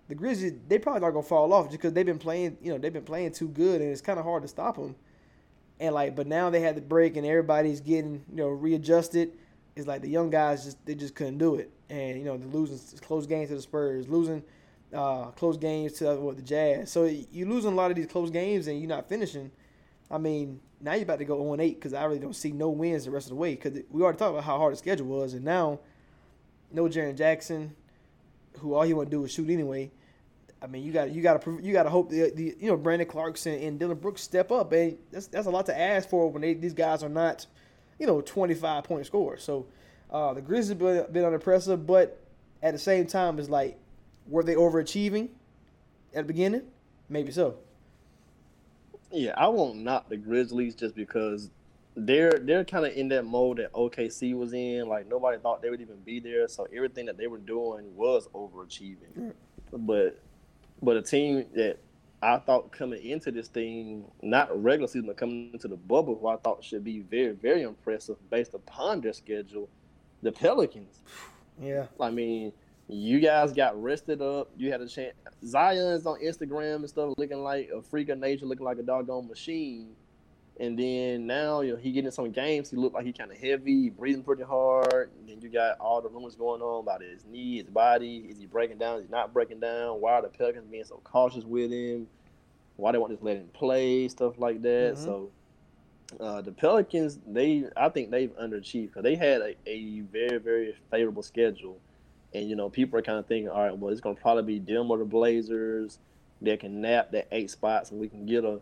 the 0.08 0.14
Grizzlies, 0.14 0.54
they 0.68 0.78
probably 0.78 1.00
not 1.00 1.10
gonna 1.10 1.22
fall 1.22 1.52
off 1.52 1.66
just 1.66 1.78
because 1.78 1.92
they've 1.92 2.06
been 2.06 2.18
playing, 2.18 2.58
you 2.62 2.72
know, 2.72 2.78
they've 2.78 2.92
been 2.92 3.04
playing 3.04 3.32
too 3.32 3.48
good, 3.48 3.80
and 3.80 3.90
it's 3.90 4.00
kind 4.00 4.18
of 4.18 4.24
hard 4.24 4.42
to 4.42 4.48
stop 4.48 4.76
them. 4.76 4.94
And 5.80 5.94
like, 5.94 6.14
but 6.14 6.26
now 6.26 6.50
they 6.50 6.60
had 6.60 6.76
the 6.76 6.80
break, 6.80 7.16
and 7.16 7.26
everybody's 7.26 7.80
getting, 7.80 8.24
you 8.30 8.36
know, 8.36 8.48
readjusted. 8.48 9.32
It's 9.74 9.86
like 9.86 10.02
the 10.02 10.08
young 10.08 10.28
guys 10.28 10.64
just 10.64 10.84
they 10.84 10.94
just 10.94 11.14
couldn't 11.14 11.38
do 11.38 11.54
it, 11.56 11.70
and 11.88 12.18
you 12.18 12.24
know, 12.24 12.36
the 12.36 12.46
losing 12.46 12.78
close 13.00 13.26
games 13.26 13.48
to 13.48 13.54
the 13.54 13.62
Spurs, 13.62 14.08
losing 14.08 14.42
uh, 14.94 15.26
close 15.32 15.56
games 15.56 15.94
to 15.94 16.16
what 16.16 16.36
the 16.36 16.42
Jazz. 16.42 16.90
So 16.90 17.04
you're 17.04 17.48
losing 17.48 17.72
a 17.72 17.74
lot 17.74 17.90
of 17.90 17.96
these 17.96 18.06
close 18.06 18.30
games, 18.30 18.66
and 18.66 18.78
you're 18.78 18.88
not 18.88 19.08
finishing. 19.08 19.50
I 20.10 20.18
mean, 20.18 20.60
now 20.80 20.92
you're 20.94 21.04
about 21.04 21.18
to 21.20 21.24
go 21.24 21.38
0 21.38 21.60
8 21.60 21.74
because 21.74 21.94
I 21.94 22.04
really 22.04 22.18
don't 22.18 22.36
see 22.36 22.52
no 22.52 22.70
wins 22.70 23.04
the 23.04 23.10
rest 23.10 23.26
of 23.26 23.30
the 23.30 23.36
way 23.36 23.54
because 23.54 23.78
we 23.90 24.02
already 24.02 24.18
talked 24.18 24.32
about 24.32 24.44
how 24.44 24.58
hard 24.58 24.72
the 24.72 24.76
schedule 24.76 25.06
was, 25.06 25.34
and 25.34 25.44
now 25.44 25.80
no 26.70 26.84
Jaren 26.84 27.16
Jackson, 27.16 27.74
who 28.58 28.74
all 28.74 28.82
he 28.82 28.94
want 28.94 29.10
to 29.10 29.16
do 29.16 29.24
is 29.24 29.32
shoot 29.32 29.48
anyway. 29.48 29.90
I 30.60 30.66
mean, 30.66 30.84
you 30.84 30.92
got 30.92 31.10
you 31.10 31.22
got 31.22 31.42
to 31.42 31.58
you 31.62 31.72
got 31.72 31.84
to 31.84 31.90
hope 31.90 32.10
the, 32.10 32.30
the 32.34 32.54
you 32.60 32.70
know 32.70 32.76
Brandon 32.76 33.08
Clarkson 33.08 33.54
and 33.54 33.78
Dillon 33.78 33.98
Brooks 33.98 34.22
step 34.22 34.52
up, 34.52 34.72
and 34.72 34.96
that's 35.10 35.26
that's 35.26 35.46
a 35.46 35.50
lot 35.50 35.66
to 35.66 35.78
ask 35.78 36.08
for 36.08 36.30
when 36.30 36.42
they, 36.42 36.54
these 36.54 36.74
guys 36.74 37.02
are 37.02 37.08
not, 37.08 37.46
you 37.98 38.06
know, 38.06 38.20
twenty 38.20 38.54
five 38.54 38.84
point 38.84 39.04
scorers. 39.06 39.42
So 39.42 39.66
uh, 40.10 40.34
the 40.34 40.40
Grizzlies 40.40 40.78
been 40.78 41.10
been 41.10 41.24
unimpressive, 41.24 41.84
but 41.86 42.20
at 42.62 42.72
the 42.72 42.78
same 42.78 43.06
time, 43.06 43.40
it's 43.40 43.48
like 43.48 43.76
were 44.26 44.42
they 44.42 44.54
overachieving? 44.54 45.28
at 46.14 46.26
the 46.26 46.32
beginning, 46.32 46.62
maybe 47.08 47.32
so. 47.32 47.56
Yeah, 49.10 49.34
I 49.36 49.48
won't 49.48 49.78
knock 49.78 50.08
the 50.08 50.16
Grizzlies 50.16 50.74
just 50.74 50.94
because 50.94 51.50
they're 51.94 52.38
they're 52.42 52.64
kind 52.64 52.86
of 52.86 52.94
in 52.94 53.08
that 53.08 53.24
mode 53.24 53.58
that 53.58 53.72
OKC 53.72 54.34
was 54.34 54.52
in. 54.54 54.88
Like 54.88 55.08
nobody 55.08 55.38
thought 55.38 55.60
they 55.60 55.70
would 55.70 55.80
even 55.80 56.00
be 56.00 56.20
there, 56.20 56.48
so 56.48 56.66
everything 56.74 57.06
that 57.06 57.18
they 57.18 57.26
were 57.26 57.38
doing 57.38 57.94
was 57.94 58.28
overachieving. 58.34 59.32
But 59.72 60.20
but 60.80 60.96
a 60.96 61.02
team 61.02 61.44
that 61.54 61.78
I 62.22 62.38
thought 62.38 62.72
coming 62.72 63.04
into 63.04 63.30
this 63.30 63.48
thing, 63.48 64.04
not 64.22 64.62
regular 64.62 64.88
season, 64.88 65.06
but 65.06 65.16
coming 65.18 65.50
into 65.52 65.68
the 65.68 65.76
bubble, 65.76 66.16
who 66.18 66.28
I 66.28 66.36
thought 66.36 66.64
should 66.64 66.84
be 66.84 67.00
very 67.00 67.32
very 67.32 67.62
impressive 67.62 68.16
based 68.30 68.54
upon 68.54 69.02
their 69.02 69.12
schedule, 69.12 69.68
the 70.22 70.32
Pelicans. 70.32 71.00
Yeah. 71.60 71.86
I 72.00 72.10
mean, 72.10 72.52
you 72.92 73.20
guys 73.20 73.52
got 73.52 73.80
rested 73.80 74.20
up. 74.22 74.50
You 74.56 74.70
had 74.70 74.80
a 74.80 74.88
chance. 74.88 75.14
Zion's 75.44 76.06
on 76.06 76.20
Instagram 76.20 76.76
and 76.76 76.88
stuff, 76.88 77.14
looking 77.16 77.42
like 77.42 77.70
a 77.74 77.82
freak 77.82 78.08
of 78.08 78.18
nature, 78.18 78.46
looking 78.46 78.66
like 78.66 78.78
a 78.78 78.82
doggone 78.82 79.28
machine. 79.28 79.94
And 80.60 80.78
then 80.78 81.26
now, 81.26 81.62
you 81.62 81.72
know, 81.72 81.78
he 81.78 81.90
getting 81.92 82.10
some 82.10 82.30
games. 82.30 82.70
He 82.70 82.76
looked 82.76 82.94
like 82.94 83.06
he 83.06 83.12
kind 83.12 83.30
of 83.32 83.38
heavy, 83.38 83.88
breathing 83.88 84.22
pretty 84.22 84.42
hard. 84.42 85.10
And 85.18 85.28
then 85.28 85.40
you 85.40 85.48
got 85.48 85.78
all 85.80 86.00
the 86.02 86.08
rumors 86.08 86.36
going 86.36 86.60
on 86.60 86.80
about 86.82 87.02
his 87.02 87.24
knee, 87.24 87.56
his 87.58 87.68
body. 87.68 88.26
Is 88.28 88.38
he 88.38 88.46
breaking 88.46 88.78
down? 88.78 88.98
Is 88.98 89.06
he 89.06 89.10
not 89.10 89.32
breaking 89.32 89.60
down? 89.60 90.00
Why 90.00 90.12
are 90.12 90.22
the 90.22 90.28
Pelicans 90.28 90.66
being 90.66 90.84
so 90.84 91.00
cautious 91.04 91.44
with 91.44 91.72
him? 91.72 92.06
Why 92.76 92.92
they 92.92 92.98
want 92.98 93.10
to 93.10 93.16
just 93.16 93.24
let 93.24 93.36
him 93.38 93.48
play? 93.54 94.08
Stuff 94.08 94.34
like 94.38 94.60
that. 94.62 94.94
Mhm. 94.94 95.04
So 95.04 95.30
uh, 96.20 96.42
the 96.42 96.52
Pelicans, 96.52 97.18
they 97.26 97.64
I 97.76 97.88
think 97.88 98.10
they've 98.10 98.36
underachieved 98.36 98.88
because 98.88 99.02
they 99.02 99.14
had 99.14 99.40
a, 99.40 99.54
a 99.66 100.00
very 100.12 100.38
very 100.38 100.76
favorable 100.90 101.22
schedule, 101.22 101.78
and 102.34 102.48
you 102.48 102.56
know 102.56 102.68
people 102.68 102.98
are 102.98 103.02
kind 103.02 103.18
of 103.18 103.26
thinking, 103.26 103.48
all 103.48 103.62
right, 103.62 103.76
well 103.76 103.92
it's 103.92 104.00
gonna 104.00 104.16
probably 104.16 104.58
be 104.58 104.72
them 104.72 104.90
or 104.90 104.98
the 104.98 105.04
Blazers 105.04 105.98
that 106.42 106.60
can 106.60 106.80
nap 106.80 107.12
that 107.12 107.28
eight 107.32 107.50
spots, 107.50 107.90
and 107.90 108.00
we 108.00 108.08
can 108.08 108.26
get 108.26 108.44
a 108.44 108.60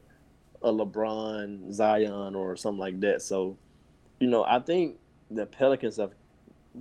a 0.62 0.72
LeBron, 0.72 1.72
Zion, 1.72 2.34
or 2.34 2.54
something 2.56 2.78
like 2.78 3.00
that. 3.00 3.22
So, 3.22 3.56
you 4.18 4.28
know, 4.28 4.44
I 4.44 4.58
think 4.58 4.98
the 5.30 5.46
Pelicans 5.46 5.96
have 5.96 6.12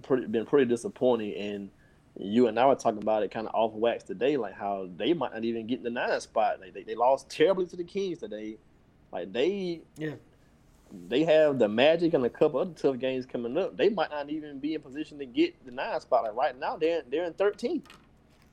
pretty 0.02 0.28
been 0.28 0.46
pretty 0.46 0.66
disappointing, 0.66 1.34
and 1.36 1.70
you 2.18 2.48
and 2.48 2.60
I 2.60 2.66
were 2.66 2.76
talking 2.76 3.02
about 3.02 3.24
it 3.24 3.32
kind 3.32 3.48
of 3.48 3.56
off 3.56 3.74
wax 3.74 4.04
today, 4.04 4.38
like 4.38 4.54
how 4.54 4.90
they 4.98 5.14
might 5.14 5.34
not 5.34 5.44
even 5.46 5.68
get 5.68 5.84
the 5.84 5.90
nine 5.90 6.20
spot. 6.20 6.60
Like 6.60 6.74
they, 6.74 6.84
they 6.84 6.96
lost 6.96 7.30
terribly 7.30 7.66
to 7.68 7.76
the 7.76 7.84
Kings 7.84 8.20
today. 8.20 8.58
Like 9.12 9.32
they 9.32 9.82
Yeah. 9.98 10.16
They 10.92 11.24
have 11.24 11.60
the 11.60 11.68
Magic 11.68 12.14
and 12.14 12.26
a 12.26 12.30
couple 12.30 12.60
other 12.60 12.74
tough 12.74 13.00
games 13.00 13.26
coming 13.26 13.58
up. 13.58 13.78
They 13.78 13.90
might 13.90 14.10
not 14.10 14.30
even 14.30 14.60
be 14.60 14.74
in 14.74 14.82
position 14.82 15.20
to 15.20 15.26
get 15.26 15.64
the 15.66 15.72
nine 15.72 16.00
spot. 16.02 16.24
Like 16.24 16.36
right 16.36 16.60
now, 16.60 16.78
they're 16.78 17.04
they're 17.10 17.26
in 17.26 17.34
13th, 17.34 17.84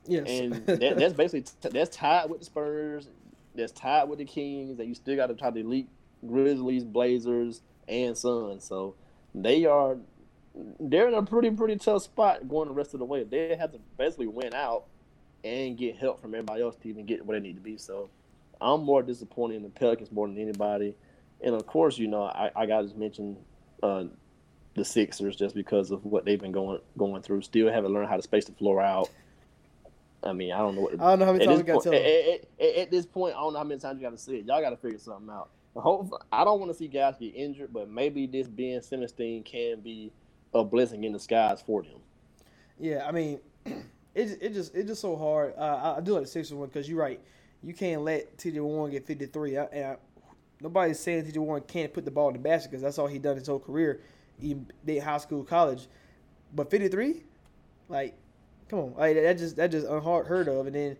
Yes. 0.05 0.25
and 0.27 0.53
that, 0.65 0.97
that's 0.97 1.13
basically 1.13 1.45
that's 1.71 1.95
tied 1.95 2.29
with 2.29 2.39
the 2.39 2.45
Spurs. 2.45 3.07
That's 3.55 3.71
tied 3.71 4.05
with 4.09 4.19
the 4.19 4.25
Kings. 4.25 4.77
That 4.77 4.87
you 4.87 4.95
still 4.95 5.15
got 5.15 5.27
to 5.27 5.33
try 5.35 5.49
to 5.51 5.59
elite 5.59 5.89
Grizzlies, 6.25 6.83
Blazers, 6.83 7.61
and 7.87 8.17
Suns. 8.17 8.63
So 8.63 8.95
they 9.33 9.65
are 9.65 9.97
they're 10.79 11.07
in 11.07 11.13
a 11.13 11.23
pretty 11.23 11.51
pretty 11.51 11.77
tough 11.77 12.03
spot 12.03 12.47
going 12.47 12.67
the 12.67 12.73
rest 12.73 12.93
of 12.93 12.99
the 12.99 13.05
way. 13.05 13.23
They 13.23 13.55
have 13.55 13.71
to 13.71 13.79
basically 13.97 14.27
win 14.27 14.53
out 14.53 14.85
and 15.43 15.77
get 15.77 15.97
help 15.97 16.19
from 16.19 16.33
everybody 16.35 16.61
else 16.61 16.75
to 16.77 16.89
even 16.89 17.05
get 17.05 17.25
where 17.25 17.39
they 17.39 17.47
need 17.47 17.55
to 17.55 17.61
be. 17.61 17.77
So 17.77 18.09
I'm 18.59 18.83
more 18.83 19.03
disappointed 19.03 19.55
in 19.57 19.63
the 19.63 19.69
Pelicans 19.69 20.11
more 20.11 20.27
than 20.27 20.37
anybody. 20.37 20.95
And 21.41 21.55
of 21.55 21.65
course, 21.67 21.97
you 21.97 22.07
know, 22.07 22.23
I, 22.23 22.51
I 22.55 22.65
got 22.65 22.89
to 22.89 22.97
mention 22.97 23.37
uh, 23.83 24.05
the 24.75 24.83
Sixers 24.83 25.35
just 25.35 25.55
because 25.55 25.91
of 25.91 26.03
what 26.05 26.25
they've 26.25 26.39
been 26.39 26.51
going 26.51 26.79
going 26.97 27.21
through. 27.21 27.41
Still 27.41 27.71
haven't 27.71 27.93
learned 27.93 28.09
how 28.09 28.15
to 28.17 28.23
space 28.23 28.45
the 28.45 28.53
floor 28.53 28.81
out. 28.81 29.09
I 30.23 30.33
mean, 30.33 30.51
I 30.51 30.57
don't 30.57 30.75
know 30.75 30.81
what. 30.81 30.93
I 30.93 30.97
don't 30.97 31.19
know 31.19 31.25
how 31.25 31.33
many 31.33 31.45
times 31.45 31.57
we 31.57 31.63
got 31.63 31.83
to 31.83 31.89
tell 31.89 31.99
at, 31.99 32.03
them. 32.03 32.33
at- 32.59 32.65
at- 32.65 32.75
at 32.75 32.91
this 32.91 33.05
point, 33.05 33.35
I 33.35 33.39
don't 33.39 33.53
know 33.53 33.59
how 33.59 33.65
many 33.65 33.79
times 33.79 33.99
you 33.99 34.07
got 34.07 34.11
to 34.11 34.17
see 34.17 34.37
it. 34.37 34.45
Y'all 34.45 34.61
got 34.61 34.71
to 34.71 34.77
figure 34.77 34.97
something 34.97 35.29
out. 35.29 35.49
I 36.31 36.43
don't 36.43 36.59
want 36.59 36.71
to 36.71 36.77
see 36.77 36.87
guys 36.87 37.15
get 37.19 37.35
injured, 37.35 37.71
but 37.71 37.89
maybe 37.89 38.25
this 38.25 38.47
Ben 38.47 38.81
Simmons 38.81 39.11
thing 39.11 39.43
can 39.43 39.79
be 39.81 40.11
a 40.53 40.63
blessing 40.63 41.03
in 41.03 41.13
disguise 41.13 41.61
for 41.61 41.83
them. 41.83 41.99
Yeah, 42.79 43.05
I 43.07 43.11
mean, 43.11 43.39
it 43.65 44.39
it 44.41 44.53
just 44.53 44.73
it's 44.75 44.87
just 44.87 45.01
so 45.01 45.15
hard. 45.15 45.53
Uh, 45.57 45.95
I, 45.97 46.01
do 46.01 46.13
like 46.13 46.23
the 46.23 46.27
Sixers 46.27 46.53
one 46.53 46.67
because 46.67 46.89
you're 46.89 46.99
right. 46.99 47.19
You 47.63 47.73
can't 47.73 48.01
let 48.01 48.37
TJ 48.37 48.59
Warren 48.61 48.91
get 48.91 49.05
53. 49.05 49.57
I, 49.57 49.63
and 49.65 49.85
I, 49.85 49.95
nobody's 50.61 50.99
saying 50.99 51.25
TJ 51.25 51.37
Warren 51.37 51.63
can't 51.67 51.93
put 51.93 52.05
the 52.05 52.11
ball 52.11 52.27
in 52.29 52.33
the 52.33 52.39
basket 52.39 52.71
because 52.71 52.81
that's 52.81 52.97
all 52.97 53.07
he 53.07 53.19
done 53.19 53.37
his 53.37 53.47
whole 53.47 53.59
career, 53.59 54.01
even 54.41 54.67
high 55.01 55.17
school, 55.17 55.43
college. 55.43 55.87
But 56.55 56.69
53, 56.69 57.23
like, 57.89 58.15
come 58.69 58.79
on, 58.79 58.93
like, 58.97 59.15
that 59.15 59.37
just 59.37 59.55
that 59.57 59.71
just 59.71 59.87
unheard 59.87 60.47
of. 60.47 60.67
And 60.67 60.75
then 60.75 60.97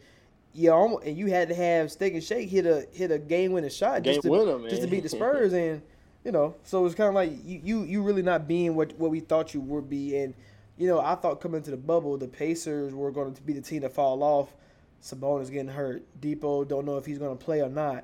you 0.53 0.71
almost, 0.71 1.05
and 1.05 1.17
you 1.17 1.27
had 1.27 1.49
to 1.49 1.55
have 1.55 1.91
Steak 1.91 2.13
and 2.13 2.23
Shake 2.23 2.49
hit 2.49 2.65
a 2.65 2.85
hit 2.91 3.11
a 3.11 3.19
game 3.19 3.51
winning 3.51 3.69
shot 3.69 4.03
Game 4.03 4.15
just 4.15 4.23
to 4.23 4.29
winner, 4.29 4.69
just 4.69 4.81
to 4.81 4.87
beat 4.87 5.03
the 5.03 5.09
Spurs 5.09 5.53
and. 5.53 5.81
You 6.25 6.33
know, 6.33 6.55
so 6.65 6.85
it's 6.85 6.93
kind 6.93 7.07
of 7.07 7.15
like 7.15 7.31
you, 7.45 7.61
you, 7.63 7.83
you 7.83 8.03
really 8.03 8.23
not 8.23 8.49
being 8.49 8.75
what, 8.75 8.91
what 8.99 9.11
we 9.11 9.21
thought 9.21 9.53
you 9.53 9.61
would 9.61 9.89
be, 9.89 10.17
and 10.17 10.33
you 10.77 10.87
know, 10.87 10.99
I 10.99 11.15
thought 11.15 11.41
coming 11.41 11.57
into 11.57 11.71
the 11.71 11.77
bubble, 11.77 12.17
the 12.17 12.27
Pacers 12.27 12.93
were 12.93 13.11
going 13.11 13.33
to 13.33 13.41
be 13.41 13.53
the 13.53 13.61
team 13.61 13.81
to 13.81 13.89
fall 13.89 14.21
off. 14.21 14.53
Sabonis 15.01 15.51
getting 15.51 15.69
hurt. 15.69 16.03
Dipo 16.19 16.67
don't 16.67 16.85
know 16.85 16.97
if 16.97 17.05
he's 17.05 17.17
going 17.17 17.37
to 17.37 17.43
play 17.43 17.61
or 17.61 17.69
not. 17.69 18.03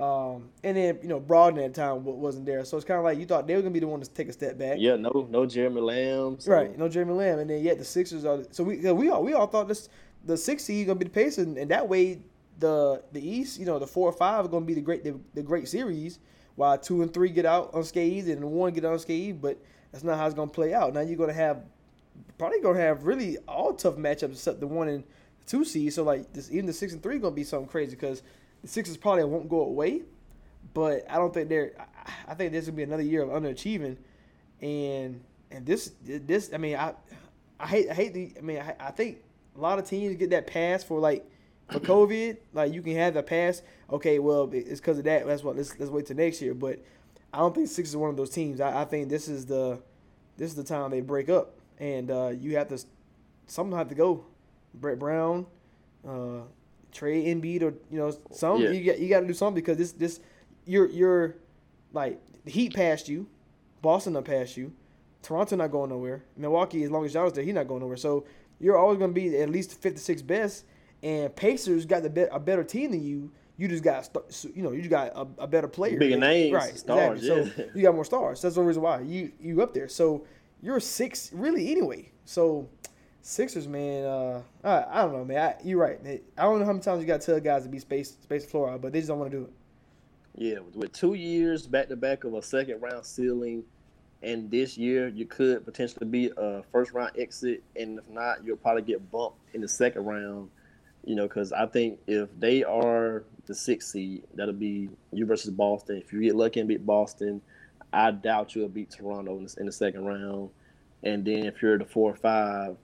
Um, 0.00 0.48
and 0.64 0.76
then 0.76 0.98
you 1.02 1.08
know, 1.08 1.20
Brogdon 1.20 1.64
at 1.64 1.74
the 1.74 1.80
time 1.82 2.04
wasn't 2.04 2.46
there, 2.46 2.64
so 2.64 2.76
it's 2.76 2.86
kind 2.86 2.98
of 2.98 3.04
like 3.04 3.18
you 3.18 3.26
thought 3.26 3.46
they 3.46 3.54
were 3.54 3.60
going 3.60 3.72
to 3.74 3.76
be 3.76 3.80
the 3.80 3.86
one 3.86 4.00
to 4.00 4.08
take 4.10 4.28
a 4.28 4.32
step 4.32 4.56
back. 4.58 4.76
Yeah, 4.78 4.96
no, 4.96 5.26
no 5.30 5.44
Jeremy 5.44 5.80
Lamb. 5.82 6.40
so- 6.40 6.52
Right, 6.52 6.76
no 6.78 6.88
Jeremy 6.88 7.12
Lamb, 7.12 7.38
and 7.40 7.50
then 7.50 7.62
yet 7.62 7.78
the 7.78 7.84
Sixers 7.84 8.24
are. 8.24 8.38
So 8.50 8.64
we 8.64 8.78
we 8.92 9.10
all 9.10 9.22
we 9.22 9.34
all 9.34 9.46
thought 9.46 9.68
this 9.68 9.88
the 10.24 10.36
six 10.36 10.64
seed 10.64 10.86
gonna 10.86 10.98
be 10.98 11.04
the 11.04 11.10
Pacers, 11.10 11.46
and, 11.46 11.58
and 11.58 11.70
that 11.70 11.86
way 11.88 12.20
the 12.58 13.02
the 13.12 13.20
East, 13.26 13.58
you 13.58 13.66
know, 13.66 13.78
the 13.78 13.86
four 13.86 14.08
or 14.08 14.12
five 14.12 14.44
are 14.44 14.48
gonna 14.48 14.64
be 14.64 14.74
the 14.74 14.80
great 14.80 15.04
the, 15.04 15.18
the 15.34 15.42
great 15.42 15.68
series, 15.68 16.18
while 16.56 16.78
two 16.78 17.02
and 17.02 17.12
three 17.12 17.28
get 17.30 17.44
out 17.44 17.70
unscathed 17.74 18.28
and 18.28 18.42
one 18.42 18.72
get 18.72 18.84
unscathed. 18.84 19.40
But 19.42 19.58
that's 19.92 20.04
not 20.04 20.16
how 20.18 20.24
it's 20.26 20.34
gonna 20.34 20.50
play 20.50 20.72
out. 20.72 20.94
Now 20.94 21.00
you're 21.00 21.16
gonna 21.18 21.32
have 21.34 21.62
probably 22.38 22.60
gonna 22.60 22.78
have 22.80 23.04
really 23.04 23.36
all 23.48 23.74
tough 23.74 23.96
matchups 23.96 24.32
except 24.32 24.60
the 24.60 24.66
one 24.66 24.88
and 24.88 25.04
two 25.46 25.64
seed. 25.64 25.92
So 25.92 26.04
like 26.04 26.32
this, 26.32 26.50
even 26.50 26.64
the 26.66 26.72
six 26.72 26.92
and 26.94 27.02
three 27.02 27.18
gonna 27.18 27.34
be 27.34 27.44
something 27.44 27.68
crazy 27.68 27.90
because 27.96 28.22
the 28.62 28.68
Sixers 28.68 28.96
probably 28.96 29.24
won't 29.24 29.48
go 29.48 29.60
away, 29.60 30.02
but 30.74 31.04
I 31.10 31.16
don't 31.16 31.32
think 31.32 31.48
they're. 31.48 31.72
I, 32.26 32.34
think 32.34 32.52
this 32.52 32.66
will 32.66 32.74
be 32.74 32.82
another 32.82 33.02
year 33.02 33.22
of 33.22 33.30
underachieving, 33.30 33.96
and 34.60 35.20
and 35.50 35.66
this 35.66 35.92
this 36.04 36.50
I 36.52 36.58
mean 36.58 36.76
I 36.76 36.94
I 37.58 37.66
hate 37.66 37.90
I 37.90 37.94
hate 37.94 38.14
the 38.14 38.32
I 38.38 38.40
mean 38.40 38.58
I, 38.58 38.74
I 38.78 38.90
think 38.90 39.18
a 39.56 39.60
lot 39.60 39.78
of 39.78 39.86
teams 39.88 40.16
get 40.16 40.30
that 40.30 40.46
pass 40.46 40.82
for 40.84 40.98
like 40.98 41.28
for 41.70 41.80
COVID 41.80 42.36
like 42.52 42.72
you 42.72 42.82
can 42.82 42.94
have 42.96 43.14
the 43.14 43.22
pass. 43.22 43.62
Okay 43.90 44.18
well 44.18 44.48
it's 44.52 44.80
because 44.80 44.98
of 44.98 45.04
that. 45.04 45.26
That's 45.26 45.42
what 45.42 45.56
let's 45.56 45.78
let's 45.78 45.90
wait 45.90 46.06
till 46.06 46.16
next 46.16 46.40
year. 46.40 46.54
But 46.54 46.84
I 47.32 47.38
don't 47.38 47.54
think 47.54 47.68
Six 47.68 47.90
is 47.90 47.96
one 47.96 48.10
of 48.10 48.16
those 48.16 48.30
teams. 48.30 48.60
I, 48.60 48.82
I 48.82 48.84
think 48.84 49.08
this 49.08 49.28
is 49.28 49.46
the 49.46 49.80
this 50.36 50.50
is 50.50 50.56
the 50.56 50.64
time 50.64 50.90
they 50.90 51.00
break 51.00 51.28
up. 51.28 51.56
And 51.78 52.10
uh, 52.10 52.28
you 52.28 52.56
have 52.56 52.68
to 52.68 52.82
someone 53.46 53.78
have 53.78 53.88
to 53.88 53.94
go. 53.94 54.24
Brett 54.72 54.98
Brown 54.98 55.46
uh, 56.06 56.42
Trey 56.92 57.24
Embiid 57.24 57.62
or 57.62 57.74
you 57.90 57.98
know 57.98 58.12
some 58.32 58.60
Yeah. 58.60 58.70
you 58.70 58.84
got 58.84 58.98
you 58.98 59.08
got 59.08 59.20
to 59.20 59.26
do 59.26 59.34
something 59.34 59.54
because 59.54 59.76
this 59.78 59.92
this 59.92 60.20
you're 60.66 60.86
you're 60.88 61.36
like 61.92 62.20
Heat 62.46 62.74
passed 62.74 63.08
you 63.08 63.26
Boston 63.82 64.12
not 64.14 64.24
passed 64.24 64.56
you 64.56 64.72
Toronto 65.22 65.54
not 65.56 65.70
going 65.70 65.90
nowhere. 65.90 66.24
Milwaukee, 66.36 66.82
as 66.82 66.90
long 66.90 67.04
as 67.04 67.12
y'all 67.12 67.30
there, 67.30 67.44
he 67.44 67.52
not 67.52 67.68
going 67.68 67.80
nowhere. 67.82 67.98
So 67.98 68.24
you're 68.58 68.78
always 68.78 68.98
going 68.98 69.10
to 69.10 69.14
be 69.14 69.36
at 69.38 69.50
least 69.50 69.74
56 69.78 70.22
best. 70.22 70.64
And 71.02 71.34
Pacers 71.36 71.84
got 71.84 72.02
the 72.02 72.08
be- 72.08 72.22
a 72.22 72.38
better 72.40 72.64
team 72.64 72.90
than 72.92 73.02
you. 73.04 73.30
You 73.58 73.68
just 73.68 73.84
got 73.84 74.06
st- 74.32 74.56
you 74.56 74.62
know 74.62 74.72
you 74.72 74.78
just 74.80 74.88
got 74.90 75.08
a, 75.14 75.42
a 75.42 75.46
better 75.46 75.68
player. 75.68 75.98
Bigger 75.98 76.16
names, 76.16 76.54
right? 76.54 76.74
stars, 76.76 77.22
exactly. 77.22 77.64
yeah. 77.64 77.70
So 77.72 77.78
you 77.78 77.82
got 77.82 77.94
more 77.94 78.06
stars. 78.06 78.40
That's 78.40 78.54
the 78.54 78.62
reason 78.62 78.80
why 78.82 79.00
you 79.02 79.30
you 79.38 79.60
up 79.62 79.74
there. 79.74 79.88
So 79.88 80.24
you're 80.62 80.80
six 80.80 81.30
really 81.34 81.70
anyway. 81.70 82.10
So 82.24 82.70
Sixers, 83.22 83.68
man. 83.68 84.04
Uh, 84.04 84.42
I, 84.64 84.84
I 84.90 85.02
don't 85.02 85.12
know, 85.12 85.24
man. 85.24 85.38
I, 85.38 85.62
you're 85.62 85.78
right. 85.78 85.98
I 86.38 86.42
don't 86.42 86.58
know 86.58 86.64
how 86.64 86.72
many 86.72 86.82
times 86.82 87.00
you 87.00 87.06
got 87.06 87.20
to 87.20 87.26
tell 87.26 87.40
guys 87.40 87.64
to 87.64 87.68
be 87.68 87.78
space 87.78 88.16
space 88.22 88.46
floor 88.46 88.78
but 88.78 88.92
they 88.92 89.00
just 89.00 89.08
don't 89.08 89.18
want 89.18 89.30
to 89.30 89.36
do 89.38 89.44
it. 89.44 89.52
Yeah, 90.36 90.60
with, 90.60 90.76
with 90.76 90.92
two 90.92 91.14
years 91.14 91.66
back 91.66 91.88
to 91.88 91.96
back 91.96 92.24
of 92.24 92.34
a 92.34 92.42
second 92.42 92.80
round 92.80 93.04
ceiling, 93.04 93.64
and 94.22 94.50
this 94.50 94.78
year 94.78 95.08
you 95.08 95.26
could 95.26 95.64
potentially 95.64 96.06
be 96.06 96.30
a 96.36 96.62
first 96.72 96.92
round 96.92 97.12
exit, 97.18 97.62
and 97.76 97.98
if 97.98 98.08
not, 98.08 98.44
you'll 98.44 98.56
probably 98.56 98.82
get 98.82 99.10
bumped 99.10 99.38
in 99.54 99.60
the 99.60 99.68
second 99.68 100.04
round. 100.04 100.48
You 101.04 101.14
know, 101.16 101.26
because 101.26 101.52
I 101.52 101.66
think 101.66 101.98
if 102.06 102.28
they 102.38 102.62
are 102.62 103.24
the 103.46 103.54
sixth 103.54 103.90
seed, 103.90 104.24
that'll 104.34 104.54
be 104.54 104.90
you 105.12 105.26
versus 105.26 105.50
Boston. 105.50 105.96
If 105.96 106.12
you 106.12 106.20
get 106.20 106.36
lucky 106.36 106.60
and 106.60 106.68
beat 106.68 106.84
Boston, 106.84 107.40
I 107.92 108.10
doubt 108.10 108.54
you'll 108.54 108.68
beat 108.68 108.90
Toronto 108.90 109.38
in 109.38 109.44
the, 109.44 109.56
in 109.60 109.66
the 109.66 109.72
second 109.72 110.04
round. 110.04 110.50
And 111.02 111.24
then 111.24 111.46
if 111.46 111.62
you're 111.62 111.78
the 111.78 111.86
four 111.86 112.12
or 112.12 112.16
five, 112.16 112.76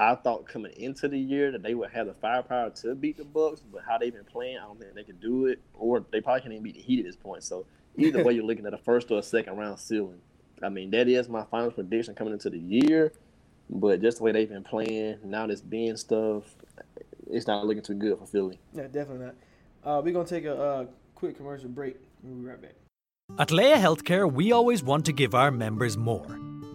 I 0.00 0.14
thought 0.14 0.48
coming 0.48 0.72
into 0.78 1.08
the 1.08 1.18
year 1.18 1.52
that 1.52 1.62
they 1.62 1.74
would 1.74 1.90
have 1.90 2.06
the 2.06 2.14
firepower 2.14 2.70
to 2.70 2.94
beat 2.94 3.18
the 3.18 3.24
Bucks, 3.24 3.60
but 3.60 3.82
how 3.86 3.98
they've 3.98 4.12
been 4.12 4.24
playing, 4.24 4.56
I 4.56 4.62
don't 4.62 4.80
think 4.80 4.94
they 4.94 5.04
could 5.04 5.20
do 5.20 5.44
it, 5.44 5.60
or 5.74 6.02
they 6.10 6.22
probably 6.22 6.40
can't 6.40 6.54
even 6.54 6.64
beat 6.64 6.76
the 6.76 6.80
Heat 6.80 7.00
at 7.00 7.04
this 7.04 7.16
point. 7.16 7.44
So 7.44 7.66
either 7.98 8.24
way, 8.24 8.32
you're 8.34 8.44
looking 8.44 8.64
at 8.64 8.72
a 8.72 8.78
first 8.78 9.10
or 9.10 9.18
a 9.18 9.22
second 9.22 9.58
round 9.58 9.78
ceiling. 9.78 10.22
I 10.62 10.70
mean, 10.70 10.90
that 10.92 11.06
is 11.06 11.28
my 11.28 11.44
final 11.44 11.70
prediction 11.70 12.14
coming 12.14 12.32
into 12.32 12.48
the 12.48 12.58
year, 12.58 13.12
but 13.68 14.00
just 14.00 14.18
the 14.18 14.24
way 14.24 14.32
they've 14.32 14.48
been 14.48 14.64
playing 14.64 15.18
now, 15.22 15.46
this 15.46 15.60
being 15.60 15.98
stuff, 15.98 16.44
it's 17.30 17.46
not 17.46 17.66
looking 17.66 17.82
too 17.82 17.94
good 17.94 18.18
for 18.18 18.26
Philly. 18.26 18.58
Yeah, 18.72 18.84
definitely 18.84 19.26
not. 19.26 19.34
Uh, 19.84 20.00
we're 20.02 20.14
gonna 20.14 20.26
take 20.26 20.46
a 20.46 20.58
uh, 20.58 20.86
quick 21.14 21.36
commercial 21.36 21.68
break. 21.68 21.96
We'll 22.22 22.36
be 22.36 22.46
right 22.46 22.60
back. 22.60 22.74
At 23.38 23.50
Laya 23.50 23.76
Healthcare, 23.76 24.30
we 24.30 24.50
always 24.50 24.82
want 24.82 25.04
to 25.06 25.12
give 25.12 25.34
our 25.34 25.50
members 25.50 25.98
more. 25.98 26.26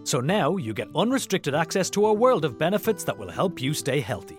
So 0.06 0.20
now 0.20 0.56
you 0.56 0.72
get 0.72 0.88
unrestricted 0.94 1.52
access 1.52 1.90
to 1.90 2.06
a 2.06 2.12
world 2.12 2.44
of 2.44 2.56
benefits 2.56 3.02
that 3.02 3.18
will 3.18 3.28
help 3.28 3.60
you 3.60 3.74
stay 3.74 3.98
healthy. 3.98 4.38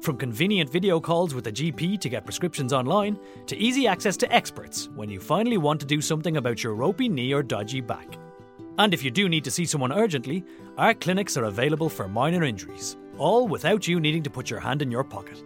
From 0.00 0.16
convenient 0.16 0.70
video 0.70 1.00
calls 1.00 1.34
with 1.34 1.48
a 1.48 1.52
GP 1.52 2.00
to 2.00 2.08
get 2.08 2.24
prescriptions 2.24 2.72
online, 2.72 3.18
to 3.46 3.56
easy 3.56 3.88
access 3.88 4.16
to 4.18 4.32
experts 4.32 4.88
when 4.94 5.10
you 5.10 5.18
finally 5.18 5.58
want 5.58 5.80
to 5.80 5.86
do 5.86 6.00
something 6.00 6.36
about 6.36 6.62
your 6.62 6.76
ropey 6.76 7.08
knee 7.08 7.32
or 7.32 7.42
dodgy 7.42 7.80
back. 7.80 8.16
And 8.78 8.94
if 8.94 9.02
you 9.02 9.10
do 9.10 9.28
need 9.28 9.42
to 9.42 9.50
see 9.50 9.66
someone 9.66 9.90
urgently, 9.90 10.44
our 10.76 10.94
clinics 10.94 11.36
are 11.36 11.46
available 11.46 11.88
for 11.88 12.06
minor 12.06 12.44
injuries, 12.44 12.96
all 13.16 13.48
without 13.48 13.88
you 13.88 13.98
needing 13.98 14.22
to 14.22 14.30
put 14.30 14.48
your 14.48 14.60
hand 14.60 14.82
in 14.82 14.90
your 14.92 15.02
pocket. 15.02 15.42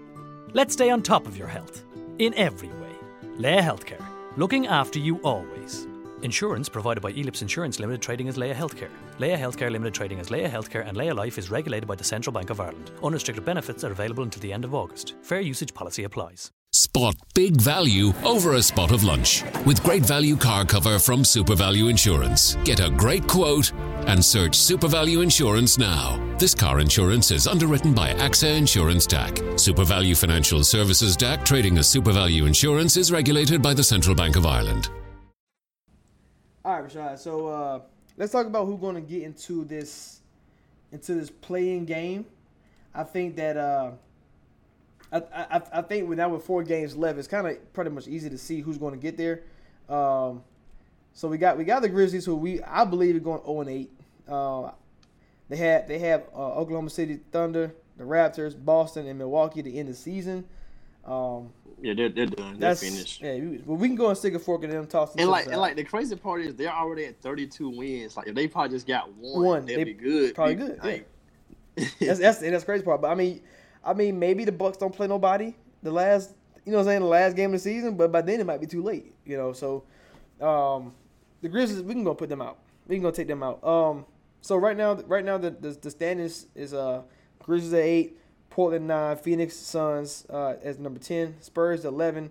Let's 0.53 0.75
stay 0.75 0.91
on 0.91 1.01
top 1.01 1.27
of 1.27 1.39
your 1.39 1.49
health, 1.49 1.83
in 2.19 2.35
every 2.35 2.69
way. 2.69 2.93
Laya 3.39 3.63
Healthcare, 3.63 4.05
looking 4.37 4.67
after 4.67 4.99
you 4.99 5.17
always. 5.23 5.89
Insurance 6.23 6.69
provided 6.69 7.01
by 7.01 7.13
Elips 7.13 7.43
Insurance 7.43 7.81
Limited 7.81 8.01
trading 8.01 8.29
as 8.29 8.37
Laya 8.37 8.55
Healthcare. 8.55 8.91
Laya 9.19 9.37
Healthcare 9.37 9.71
Limited 9.71 9.95
trading 9.95 10.21
as 10.21 10.31
Laya 10.31 10.49
Healthcare 10.49 10.87
and 10.87 10.97
Laya 10.97 11.15
Life 11.15 11.39
is 11.39 11.51
regulated 11.51 11.89
by 11.89 11.95
the 11.95 12.05
Central 12.05 12.33
Bank 12.33 12.51
of 12.51 12.61
Ireland. 12.61 12.93
Unrestricted 13.03 13.45
benefits 13.45 13.85
are 13.85 13.91
available 13.91 14.23
until 14.23 14.41
the 14.41 14.53
end 14.53 14.65
of 14.65 14.75
August. 14.75 15.15
Fair 15.23 15.41
usage 15.41 15.75
policy 15.75 16.05
applies. 16.05 16.53
Spot 16.75 17.15
big 17.35 17.61
value 17.61 18.13
over 18.25 18.55
a 18.55 18.63
spot 18.63 18.93
of 18.93 19.05
lunch 19.05 19.45
with 19.67 19.83
great 19.83 20.05
value 20.05 20.37
car 20.37 20.65
cover 20.65 20.99
from 20.99 21.23
SuperValu 21.23 21.91
Insurance. 21.91 22.57
Get 22.65 22.81
a 22.81 22.89
great 22.89 23.27
quote 23.29 23.73
and 24.07 24.25
search 24.25 24.53
SuperValu 24.53 25.23
Insurance 25.23 25.77
now. 25.77 26.19
This 26.39 26.55
car 26.55 26.81
insurance 26.81 27.31
is 27.31 27.47
underwritten 27.47 27.93
by 27.93 28.15
AXA 28.15 28.57
Insurance 28.57 29.07
DAC. 29.07 29.35
SuperValu 29.55 30.17
Financial 30.17 30.65
Services 30.65 31.15
DAC 31.15 31.45
trading 31.45 31.77
as 31.77 31.89
SuperValu 31.89 32.47
Insurance 32.47 32.97
is 32.97 33.13
regulated 33.13 33.61
by 33.61 33.75
the 33.75 33.85
Central 33.85 34.15
Bank 34.15 34.37
of 34.37 34.47
Ireland. 34.47 34.89
All 36.65 36.81
right, 36.81 36.89
Rashad. 36.89 37.19
So 37.19 37.49
uh, 37.49 37.81
let's 38.17 38.31
talk 38.31 38.47
about 38.47 38.67
who's 38.67 38.79
going 38.79 38.95
to 38.95 39.01
get 39.01 39.23
into 39.23 39.65
this 39.65 40.21
into 40.93 41.15
this 41.15 41.29
play-in 41.29 41.87
game. 41.87 42.25
I 42.95 43.03
think 43.03 43.35
that 43.37 43.57
uh, 43.57 43.91
I, 45.11 45.23
I 45.35 45.63
I 45.73 45.83
think 45.83 46.09
with 46.09 46.19
now 46.19 46.29
with 46.29 46.45
four 46.45 46.63
games 46.63 46.95
left, 46.95 47.19
it's 47.19 47.27
kind 47.27 47.49
of 47.49 47.73
pretty 47.73 47.91
much 47.91 48.07
easy 48.07 48.31
to 48.31 48.39
see 48.39 48.61
who's 48.61 48.79
going 48.79 48.95
to 48.95 49.01
get 49.01 49.17
there. 49.17 49.43
Um, 49.89 50.45
so 51.15 51.27
we 51.27 51.37
got 51.37 51.59
we 51.59 51.65
got 51.65 51.83
the 51.83 51.89
Grizzlies, 51.89 52.25
who 52.25 52.37
we 52.37 52.63
I 52.63 52.85
believe 52.85 53.17
are 53.17 53.19
going 53.19 53.43
0 53.45 53.61
and 53.63 53.71
8. 53.71 53.91
Uh, 54.29 54.71
they 55.49 55.57
had 55.57 55.89
they 55.89 55.99
have 55.99 56.23
uh, 56.33 56.55
Oklahoma 56.55 56.91
City 56.91 57.19
Thunder, 57.33 57.75
the 57.97 58.05
Raptors, 58.05 58.55
Boston, 58.57 59.09
and 59.09 59.19
Milwaukee 59.19 59.65
to 59.65 59.75
end 59.75 59.89
the 59.89 59.95
season. 59.95 60.45
Um, 61.05 61.53
Yeah, 61.83 61.95
they're 61.95 62.09
they're 62.11 62.27
done. 62.27 62.59
They're 62.61 62.75
finished. 62.77 63.21
yeah. 63.23 63.35
we- 63.35 63.61
Well, 63.67 63.77
we 63.77 63.89
can 63.89 63.97
go 63.97 64.09
and 64.09 64.17
stick 64.17 64.35
a 64.35 64.39
fork 64.39 64.63
in 64.65 64.71
them, 64.71 64.87
toss 64.87 65.13
them. 65.13 65.23
And 65.23 65.31
like, 65.31 65.47
the 65.47 65.53
and 65.53 65.61
like 65.61 65.75
the 65.77 65.85
crazy 65.85 66.15
part 66.17 66.41
is 66.43 66.55
they're 66.55 66.73
already 66.73 67.07
at 67.07 67.21
32 67.21 67.69
wins. 67.69 68.17
Like 68.17 68.29
if 68.29 68.35
they 68.35 68.47
probably 68.47 68.71
just 68.77 68.87
got 68.87 69.13
one, 69.15 69.45
One, 69.45 69.67
they'd 69.67 69.77
they 69.77 69.85
be 69.85 69.93
good. 69.95 70.35
probably 70.35 70.55
Be- 70.55 70.63
good, 70.67 70.81
yeah. 70.85 71.87
that's 72.01 72.21
that's 72.21 72.43
and 72.43 72.55
that's 72.55 72.65
crazy 72.65 72.85
part. 72.85 73.01
But 73.03 73.11
I 73.11 73.15
mean, 73.15 73.41
I 73.85 73.95
mean, 73.95 74.19
maybe 74.19 74.45
the 74.45 74.53
Bucks 74.53 74.77
don't 74.79 74.95
play 74.95 75.09
nobody 75.09 75.55
the 75.83 75.91
last, 75.91 76.31
you 76.65 76.71
know, 76.73 76.79
what 76.79 76.83
I'm 76.83 76.87
saying 76.89 77.01
the 77.01 77.07
last 77.07 77.35
game 77.35 77.47
of 77.47 77.53
the 77.55 77.59
season. 77.59 77.97
But 77.97 78.13
by 78.13 78.23
then 78.23 78.41
it 78.41 78.47
might 78.47 78.61
be 78.61 78.67
too 78.67 78.83
late, 78.83 79.13
you 79.25 79.37
know. 79.37 79.53
So, 79.53 79.83
um, 80.41 80.95
the 81.41 81.49
Grizzlies, 81.49 81.83
we 81.83 81.95
can 81.95 82.05
go 82.05 82.15
put 82.15 82.29
them 82.29 82.41
out. 82.43 82.59
We 82.87 82.95
can 82.97 83.03
go 83.03 83.11
take 83.11 83.27
them 83.27 83.43
out. 83.43 83.63
Um, 83.65 84.07
so 84.41 84.57
right 84.57 84.77
now, 84.77 84.95
right 85.07 85.25
now 85.25 85.39
the 85.39 85.51
the, 85.51 85.71
the 85.71 85.91
standings 85.91 86.47
is 86.55 86.75
uh 86.75 87.03
Grizzlies 87.41 87.73
at 87.75 87.81
eight, 87.81 88.19
Portland 88.53 88.87
nine, 88.87 89.17
Phoenix 89.17 89.57
Suns 89.57 90.27
uh, 90.29 90.57
as 90.63 90.79
number 90.79 91.01
ten, 91.01 91.41
Spurs 91.41 91.87
eleven, 91.87 92.31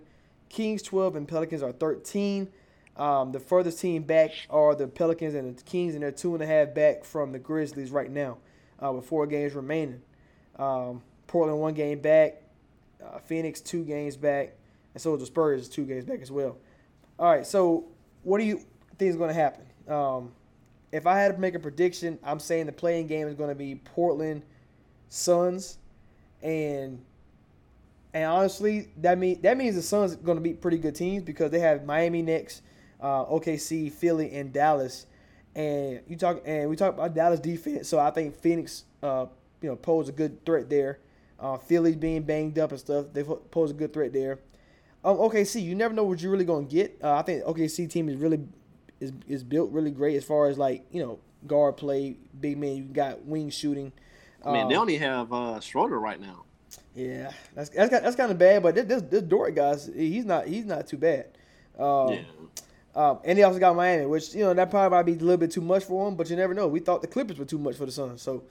Kings 0.49 0.83
twelve, 0.83 1.15
and 1.15 1.27
Pelicans 1.27 1.63
are 1.63 1.71
thirteen. 1.71 2.47
Um, 2.95 3.31
the 3.31 3.39
furthest 3.39 3.79
team 3.79 4.03
back 4.03 4.29
are 4.47 4.75
the 4.75 4.85
Pelicans 4.85 5.33
and 5.33 5.57
the 5.57 5.63
Kings, 5.63 5.95
and 5.95 6.03
they're 6.03 6.11
two 6.11 6.35
and 6.35 6.43
a 6.43 6.45
half 6.45 6.75
back 6.75 7.05
from 7.05 7.31
the 7.31 7.39
Grizzlies 7.39 7.89
right 7.89 8.11
now, 8.11 8.37
uh, 8.83 8.91
with 8.91 9.05
four 9.05 9.25
games 9.25 9.55
remaining. 9.55 10.03
Um, 10.59 11.01
Portland 11.25 11.59
one 11.59 11.73
game 11.73 11.99
back, 12.01 12.43
uh, 13.03 13.17
Phoenix 13.17 13.59
two 13.59 13.83
games 13.83 14.15
back, 14.15 14.53
and 14.93 15.01
so 15.01 15.17
the 15.17 15.25
Spurs 15.25 15.61
is 15.61 15.69
two 15.69 15.85
games 15.85 16.05
back 16.05 16.21
as 16.21 16.31
well. 16.31 16.55
All 17.17 17.31
right, 17.31 17.47
so 17.47 17.85
what 18.21 18.37
do 18.37 18.43
you 18.43 18.57
think 18.99 19.09
is 19.09 19.15
going 19.15 19.29
to 19.29 19.33
happen? 19.33 19.65
Um, 19.91 20.33
if 20.91 21.07
I 21.07 21.19
had 21.19 21.33
to 21.33 21.41
make 21.41 21.55
a 21.55 21.59
prediction, 21.59 22.19
I'm 22.23 22.39
saying 22.39 22.67
the 22.67 22.73
play-in 22.73 23.07
game 23.07 23.27
is 23.27 23.33
going 23.33 23.49
to 23.49 23.55
be 23.55 23.73
Portland 23.73 24.43
Suns, 25.09 25.79
and 26.41 27.03
and 28.13 28.25
honestly, 28.25 28.89
that 28.97 29.17
mean 29.17 29.41
that 29.41 29.57
means 29.57 29.75
the 29.75 29.81
Suns 29.81 30.13
are 30.13 30.17
going 30.17 30.37
to 30.37 30.41
be 30.41 30.53
pretty 30.53 30.77
good 30.77 30.95
teams 30.95 31.23
because 31.23 31.51
they 31.51 31.59
have 31.59 31.85
Miami 31.85 32.21
next, 32.21 32.61
uh, 32.99 33.25
OKC, 33.25 33.91
Philly, 33.91 34.33
and 34.33 34.51
Dallas. 34.51 35.05
And 35.55 36.01
you 36.07 36.15
talk 36.15 36.41
and 36.45 36.69
we 36.69 36.75
talk 36.75 36.93
about 36.93 37.13
Dallas 37.13 37.39
defense, 37.39 37.87
so 37.87 37.99
I 37.99 38.11
think 38.11 38.35
Phoenix, 38.35 38.85
uh, 39.03 39.25
you 39.61 39.69
know, 39.69 39.75
pose 39.75 40.09
a 40.09 40.11
good 40.11 40.45
threat 40.45 40.69
there. 40.69 40.99
Uh, 41.39 41.57
Philly's 41.57 41.95
being 41.95 42.23
banged 42.23 42.59
up 42.59 42.71
and 42.71 42.79
stuff, 42.79 43.07
they 43.13 43.23
pose 43.23 43.71
a 43.71 43.73
good 43.73 43.93
threat 43.93 44.13
there. 44.13 44.39
Um, 45.03 45.17
OKC, 45.17 45.63
you 45.63 45.73
never 45.73 45.93
know 45.93 46.03
what 46.03 46.21
you're 46.21 46.31
really 46.31 46.45
going 46.45 46.67
to 46.67 46.73
get. 46.73 46.99
Uh, 47.03 47.15
I 47.15 47.23
think 47.23 47.43
OKC 47.43 47.89
team 47.89 48.07
is 48.07 48.17
really 48.17 48.39
is 48.99 49.11
is 49.27 49.43
built 49.43 49.71
really 49.71 49.91
great 49.91 50.15
as 50.15 50.23
far 50.23 50.47
as 50.47 50.57
like 50.57 50.85
you 50.91 51.01
know 51.01 51.19
guard 51.47 51.77
play, 51.77 52.17
big 52.39 52.57
man. 52.57 52.75
You 52.75 52.83
got 52.83 53.25
wing 53.25 53.49
shooting. 53.49 53.91
I 54.45 54.51
mean, 54.51 54.67
they 54.67 54.75
Um, 54.75 54.81
only 54.81 54.97
have 54.97 55.31
uh, 55.31 55.59
Schroeder 55.59 55.99
right 55.99 56.19
now. 56.19 56.45
yeah, 56.95 57.31
that's 57.55 57.69
that's, 57.69 57.89
that's 57.91 58.15
kind 58.15 58.31
of 58.31 58.37
bad. 58.37 58.63
But 58.63 58.75
this 58.75 58.85
this, 58.85 59.01
this 59.03 59.21
Dort 59.23 59.55
guys, 59.55 59.89
he's 59.93 60.25
not 60.25 60.47
he's 60.47 60.65
not 60.65 60.87
too 60.87 60.97
bad. 60.97 61.27
Um, 61.79 62.09
yeah. 62.13 62.19
um, 62.95 63.19
and 63.23 63.37
they 63.37 63.43
also 63.43 63.59
got 63.59 63.75
Miami, 63.75 64.05
which 64.05 64.33
you 64.35 64.41
know 64.43 64.53
that 64.53 64.69
probably 64.69 64.97
might 64.97 65.03
be 65.03 65.13
a 65.13 65.15
little 65.15 65.37
bit 65.37 65.51
too 65.51 65.61
much 65.61 65.83
for 65.85 66.07
him. 66.07 66.15
But 66.15 66.29
you 66.29 66.35
never 66.35 66.53
know. 66.53 66.67
We 66.67 66.79
thought 66.79 67.01
the 67.01 67.07
Clippers 67.07 67.37
were 67.39 67.45
too 67.45 67.59
much 67.59 67.75
for 67.75 67.85
the 67.85 67.91
Suns, 67.91 68.21
so 68.21 68.43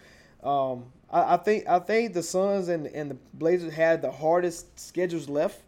um, 0.42 0.84
I, 1.10 1.34
I 1.34 1.36
think 1.36 1.66
I 1.68 1.78
think 1.78 2.14
the 2.14 2.22
Suns 2.22 2.68
and 2.68 2.86
and 2.86 3.10
the 3.10 3.16
Blazers 3.34 3.72
had 3.72 4.02
the 4.02 4.10
hardest 4.12 4.78
schedules 4.78 5.28
left. 5.28 5.60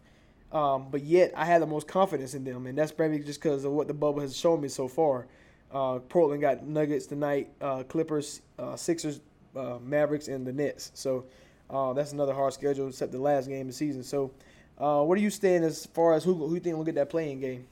Um, 0.51 0.87
but 0.91 1.01
yet 1.01 1.33
I 1.35 1.45
had 1.45 1.63
the 1.63 1.65
most 1.65 1.87
confidence 1.87 2.35
in 2.35 2.43
them, 2.43 2.67
and 2.67 2.77
that's 2.77 2.91
probably 2.91 3.17
just 3.19 3.41
because 3.41 3.65
of 3.65 3.71
what 3.71 3.87
the 3.87 3.93
bubble 3.95 4.21
has 4.21 4.37
shown 4.37 4.61
me 4.61 4.67
so 4.67 4.87
far. 4.87 5.25
Uh, 5.71 5.97
Portland 5.97 6.41
got 6.41 6.63
Nuggets 6.63 7.07
tonight, 7.07 7.49
uh, 7.59 7.81
Clippers, 7.81 8.43
uh, 8.59 8.75
Sixers, 8.75 9.19
uh, 9.55 9.77
Mavericks, 9.81 10.27
and 10.27 10.45
the 10.45 10.53
Nets. 10.53 10.91
So 10.93 11.25
uh, 11.69 11.93
that's 11.93 12.11
another 12.13 12.33
hard 12.33 12.53
schedule, 12.53 12.87
except 12.87 13.11
the 13.11 13.19
last 13.19 13.47
game 13.47 13.61
of 13.61 13.67
the 13.67 13.73
season. 13.73 14.03
So, 14.03 14.31
uh, 14.77 15.03
where 15.03 15.15
do 15.17 15.23
you 15.23 15.29
stand 15.29 15.63
as 15.63 15.85
far 15.87 16.13
as 16.13 16.23
who 16.23 16.33
who 16.33 16.53
you 16.53 16.59
think 16.59 16.75
will 16.77 16.83
get 16.83 16.95
that 16.95 17.09
play-in 17.09 17.39
game? 17.39 17.67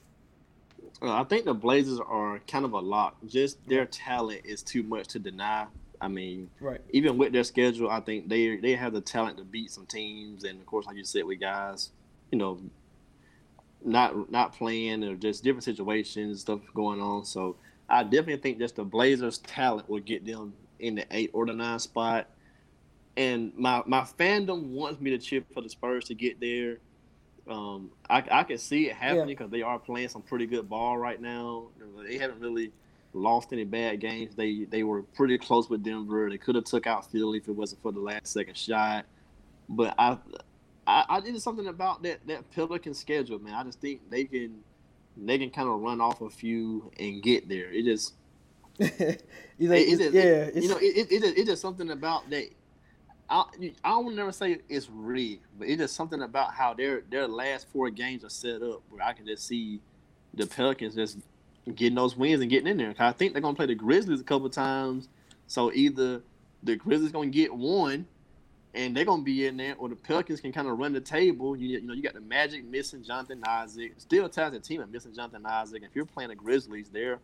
Uh, 1.01 1.13
I 1.19 1.23
think 1.23 1.45
the 1.45 1.53
Blazers 1.53 1.99
are 1.99 2.39
kind 2.47 2.63
of 2.65 2.73
a 2.73 2.79
lock. 2.79 3.15
Just 3.27 3.67
their 3.67 3.85
talent 3.85 4.41
is 4.45 4.61
too 4.61 4.83
much 4.83 5.07
to 5.09 5.19
deny. 5.19 5.65
I 5.99 6.07
mean, 6.07 6.49
Right. 6.59 6.81
even 6.91 7.17
with 7.17 7.31
their 7.31 7.43
schedule, 7.43 7.89
I 7.89 7.99
think 7.99 8.27
they 8.29 8.57
they 8.57 8.75
have 8.75 8.93
the 8.93 9.01
talent 9.01 9.37
to 9.37 9.43
beat 9.43 9.71
some 9.71 9.85
teams. 9.85 10.43
And 10.43 10.59
of 10.59 10.65
course, 10.65 10.85
like 10.85 10.97
you 10.97 11.03
said, 11.03 11.25
with 11.25 11.39
guys, 11.39 11.91
you 12.31 12.37
know, 12.37 12.59
not 13.83 14.31
not 14.31 14.53
playing 14.53 15.03
or 15.03 15.15
just 15.15 15.43
different 15.43 15.63
situations, 15.63 16.41
stuff 16.41 16.59
going 16.73 17.01
on. 17.01 17.25
So 17.25 17.55
I 17.89 18.03
definitely 18.03 18.37
think 18.37 18.59
just 18.59 18.75
the 18.75 18.83
Blazers' 18.83 19.39
talent 19.39 19.89
will 19.89 19.99
get 19.99 20.25
them 20.25 20.53
in 20.81 20.95
the 20.95 21.05
eight 21.11 21.29
or 21.33 21.45
the 21.45 21.53
nine 21.53 21.79
spot. 21.79 22.27
And 23.17 23.53
my 23.57 23.83
my 23.85 24.01
fandom 24.01 24.67
wants 24.69 24.99
me 25.01 25.11
to 25.11 25.17
chip 25.17 25.45
for 25.53 25.61
the 25.61 25.69
Spurs 25.69 26.05
to 26.05 26.15
get 26.15 26.39
there. 26.39 26.77
Um, 27.49 27.89
I, 28.09 28.23
I 28.31 28.43
can 28.43 28.57
see 28.57 28.87
it 28.89 28.95
happening 28.95 29.19
Yeah. 29.19 29.25
because 29.25 29.49
they 29.51 29.61
are 29.61 29.79
playing 29.79 30.09
some 30.09 30.21
pretty 30.21 30.45
good 30.45 30.69
ball 30.69 30.97
right 30.97 31.19
now. 31.19 31.67
They 32.05 32.17
haven't 32.17 32.39
really 32.39 32.71
lost 33.13 33.51
any 33.51 33.65
bad 33.65 33.99
games. 33.99 34.35
They 34.35 34.65
they 34.65 34.83
were 34.83 35.03
pretty 35.03 35.37
close 35.37 35.69
with 35.69 35.83
Denver. 35.83 36.29
They 36.29 36.37
could 36.37 36.55
have 36.55 36.63
took 36.63 36.87
out 36.87 37.11
Philly 37.11 37.39
if 37.39 37.47
it 37.47 37.51
wasn't 37.55 37.81
for 37.81 37.91
the 37.91 37.99
last 37.99 38.27
second 38.27 38.55
shot. 38.57 39.05
But 39.67 39.95
I 39.97 40.17
I, 40.87 41.05
I 41.09 41.19
did 41.19 41.39
something 41.41 41.67
about 41.67 42.03
that 42.03 42.25
that 42.27 42.49
Pelican 42.51 42.93
schedule, 42.93 43.39
man. 43.39 43.53
I 43.55 43.63
just 43.63 43.81
think 43.81 44.09
they 44.09 44.23
can 44.23 44.59
they 45.17 45.37
can 45.37 45.49
kind 45.49 45.67
of 45.67 45.81
run 45.81 45.99
off 45.99 46.21
a 46.21 46.29
few 46.29 46.89
and 46.97 47.21
get 47.21 47.49
there. 47.49 47.69
It 47.71 47.83
just 47.83 48.13
think 49.67 49.87
it- 49.87 50.01
it- 50.01 50.13
yeah, 50.13 50.21
it- 50.21 50.55
you 50.63 50.69
know, 50.69 50.77
it, 50.77 51.11
it, 51.11 51.11
it, 51.23 51.37
it's 51.37 51.49
just 51.49 51.61
something 51.61 51.89
about 51.91 52.29
that. 52.29 52.49
I 53.29 53.45
I 53.83 53.89
don't 53.91 54.15
never 54.15 54.31
say 54.33 54.59
it's 54.67 54.89
rigged, 54.89 55.45
but 55.57 55.67
it's 55.67 55.77
just 55.79 55.95
something 55.95 56.21
about 56.21 56.53
how 56.53 56.73
their 56.73 57.01
their 57.09 57.27
last 57.27 57.67
four 57.69 57.89
games 57.89 58.23
are 58.25 58.29
set 58.29 58.61
up 58.61 58.81
where 58.89 59.01
I 59.03 59.13
can 59.13 59.25
just 59.25 59.47
see 59.47 59.79
the 60.33 60.45
Pelicans 60.47 60.95
just 60.95 61.17
getting 61.75 61.95
those 61.95 62.17
wins 62.17 62.41
and 62.41 62.49
getting 62.49 62.67
in 62.67 62.77
there. 62.77 62.93
I 62.99 63.11
think 63.13 63.33
they're 63.33 63.41
gonna 63.41 63.55
play 63.55 63.67
the 63.67 63.75
Grizzlies 63.75 64.19
a 64.19 64.23
couple 64.25 64.49
times, 64.49 65.07
so 65.47 65.71
either 65.73 66.21
the 66.63 66.75
Grizzlies 66.75 67.11
gonna 67.13 67.27
get 67.29 67.53
one, 67.53 68.05
and 68.73 68.95
they're 68.97 69.05
gonna 69.05 69.23
be 69.23 69.45
in 69.47 69.55
there, 69.55 69.75
or 69.77 69.87
the 69.87 69.95
Pelicans 69.95 70.41
can 70.41 70.51
kind 70.51 70.67
of 70.67 70.77
run 70.77 70.91
the 70.91 70.99
table. 70.99 71.55
You, 71.55 71.69
you 71.69 71.81
know, 71.81 71.93
you 71.93 72.01
got 72.01 72.13
the 72.15 72.21
Magic 72.21 72.65
missing 72.65 73.01
Jonathan 73.03 73.41
Isaac, 73.47 73.93
still 73.97 74.25
a 74.25 74.29
talented 74.29 74.63
team, 74.65 74.81
but 74.81 74.91
missing 74.91 75.13
Jonathan 75.13 75.45
Isaac. 75.45 75.83
If 75.83 75.95
you're 75.95 76.05
playing 76.05 76.29
the 76.31 76.35
Grizzlies, 76.35 76.89
they're 76.91 77.19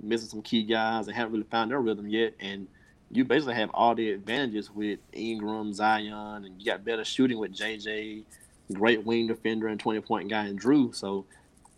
missing 0.00 0.28
some 0.28 0.42
key 0.42 0.62
guys 0.62 1.06
and 1.06 1.16
haven't 1.16 1.32
really 1.32 1.46
found 1.50 1.70
their 1.70 1.80
rhythm 1.80 2.08
yet. 2.08 2.34
And 2.40 2.68
you 3.10 3.24
basically 3.24 3.54
have 3.54 3.70
all 3.72 3.94
the 3.94 4.10
advantages 4.10 4.70
with 4.70 4.98
Ingram, 5.12 5.72
Zion, 5.72 6.44
and 6.44 6.60
you 6.60 6.66
got 6.66 6.84
better 6.84 7.04
shooting 7.04 7.38
with 7.38 7.54
JJ, 7.54 8.24
great 8.72 9.04
wing 9.04 9.26
defender 9.26 9.68
and 9.68 9.78
twenty 9.78 10.00
point 10.00 10.28
guy 10.28 10.46
in 10.46 10.58
Jrue. 10.58 10.94
So 10.94 11.24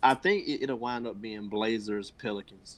I 0.01 0.13
think 0.13 0.47
it, 0.47 0.63
it'll 0.63 0.77
wind 0.77 1.07
up 1.07 1.21
being 1.21 1.47
Blazers 1.47 2.11
Pelicans. 2.11 2.77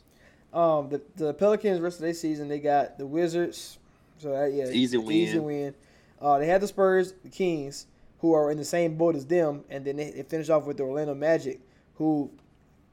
Um, 0.53 0.89
the 0.89 1.01
the 1.15 1.33
Pelicans 1.33 1.79
rest 1.79 1.97
of 1.97 2.01
their 2.01 2.13
season 2.13 2.49
they 2.49 2.59
got 2.59 2.97
the 2.97 3.05
Wizards, 3.05 3.77
so 4.17 4.31
that, 4.31 4.53
yeah, 4.53 4.65
Easy 4.69 4.97
win. 4.97 5.11
Easy 5.11 5.39
win. 5.39 5.73
Uh, 6.21 6.37
they 6.37 6.45
had 6.45 6.61
the 6.61 6.67
Spurs, 6.67 7.13
the 7.23 7.29
Kings, 7.29 7.87
who 8.19 8.33
are 8.33 8.51
in 8.51 8.57
the 8.57 8.65
same 8.65 8.95
boat 8.95 9.15
as 9.15 9.25
them, 9.25 9.63
and 9.69 9.85
then 9.85 9.95
they, 9.95 10.11
they 10.11 10.23
finish 10.23 10.49
off 10.49 10.65
with 10.65 10.77
the 10.77 10.83
Orlando 10.83 11.15
Magic, 11.15 11.59
who, 11.95 12.29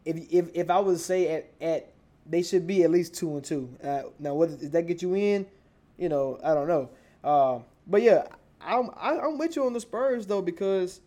if 0.05 0.17
if 0.33 0.49
if 0.55 0.71
I 0.71 0.79
was 0.79 0.99
to 0.99 1.05
say 1.05 1.35
at 1.35 1.51
at 1.61 1.93
they 2.29 2.43
should 2.43 2.67
be 2.67 2.85
at 2.85 2.91
least 2.91 3.15
two 3.15 3.35
and 3.37 3.45
two. 3.45 3.75
Uh, 3.83 4.03
now, 4.19 4.35
what 4.35 4.59
does 4.59 4.71
that 4.71 4.87
get 4.87 5.03
you 5.03 5.15
in? 5.15 5.47
You 5.97 6.09
know, 6.09 6.39
I 6.45 6.55
don't 6.55 6.69
know. 6.69 6.91
Uh, 7.25 7.61
but 7.87 8.03
yeah, 8.03 8.27
I'm 8.61 8.91
I, 8.97 9.19
I'm 9.19 9.39
with 9.39 9.57
you 9.57 9.65
on 9.67 9.73
the 9.73 9.81
Spurs 9.81 10.27
though 10.27 10.43
because 10.43 11.01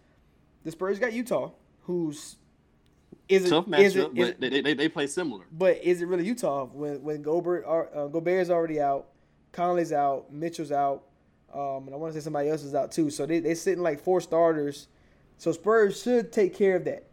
the 0.64 0.72
Spurs 0.72 1.00
got 1.00 1.14
Utah, 1.14 1.52
who's 1.84 2.38
is 3.30 3.50
Tough 3.50 3.68
it, 3.68 3.80
is 3.80 3.96
matchup, 3.96 4.18
it, 4.18 4.20
is, 4.20 4.32
but 4.32 4.42
they, 4.42 4.62
they 4.62 4.74
they 4.74 4.90
play 4.90 5.08
similar. 5.08 5.46
but 5.52 5.78
is 5.84 6.02
it 6.02 6.06
really 6.06 6.26
Utah 6.26 6.66
when 6.66 7.02
when 7.02 7.22
Gobert 7.22 7.64
are, 7.66 7.90
uh, 7.96 8.08
Gobert's 8.08 8.50
already 8.50 8.82
out, 8.82 9.08
Conley's 9.52 9.94
out, 9.94 10.34
Mitchell's 10.34 10.72
out, 10.72 11.04
um, 11.54 11.86
and 11.86 11.94
I 11.94 11.98
want 11.98 12.14
to 12.14 12.20
say 12.20 12.24
somebody 12.24 12.50
else 12.50 12.64
is 12.64 12.76
out 12.76 12.92
too. 12.92 13.10
So 13.10 13.26
they 13.26 13.40
they 13.40 13.56
sitting 13.56 13.84
like 13.84 14.00
four 14.00 14.22
starters. 14.22 14.88
So 15.38 15.52
Spurs 15.52 16.02
should 16.02 16.32
take 16.32 16.56
care 16.56 16.76
of 16.76 16.86
that. 16.86 17.08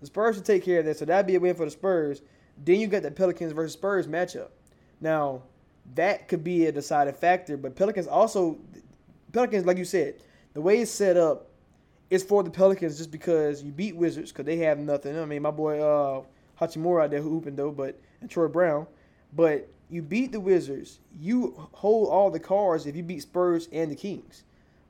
The 0.00 0.06
Spurs 0.06 0.36
should 0.36 0.44
take 0.44 0.64
care 0.64 0.80
of 0.80 0.86
that. 0.86 0.96
So 0.96 1.04
that'd 1.04 1.26
be 1.26 1.36
a 1.36 1.40
win 1.40 1.54
for 1.54 1.64
the 1.64 1.70
Spurs. 1.70 2.22
Then 2.64 2.80
you 2.80 2.86
got 2.86 3.02
the 3.02 3.10
Pelicans 3.10 3.52
versus 3.52 3.72
Spurs 3.72 4.06
matchup. 4.06 4.48
Now 5.00 5.42
that 5.94 6.28
could 6.28 6.44
be 6.44 6.66
a 6.66 6.72
decided 6.72 7.16
factor, 7.16 7.56
but 7.56 7.74
Pelicans 7.74 8.06
also 8.06 8.58
Pelicans 9.32 9.66
like 9.66 9.78
you 9.78 9.84
said, 9.84 10.14
the 10.54 10.60
way 10.60 10.80
it's 10.80 10.90
set 10.90 11.16
up 11.16 11.46
it's 12.10 12.24
for 12.24 12.42
the 12.42 12.50
Pelicans 12.50 12.98
just 12.98 13.12
because 13.12 13.62
you 13.62 13.70
beat 13.70 13.94
Wizards 13.96 14.32
because 14.32 14.44
they 14.44 14.56
have 14.58 14.78
nothing. 14.78 15.18
I 15.18 15.24
mean, 15.24 15.42
my 15.42 15.52
boy 15.52 15.80
uh, 15.80 16.22
Hachimura 16.60 17.04
out 17.04 17.10
there 17.10 17.22
hooping 17.22 17.56
though, 17.56 17.70
but 17.70 17.98
and 18.20 18.28
Troy 18.28 18.48
Brown, 18.48 18.86
but 19.32 19.68
you 19.88 20.02
beat 20.02 20.32
the 20.32 20.40
Wizards. 20.40 20.98
You 21.18 21.54
hold 21.72 22.08
all 22.08 22.30
the 22.30 22.40
cards 22.40 22.86
if 22.86 22.96
you 22.96 23.02
beat 23.02 23.22
Spurs 23.22 23.68
and 23.72 23.90
the 23.90 23.96
Kings. 23.96 24.42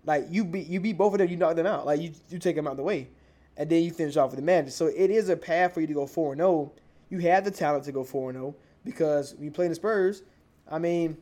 Like 0.05 0.27
you 0.31 0.45
beat 0.45 0.67
you 0.67 0.81
beat 0.81 0.97
both 0.97 1.13
of 1.13 1.19
them, 1.19 1.29
you 1.29 1.37
knock 1.37 1.57
them 1.57 1.67
out. 1.67 1.85
Like 1.87 2.01
you 2.01 2.13
you 2.31 2.39
take 2.39 2.57
them 2.57 2.67
out 2.67 2.73
of 2.73 2.77
the 2.79 2.83
way, 2.83 3.09
and 3.57 3.69
then 3.69 3.83
you 3.83 3.91
finish 3.91 4.17
off 4.17 4.31
with 4.31 4.41
the 4.41 4.45
Magic. 4.45 4.73
So 4.73 4.87
it 4.87 5.11
is 5.11 5.29
a 5.29 5.37
path 5.37 5.75
for 5.75 5.83
you 5.83 5.87
to 5.87 5.95
go 5.95 6.07
four 6.07 6.33
and 6.33 6.41
zero. 6.41 6.73
You 7.11 7.19
have 7.19 7.45
the 7.45 7.51
talent 7.51 7.85
to 7.85 7.93
go 7.93 8.05
four 8.05 8.31
and 8.31 8.37
zero 8.39 8.55
because 8.85 9.35
when 9.35 9.45
you 9.45 9.51
play 9.51 9.69
the 9.69 9.75
Spurs, 9.75 10.23
I 10.71 10.79
mean, 10.79 11.17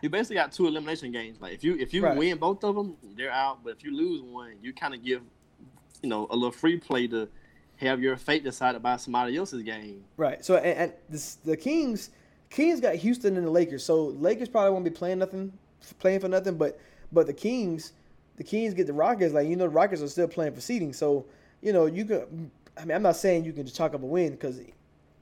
You 0.00 0.08
basically 0.08 0.36
got 0.36 0.52
two 0.52 0.66
elimination 0.68 1.10
games. 1.10 1.40
Like 1.40 1.54
if 1.54 1.64
you 1.64 1.76
if 1.76 1.92
you 1.92 2.04
Right. 2.04 2.16
win 2.16 2.38
both 2.38 2.62
of 2.62 2.76
them, 2.76 2.96
they're 3.16 3.32
out. 3.32 3.64
But 3.64 3.70
if 3.76 3.82
you 3.84 3.94
lose 3.96 4.22
one, 4.22 4.52
you 4.62 4.72
kind 4.72 4.94
of 4.94 5.02
give, 5.04 5.22
you 6.02 6.08
know, 6.08 6.28
a 6.30 6.36
little 6.36 6.52
free 6.52 6.78
play 6.78 7.08
to 7.08 7.28
have 7.78 8.00
your 8.00 8.16
fate 8.16 8.44
decided 8.44 8.80
by 8.82 8.96
somebody 8.96 9.36
else's 9.36 9.62
game. 9.64 10.04
Right. 10.16 10.44
So 10.44 10.56
and, 10.56 10.66
and 10.78 10.92
this, 11.08 11.34
the 11.44 11.56
Kings, 11.56 12.10
Kings 12.48 12.80
got 12.80 12.94
Houston 12.94 13.36
and 13.36 13.44
the 13.44 13.50
Lakers. 13.50 13.84
So 13.84 14.04
Lakers 14.06 14.48
probably 14.48 14.70
won't 14.70 14.84
be 14.84 14.90
playing 14.90 15.18
nothing, 15.18 15.52
playing 15.98 16.20
for 16.20 16.28
nothing. 16.28 16.56
But 16.56 16.78
but 17.10 17.26
the 17.26 17.32
Kings, 17.32 17.92
the 18.36 18.44
Kings 18.44 18.74
get 18.74 18.86
the 18.86 18.92
Rockets. 18.92 19.34
Like 19.34 19.48
you 19.48 19.56
know, 19.56 19.64
the 19.64 19.70
Rockets 19.70 20.00
are 20.00 20.08
still 20.08 20.28
playing 20.28 20.54
for 20.54 20.60
seeding. 20.60 20.92
So 20.92 21.26
you 21.60 21.72
know 21.72 21.86
you 21.86 22.04
can. 22.04 22.52
I 22.80 22.84
mean, 22.84 22.94
I'm 22.94 23.02
not 23.02 23.16
saying 23.16 23.44
you 23.44 23.52
can 23.52 23.64
just 23.64 23.76
chalk 23.76 23.94
up 23.94 24.02
a 24.02 24.06
win 24.06 24.32
because 24.32 24.60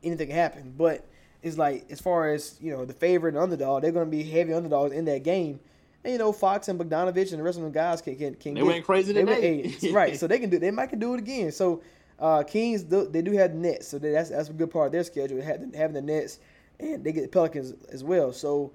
anything 0.03 0.29
can 0.29 0.37
happen. 0.37 0.75
But 0.77 1.07
it's 1.43 1.57
like 1.59 1.87
as 1.91 2.01
far 2.01 2.31
as 2.33 2.57
you 2.61 2.73
know, 2.73 2.85
the 2.85 2.93
favorite 2.95 3.35
and 3.35 3.43
underdog, 3.43 3.83
they're 3.83 3.93
going 3.93 4.07
to 4.07 4.11
be 4.11 4.23
heavy 4.23 4.53
underdogs 4.53 4.93
in 4.93 5.05
that 5.07 5.23
game. 5.23 5.61
And 6.05 6.13
you 6.13 6.19
know, 6.19 6.33
Fox 6.33 6.69
and 6.69 6.79
Bogdanovic 6.79 7.31
and 7.33 7.41
the 7.41 7.43
rest 7.43 7.59
of 7.59 7.65
them 7.65 7.73
guys 7.73 8.01
can 8.03 8.17
can, 8.17 8.35
can 8.35 8.55
They 8.55 8.61
get- 8.61 8.67
went 8.67 8.85
crazy 8.85 9.13
they 9.13 9.25
today. 9.25 9.91
right? 9.93 10.17
So 10.17 10.27
they 10.29 10.39
can 10.39 10.51
do. 10.51 10.59
They 10.59 10.71
might 10.71 10.87
can 10.91 10.99
do 10.99 11.15
it 11.15 11.19
again. 11.19 11.51
So 11.53 11.83
uh, 12.19 12.43
Kings, 12.45 12.83
do, 12.83 13.07
they 13.07 13.23
do 13.23 13.33
have 13.33 13.53
the 13.53 13.59
Nets, 13.59 13.89
so 13.89 13.99
that's 13.99 14.31
that's 14.31 14.49
a 14.49 14.53
good 14.53 14.71
part 14.71 14.87
of 14.87 14.93
their 14.93 15.05
schedule. 15.05 15.41
Having 15.43 15.73
having 15.75 15.95
the 15.95 16.03
Nets, 16.03 16.39
and 16.81 17.03
they 17.05 17.13
get 17.13 17.23
the 17.23 17.29
Pelicans 17.29 17.75
as 17.93 18.03
well. 18.05 18.33
So 18.33 18.73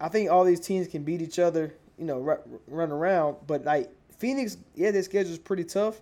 I 0.00 0.08
think 0.08 0.30
all 0.30 0.44
these 0.44 0.60
teams 0.60 0.88
can 0.88 1.02
beat 1.04 1.22
each 1.22 1.38
other. 1.38 1.74
You 1.98 2.04
know, 2.06 2.38
run 2.66 2.90
around. 2.92 3.36
But 3.46 3.64
like 3.64 3.90
Phoenix, 4.18 4.56
yeah, 4.74 4.90
their 4.90 5.02
schedule 5.02 5.32
is 5.32 5.38
pretty 5.38 5.64
tough, 5.64 6.00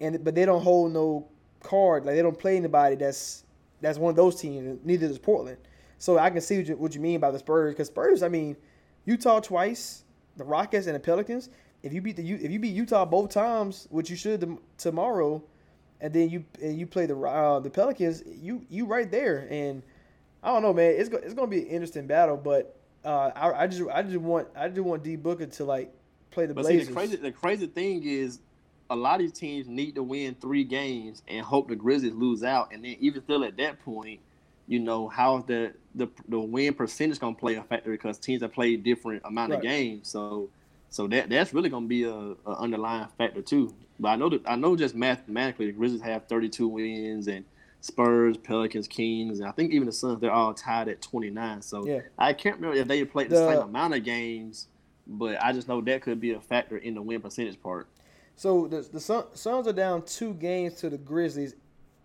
and 0.00 0.22
but 0.24 0.34
they 0.34 0.44
don't 0.44 0.62
hold 0.62 0.92
no 0.92 1.28
card. 1.62 2.04
Like 2.04 2.14
they 2.14 2.22
don't 2.22 2.38
play 2.38 2.56
anybody 2.56 2.96
that's 2.96 3.44
that's 3.80 3.98
one 3.98 4.10
of 4.10 4.16
those 4.16 4.40
teams. 4.40 4.78
Neither 4.84 5.08
does 5.08 5.18
Portland. 5.18 5.58
So 5.98 6.18
I 6.18 6.30
can 6.30 6.40
see 6.40 6.58
what 6.58 6.66
you, 6.66 6.76
what 6.76 6.94
you 6.94 7.00
mean 7.00 7.20
by 7.20 7.30
the 7.30 7.38
Spurs. 7.38 7.72
Because 7.72 7.88
Spurs, 7.88 8.22
I 8.22 8.28
mean, 8.28 8.56
Utah 9.04 9.40
twice, 9.40 10.04
the 10.36 10.44
Rockets 10.44 10.86
and 10.86 10.94
the 10.94 11.00
Pelicans. 11.00 11.50
If 11.82 11.92
you 11.92 12.00
beat 12.00 12.16
the 12.16 12.22
if 12.22 12.50
you 12.50 12.58
beat 12.58 12.74
Utah 12.74 13.04
both 13.04 13.30
times, 13.30 13.86
which 13.90 14.10
you 14.10 14.16
should 14.16 14.40
tom- 14.40 14.60
tomorrow, 14.76 15.42
and 16.00 16.12
then 16.12 16.28
you 16.28 16.44
and 16.62 16.78
you 16.78 16.86
play 16.86 17.06
the 17.06 17.18
uh, 17.18 17.60
the 17.60 17.70
Pelicans, 17.70 18.22
you 18.26 18.64
you 18.68 18.86
right 18.86 19.10
there. 19.10 19.46
And 19.50 19.82
I 20.42 20.52
don't 20.52 20.62
know, 20.62 20.72
man. 20.72 20.94
It's 20.96 21.08
go, 21.08 21.18
it's 21.18 21.34
gonna 21.34 21.48
be 21.48 21.60
an 21.60 21.68
interesting 21.68 22.06
battle, 22.06 22.36
but 22.36 22.76
uh, 23.04 23.30
I, 23.34 23.62
I 23.62 23.66
just 23.66 23.82
I 23.90 24.02
just 24.02 24.16
want 24.16 24.48
I 24.56 24.68
just 24.68 24.80
want 24.80 25.02
D 25.02 25.16
Booker 25.16 25.46
to 25.46 25.64
like 25.64 25.92
play 26.30 26.46
the 26.46 26.54
But 26.54 26.66
see, 26.66 26.82
the 26.82 26.92
crazy 26.92 27.16
the 27.16 27.32
crazy 27.32 27.66
thing 27.66 28.02
is, 28.04 28.40
a 28.90 28.96
lot 28.96 29.14
of 29.14 29.20
these 29.20 29.32
teams 29.32 29.68
need 29.68 29.94
to 29.94 30.02
win 30.02 30.34
three 30.40 30.64
games 30.64 31.22
and 31.28 31.46
hope 31.46 31.68
the 31.68 31.76
Grizzlies 31.76 32.12
lose 32.12 32.42
out, 32.42 32.72
and 32.72 32.84
then 32.84 32.96
even 32.98 33.22
still 33.22 33.44
at 33.44 33.56
that 33.56 33.80
point, 33.84 34.20
you 34.66 34.80
know 34.80 35.08
how's 35.08 35.44
the 35.46 35.72
the 35.94 36.08
the 36.28 36.38
win 36.38 36.74
percentage 36.74 37.18
gonna 37.18 37.34
play 37.34 37.54
a 37.54 37.62
factor 37.62 37.90
because 37.90 38.18
teams 38.18 38.42
have 38.42 38.52
played 38.52 38.82
different 38.84 39.22
amount 39.24 39.52
of 39.52 39.62
games, 39.62 40.08
so 40.08 40.50
so 40.90 41.06
that 41.06 41.28
that's 41.30 41.54
really 41.54 41.68
gonna 41.70 41.86
be 41.86 42.02
a, 42.02 42.12
a 42.12 42.58
underlying 42.58 43.06
factor 43.16 43.42
too. 43.42 43.72
But 44.00 44.08
I 44.08 44.16
know 44.16 44.28
that 44.28 44.42
I 44.46 44.56
know 44.56 44.76
just 44.76 44.94
mathematically 44.94 45.66
the 45.66 45.72
Grizzlies 45.72 46.02
have 46.02 46.26
32 46.26 46.68
wins 46.68 47.28
and. 47.28 47.44
Spurs, 47.82 48.36
Pelicans, 48.36 48.86
Kings, 48.86 49.40
and 49.40 49.48
I 49.48 49.52
think 49.52 49.72
even 49.72 49.86
the 49.86 49.92
Suns, 49.92 50.20
they're 50.20 50.30
all 50.30 50.52
tied 50.52 50.88
at 50.88 51.00
29. 51.00 51.62
So 51.62 51.86
Yeah. 51.86 52.00
I 52.18 52.34
can't 52.34 52.56
remember 52.56 52.76
if 52.76 52.86
they 52.86 53.02
played 53.06 53.30
the, 53.30 53.36
The- 53.36 53.48
same 53.54 53.62
amount 53.62 53.94
of 53.94 54.04
games, 54.04 54.68
but 55.06 55.42
I 55.42 55.54
just 55.54 55.66
know 55.66 55.80
that 55.80 56.02
could 56.02 56.20
be 56.20 56.32
a 56.32 56.40
factor 56.42 56.76
in 56.76 56.94
the 56.94 57.00
win 57.00 57.22
percentage 57.22 57.58
part. 57.62 57.88
So 58.40 58.66
the 58.66 58.80
the 58.80 59.00
Sun, 59.00 59.24
Suns 59.34 59.68
are 59.68 59.72
down 59.74 60.00
two 60.00 60.32
games 60.32 60.76
to 60.76 60.88
the 60.88 60.96
Grizzlies, 60.96 61.56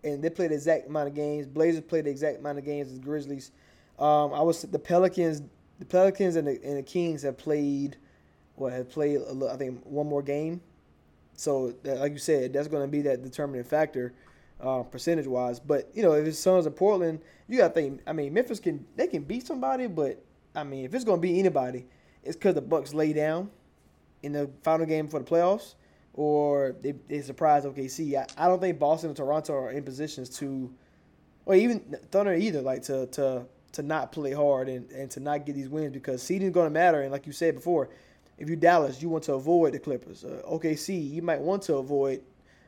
and 0.04 0.22
they 0.22 0.28
play 0.28 0.48
the 0.48 0.54
exact 0.54 0.86
amount 0.86 1.08
of 1.08 1.14
games. 1.14 1.46
Blazers 1.46 1.80
play 1.80 2.02
the 2.02 2.10
exact 2.10 2.40
amount 2.40 2.58
of 2.58 2.64
games 2.66 2.92
as 2.92 2.98
Grizzlies. 2.98 3.52
Um, 3.98 4.34
I 4.34 4.42
was 4.42 4.60
the 4.60 4.78
Pelicans, 4.78 5.40
the 5.78 5.86
Pelicans 5.86 6.36
and 6.36 6.46
the, 6.46 6.62
and 6.62 6.76
the 6.76 6.82
Kings 6.82 7.22
have 7.22 7.38
played, 7.38 7.96
what 8.54 8.74
have 8.74 8.90
played 8.90 9.22
a 9.22 9.50
I 9.50 9.56
think 9.56 9.80
one 9.86 10.08
more 10.08 10.20
game. 10.20 10.60
So 11.36 11.72
that, 11.84 12.00
like 12.00 12.12
you 12.12 12.18
said, 12.18 12.52
that's 12.52 12.68
going 12.68 12.82
to 12.82 12.92
be 12.92 13.00
that 13.00 13.22
determining 13.22 13.64
factor, 13.64 14.12
uh, 14.60 14.82
percentage 14.82 15.26
wise. 15.26 15.58
But 15.58 15.88
you 15.94 16.02
know, 16.02 16.12
if 16.12 16.26
it's 16.26 16.38
Suns 16.38 16.66
or 16.66 16.70
Portland, 16.70 17.20
you 17.48 17.56
got 17.56 17.68
to 17.68 17.72
think. 17.72 18.02
I 18.06 18.12
mean, 18.12 18.34
Memphis 18.34 18.60
can 18.60 18.84
they 18.94 19.06
can 19.06 19.22
beat 19.22 19.46
somebody, 19.46 19.86
but 19.86 20.22
I 20.54 20.64
mean, 20.64 20.84
if 20.84 20.92
it's 20.92 21.04
going 21.04 21.16
to 21.16 21.26
beat 21.26 21.38
anybody, 21.38 21.86
it's 22.22 22.36
because 22.36 22.56
the 22.56 22.60
Bucks 22.60 22.92
lay 22.92 23.14
down 23.14 23.48
in 24.22 24.32
the 24.32 24.50
final 24.62 24.84
game 24.84 25.08
for 25.08 25.18
the 25.18 25.24
playoffs, 25.24 25.76
or 26.16 26.74
they, 26.82 26.92
they 27.08 27.20
surprise 27.20 27.64
OKC. 27.64 28.16
I, 28.16 28.26
I 28.44 28.48
don't 28.48 28.60
think 28.60 28.78
Boston 28.78 29.10
and 29.10 29.16
Toronto 29.16 29.54
are 29.54 29.70
in 29.70 29.84
positions 29.84 30.28
to, 30.38 30.72
or 31.44 31.54
even 31.54 31.80
Thunder 32.10 32.34
either, 32.34 32.62
like 32.62 32.82
to 32.84 33.06
to 33.08 33.46
to 33.72 33.82
not 33.82 34.10
play 34.10 34.32
hard 34.32 34.68
and, 34.70 34.90
and 34.90 35.10
to 35.10 35.20
not 35.20 35.44
get 35.44 35.54
these 35.54 35.68
wins 35.68 35.92
because 35.92 36.22
seeding 36.22 36.48
is 36.48 36.54
going 36.54 36.66
to 36.66 36.70
matter. 36.70 37.02
And 37.02 37.12
like 37.12 37.26
you 37.26 37.32
said 37.32 37.54
before, 37.54 37.90
if 38.38 38.48
you 38.48 38.56
Dallas, 38.56 39.02
you 39.02 39.08
want 39.10 39.24
to 39.24 39.34
avoid 39.34 39.74
the 39.74 39.78
Clippers. 39.78 40.24
Uh, 40.24 40.40
OKC, 40.50 41.10
you 41.12 41.20
might 41.22 41.40
want 41.40 41.62
to 41.64 41.74
avoid 41.76 42.22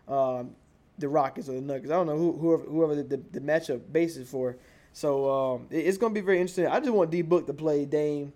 um, 0.06 0.54
the 0.98 1.08
Rockets 1.08 1.48
or 1.48 1.52
the 1.52 1.60
Nuggets. 1.62 1.90
I 1.90 1.94
don't 1.94 2.06
know 2.06 2.16
who, 2.18 2.32
whoever 2.32 2.62
whoever 2.64 2.94
the, 2.94 3.02
the, 3.04 3.22
the 3.32 3.40
matchup 3.40 3.80
basis 3.90 4.28
for. 4.30 4.56
So 4.92 5.30
um, 5.30 5.66
it- 5.70 5.86
it's 5.86 5.96
going 5.98 6.14
to 6.14 6.20
be 6.20 6.24
very 6.24 6.40
interesting. 6.40 6.66
I 6.66 6.78
just 6.80 6.90
want 6.92 7.10
D 7.10 7.22
Book 7.22 7.46
to 7.46 7.54
play 7.54 7.86
Dame 7.86 8.32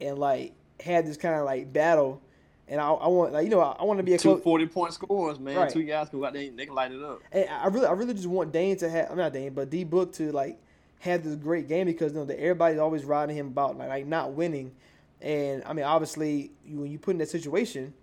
and 0.00 0.18
like 0.18 0.52
have 0.80 1.06
this 1.06 1.16
kind 1.16 1.34
of 1.36 1.46
like 1.46 1.72
battle. 1.72 2.20
And 2.68 2.80
I, 2.80 2.90
I 2.90 3.06
want 3.08 3.32
like 3.32 3.44
you 3.44 3.50
know 3.50 3.60
I, 3.60 3.76
I 3.78 3.84
want 3.84 3.98
to 3.98 4.02
be 4.02 4.14
a 4.14 4.18
Two 4.18 4.30
close. 4.30 4.42
40 4.42 4.66
point 4.66 4.92
scores, 4.92 5.38
man. 5.38 5.56
Right. 5.56 5.70
Two 5.70 5.84
guys 5.84 6.08
can 6.08 6.18
go 6.18 6.26
out 6.26 6.32
there 6.32 6.50
they 6.50 6.66
can 6.66 6.74
light 6.74 6.92
it 6.92 7.02
up. 7.02 7.20
And 7.30 7.48
I 7.48 7.66
really, 7.68 7.86
I 7.86 7.92
really 7.92 8.14
just 8.14 8.26
want 8.26 8.52
Dane 8.52 8.76
to 8.78 8.90
have. 8.90 9.10
I'm 9.10 9.16
not 9.16 9.32
Dane, 9.32 9.54
but 9.54 9.70
D 9.70 9.84
Book 9.84 10.12
to 10.14 10.32
like 10.32 10.58
have 11.00 11.22
this 11.22 11.36
great 11.36 11.68
game 11.68 11.86
because 11.86 12.12
you 12.12 12.18
know 12.18 12.24
that 12.24 12.40
everybody's 12.40 12.78
always 12.78 13.04
riding 13.04 13.36
him 13.36 13.48
about 13.48 13.76
like, 13.78 13.88
like 13.88 14.06
not 14.06 14.32
winning. 14.32 14.72
And 15.20 15.62
I 15.64 15.72
mean, 15.72 15.84
obviously, 15.84 16.50
you, 16.64 16.80
when 16.80 16.90
you 16.90 16.98
put 16.98 17.12
in 17.12 17.18
that 17.18 17.28
situation, 17.28 17.94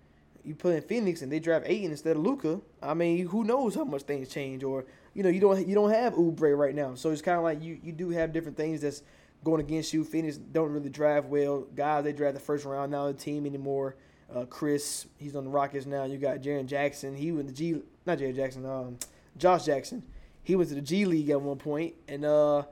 you 0.44 0.54
put 0.54 0.74
in 0.74 0.82
Phoenix 0.82 1.22
and 1.22 1.30
they 1.30 1.40
draft 1.40 1.64
Ayton 1.68 1.90
instead 1.90 2.16
of 2.16 2.22
Luka. 2.22 2.60
I 2.82 2.94
mean, 2.94 3.26
who 3.28 3.44
knows 3.44 3.74
how 3.74 3.84
much 3.84 4.02
things 4.02 4.28
change? 4.28 4.64
Or 4.64 4.84
you 5.14 5.22
know, 5.22 5.28
you 5.28 5.40
don't 5.40 5.66
you 5.66 5.74
don't 5.74 5.90
have 5.90 6.14
Oubre 6.14 6.56
right 6.56 6.74
now, 6.74 6.94
so 6.94 7.10
it's 7.10 7.22
kind 7.22 7.38
of 7.38 7.44
like 7.44 7.62
you 7.62 7.78
you 7.82 7.92
do 7.92 8.10
have 8.10 8.32
different 8.32 8.56
things 8.56 8.80
that's 8.80 9.02
going 9.44 9.60
against 9.60 9.92
you. 9.92 10.04
Phoenix 10.04 10.36
don't 10.36 10.70
really 10.70 10.88
draft 10.88 11.26
well. 11.26 11.66
Guys, 11.74 12.04
they 12.04 12.12
draft 12.12 12.34
the 12.34 12.40
first 12.40 12.64
round 12.64 12.90
now. 12.90 13.06
The 13.06 13.14
team 13.14 13.46
anymore. 13.46 13.96
Uh, 14.34 14.44
Chris, 14.44 15.06
he's 15.18 15.36
on 15.36 15.44
the 15.44 15.50
Rockets 15.50 15.86
now. 15.86 16.04
You 16.04 16.18
got 16.18 16.40
Jaren 16.40 16.66
Jackson. 16.66 17.14
He 17.14 17.32
was 17.32 17.46
the 17.46 17.52
G, 17.52 17.82
not 18.06 18.18
Jaren 18.18 18.34
Jackson. 18.34 18.66
Um, 18.66 18.98
Josh 19.36 19.64
Jackson. 19.64 20.02
He 20.42 20.56
went 20.56 20.68
to 20.68 20.74
the 20.74 20.82
G 20.82 21.04
League 21.04 21.30
at 21.30 21.40
one 21.40 21.58
point, 21.58 21.94
and 22.08 22.24
uh, 22.24 22.64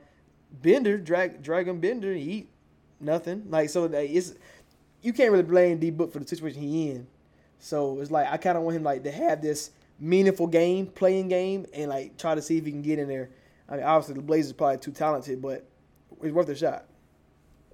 Bender, 0.50 0.98
drag 0.98 1.42
Dragan 1.42 1.80
Bender, 1.80 2.12
he 2.14 2.48
nothing. 3.00 3.44
Like 3.48 3.70
so, 3.70 3.84
it's 3.84 4.34
you 5.02 5.12
can't 5.12 5.30
really 5.30 5.42
blame 5.42 5.78
D 5.78 5.90
Book 5.90 6.12
for 6.12 6.18
the 6.18 6.26
situation 6.26 6.62
he 6.62 6.90
in. 6.90 7.06
So 7.58 8.00
it's 8.00 8.10
like 8.10 8.28
I 8.30 8.36
kind 8.36 8.58
of 8.58 8.64
want 8.64 8.76
him 8.76 8.82
like 8.82 9.04
to 9.04 9.10
have 9.10 9.40
this 9.40 9.70
meaningful 9.98 10.48
game, 10.48 10.86
play-in 10.86 11.28
game, 11.28 11.66
and 11.72 11.88
like 11.88 12.16
try 12.18 12.34
to 12.34 12.42
see 12.42 12.58
if 12.58 12.64
he 12.64 12.72
can 12.72 12.82
get 12.82 12.98
in 12.98 13.08
there. 13.08 13.30
I 13.68 13.76
mean, 13.76 13.84
obviously 13.84 14.16
the 14.16 14.22
Blazers 14.22 14.52
probably 14.52 14.78
too 14.78 14.90
talented, 14.90 15.40
but 15.40 15.64
it's 16.22 16.34
worth 16.34 16.48
a 16.48 16.56
shot. 16.56 16.86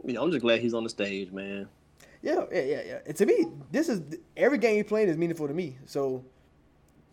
Know, 0.05 0.22
I'm 0.22 0.31
just 0.31 0.43
glad 0.43 0.61
he's 0.61 0.74
on 0.74 0.85
the 0.85 0.91
stage, 0.91 1.33
man. 1.33 1.68
Yeah, 2.23 2.45
yeah, 2.53 2.62
yeah, 2.62 2.83
yeah. 2.87 2.99
And 3.07 3.16
to 3.16 3.27
me, 3.27 3.47
this 3.71 3.89
is 3.89 4.03
every 4.37 4.59
game 4.59 4.77
he's 4.77 4.87
playing 4.87 5.09
is 5.09 5.16
meaningful 5.16 5.47
to 5.47 5.55
me. 5.55 5.77
So 5.87 6.25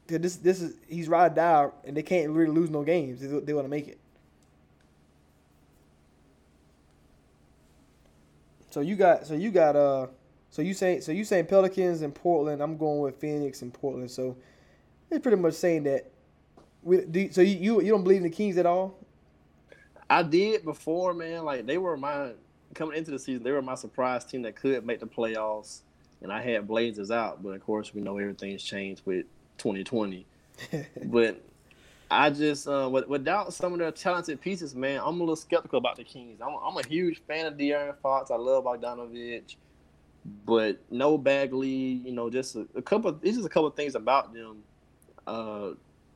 this 0.07 0.37
this 0.37 0.61
is 0.61 0.75
he's 0.87 1.07
ride 1.07 1.33
or 1.33 1.35
die, 1.35 1.69
and 1.85 1.95
they 1.95 2.03
can't 2.03 2.31
really 2.31 2.51
lose 2.51 2.69
no 2.69 2.83
games. 2.83 3.21
They, 3.21 3.27
they 3.27 3.53
want 3.53 3.65
to 3.65 3.69
make 3.69 3.87
it. 3.87 3.99
So 8.71 8.81
you 8.81 8.95
got 8.95 9.25
so 9.25 9.35
you 9.35 9.51
got 9.51 9.75
uh 9.75 10.07
so 10.49 10.61
you 10.61 10.73
say 10.73 10.99
so 10.99 11.11
you 11.11 11.23
saying 11.23 11.45
Pelicans 11.45 12.01
and 12.01 12.13
Portland. 12.13 12.61
I'm 12.61 12.77
going 12.77 12.99
with 12.99 13.17
Phoenix 13.17 13.61
and 13.61 13.73
Portland. 13.73 14.11
So 14.11 14.35
it's 15.09 15.21
pretty 15.21 15.37
much 15.37 15.53
saying 15.53 15.83
that. 15.83 16.11
We, 16.83 17.01
do 17.01 17.31
so 17.31 17.41
you, 17.41 17.57
you 17.57 17.81
you 17.81 17.91
don't 17.91 18.03
believe 18.03 18.17
in 18.17 18.23
the 18.23 18.29
Kings 18.29 18.57
at 18.57 18.65
all? 18.65 18.95
I 20.09 20.23
did 20.23 20.63
before, 20.63 21.13
man. 21.13 21.45
Like 21.45 21.65
they 21.65 21.77
were 21.77 21.97
my 21.97 22.31
coming 22.75 22.97
into 22.97 23.09
the 23.09 23.17
season, 23.17 23.43
they 23.43 23.51
were 23.51 23.61
my 23.61 23.73
surprise 23.75 24.23
team 24.25 24.43
that 24.43 24.55
could 24.55 24.85
make 24.85 24.99
the 24.99 25.07
playoffs, 25.07 25.81
and 26.21 26.31
I 26.31 26.41
had 26.41 26.67
Blazers 26.67 27.09
out. 27.09 27.41
But 27.41 27.49
of 27.51 27.61
course, 27.65 27.93
we 27.93 28.01
know 28.01 28.17
everything's 28.17 28.61
changed 28.61 29.01
with 29.05 29.25
2020. 29.57 30.27
but 31.05 31.41
I 32.11 32.29
just, 32.29 32.67
uh, 32.67 32.89
without 33.07 33.53
some 33.53 33.73
of 33.73 33.79
their 33.79 33.91
talented 33.91 34.39
pieces, 34.39 34.75
man, 34.75 35.01
I'm 35.03 35.15
a 35.15 35.19
little 35.19 35.35
skeptical 35.35 35.79
about 35.79 35.95
the 35.95 36.03
Kings. 36.03 36.39
I'm, 36.41 36.55
I'm 36.63 36.77
a 36.77 36.85
huge 36.87 37.21
fan 37.27 37.47
of 37.47 37.55
De'Aaron 37.55 37.97
Fox. 38.03 38.29
I 38.29 38.35
love 38.35 38.65
Bogdanovic, 38.65 39.55
but 40.45 40.79
no 40.91 41.17
Bagley. 41.17 41.67
You 42.05 42.11
know, 42.11 42.29
just 42.29 42.55
a, 42.55 42.67
a 42.75 42.81
couple. 42.81 43.17
It's 43.23 43.37
just 43.37 43.47
a 43.47 43.49
couple 43.49 43.67
of 43.67 43.75
things 43.75 43.95
about 43.95 44.33
them. 44.33 44.63
Uh, 45.25 45.71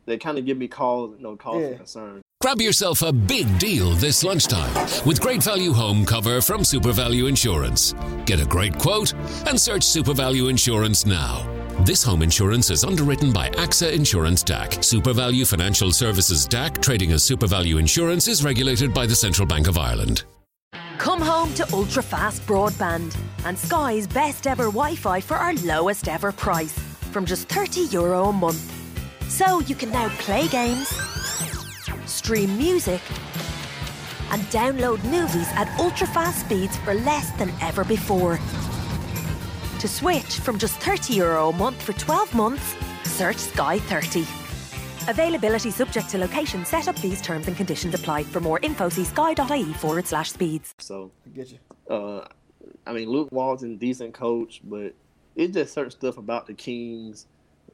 that 0.06 0.22
kind 0.22 0.38
of 0.38 0.46
give 0.46 0.58
me 0.58 0.68
cause, 0.68 1.16
you 1.18 1.24
know, 1.24 1.36
cause 1.36 1.62
Yeah. 1.62 1.70
for 1.72 1.78
concern. 1.78 2.22
Grab 2.42 2.62
yourself 2.62 3.02
a 3.02 3.12
big 3.12 3.60
deal 3.60 3.92
this 3.96 4.24
lunchtime 4.24 4.74
with 5.06 5.20
great 5.20 5.44
value 5.44 5.74
home 5.74 6.06
cover 6.06 6.40
from 6.40 6.62
SuperValu 6.62 7.28
Insurance. 7.28 7.94
Get 8.26 8.40
a 8.40 8.46
great 8.46 8.80
quote 8.80 9.12
and 9.46 9.60
search 9.60 9.82
SuperValu 9.82 10.50
Insurance 10.50 11.06
now. 11.06 11.46
This 11.82 12.02
home 12.02 12.22
insurance 12.22 12.70
is 12.70 12.86
underwritten 12.86 13.34
by 13.34 13.50
AXA 13.50 13.92
Insurance 13.92 14.42
DAC. 14.42 14.70
SuperValu 14.78 15.46
Financial 15.50 15.92
Services 15.92 16.48
DAC, 16.48 16.82
trading 16.82 17.12
as 17.12 17.30
SuperValu 17.30 17.78
Insurance, 17.78 18.30
is 18.30 18.42
regulated 18.42 18.94
by 18.94 19.06
the 19.06 19.16
Central 19.16 19.46
Bank 19.46 19.68
of 19.68 19.78
Ireland. 19.78 20.24
Come 20.98 21.22
home 21.22 21.54
to 21.56 21.68
ultra 21.74 22.02
fast 22.02 22.42
broadband 22.48 23.18
and 23.44 23.60
Sky's 23.60 24.08
best 24.08 24.48
ever 24.48 24.68
Wi 24.68 24.96
Fi 24.96 25.20
for 25.20 25.36
our 25.36 25.56
lowest 25.56 26.08
ever 26.08 26.32
price 26.32 26.80
from 27.12 27.26
just 27.26 27.50
€30 27.50 27.92
Euro 27.92 28.28
a 28.28 28.32
month. 28.32 28.74
So 29.30 29.60
you 29.60 29.76
can 29.76 29.92
now 29.92 30.08
play 30.20 30.48
games, 30.48 30.90
stream 32.10 32.58
music, 32.58 33.02
and 34.32 34.42
download 34.44 35.04
movies 35.06 35.48
at 35.54 35.68
ultra 35.80 36.08
fast 36.08 36.42
speeds 36.46 36.78
for 36.78 36.94
less 36.94 37.32
than 37.32 37.52
ever 37.62 37.84
before. 37.84 38.40
To 39.80 39.88
switch 39.88 40.40
from 40.40 40.60
just 40.60 40.80
€30 40.82 41.16
Euro 41.18 41.50
a 41.50 41.54
month 41.54 41.82
for 41.82 41.94
12 41.94 42.34
months, 42.36 42.76
search 43.06 43.38
Sky 43.38 43.80
30. 43.80 44.26
Availability 45.10 45.72
subject 45.72 46.10
to 46.10 46.18
location, 46.18 46.66
set 46.66 46.88
up 46.88 47.00
fees, 47.00 47.22
terms 47.22 47.48
and 47.48 47.56
conditions 47.58 47.96
apply. 47.96 48.24
For 48.24 48.40
more 48.40 48.60
info, 48.62 48.90
see 48.90 49.06
sky.ie 49.06 49.74
forward 49.74 50.06
slash 50.06 50.32
speeds. 50.32 50.74
So 50.78 51.12
I 51.26 51.30
get 51.30 51.52
you. 51.52 51.58
uh, 51.90 52.28
I 52.86 52.94
mean, 52.94 53.10
Luke 53.10 53.30
Walton, 53.32 53.78
decent 53.78 54.14
coach, 54.14 54.62
but 54.64 54.94
it's 55.36 55.54
just 55.54 55.74
certain 55.74 55.92
stuff 55.92 56.18
about 56.18 56.46
the 56.46 56.54
Kings. 56.54 57.26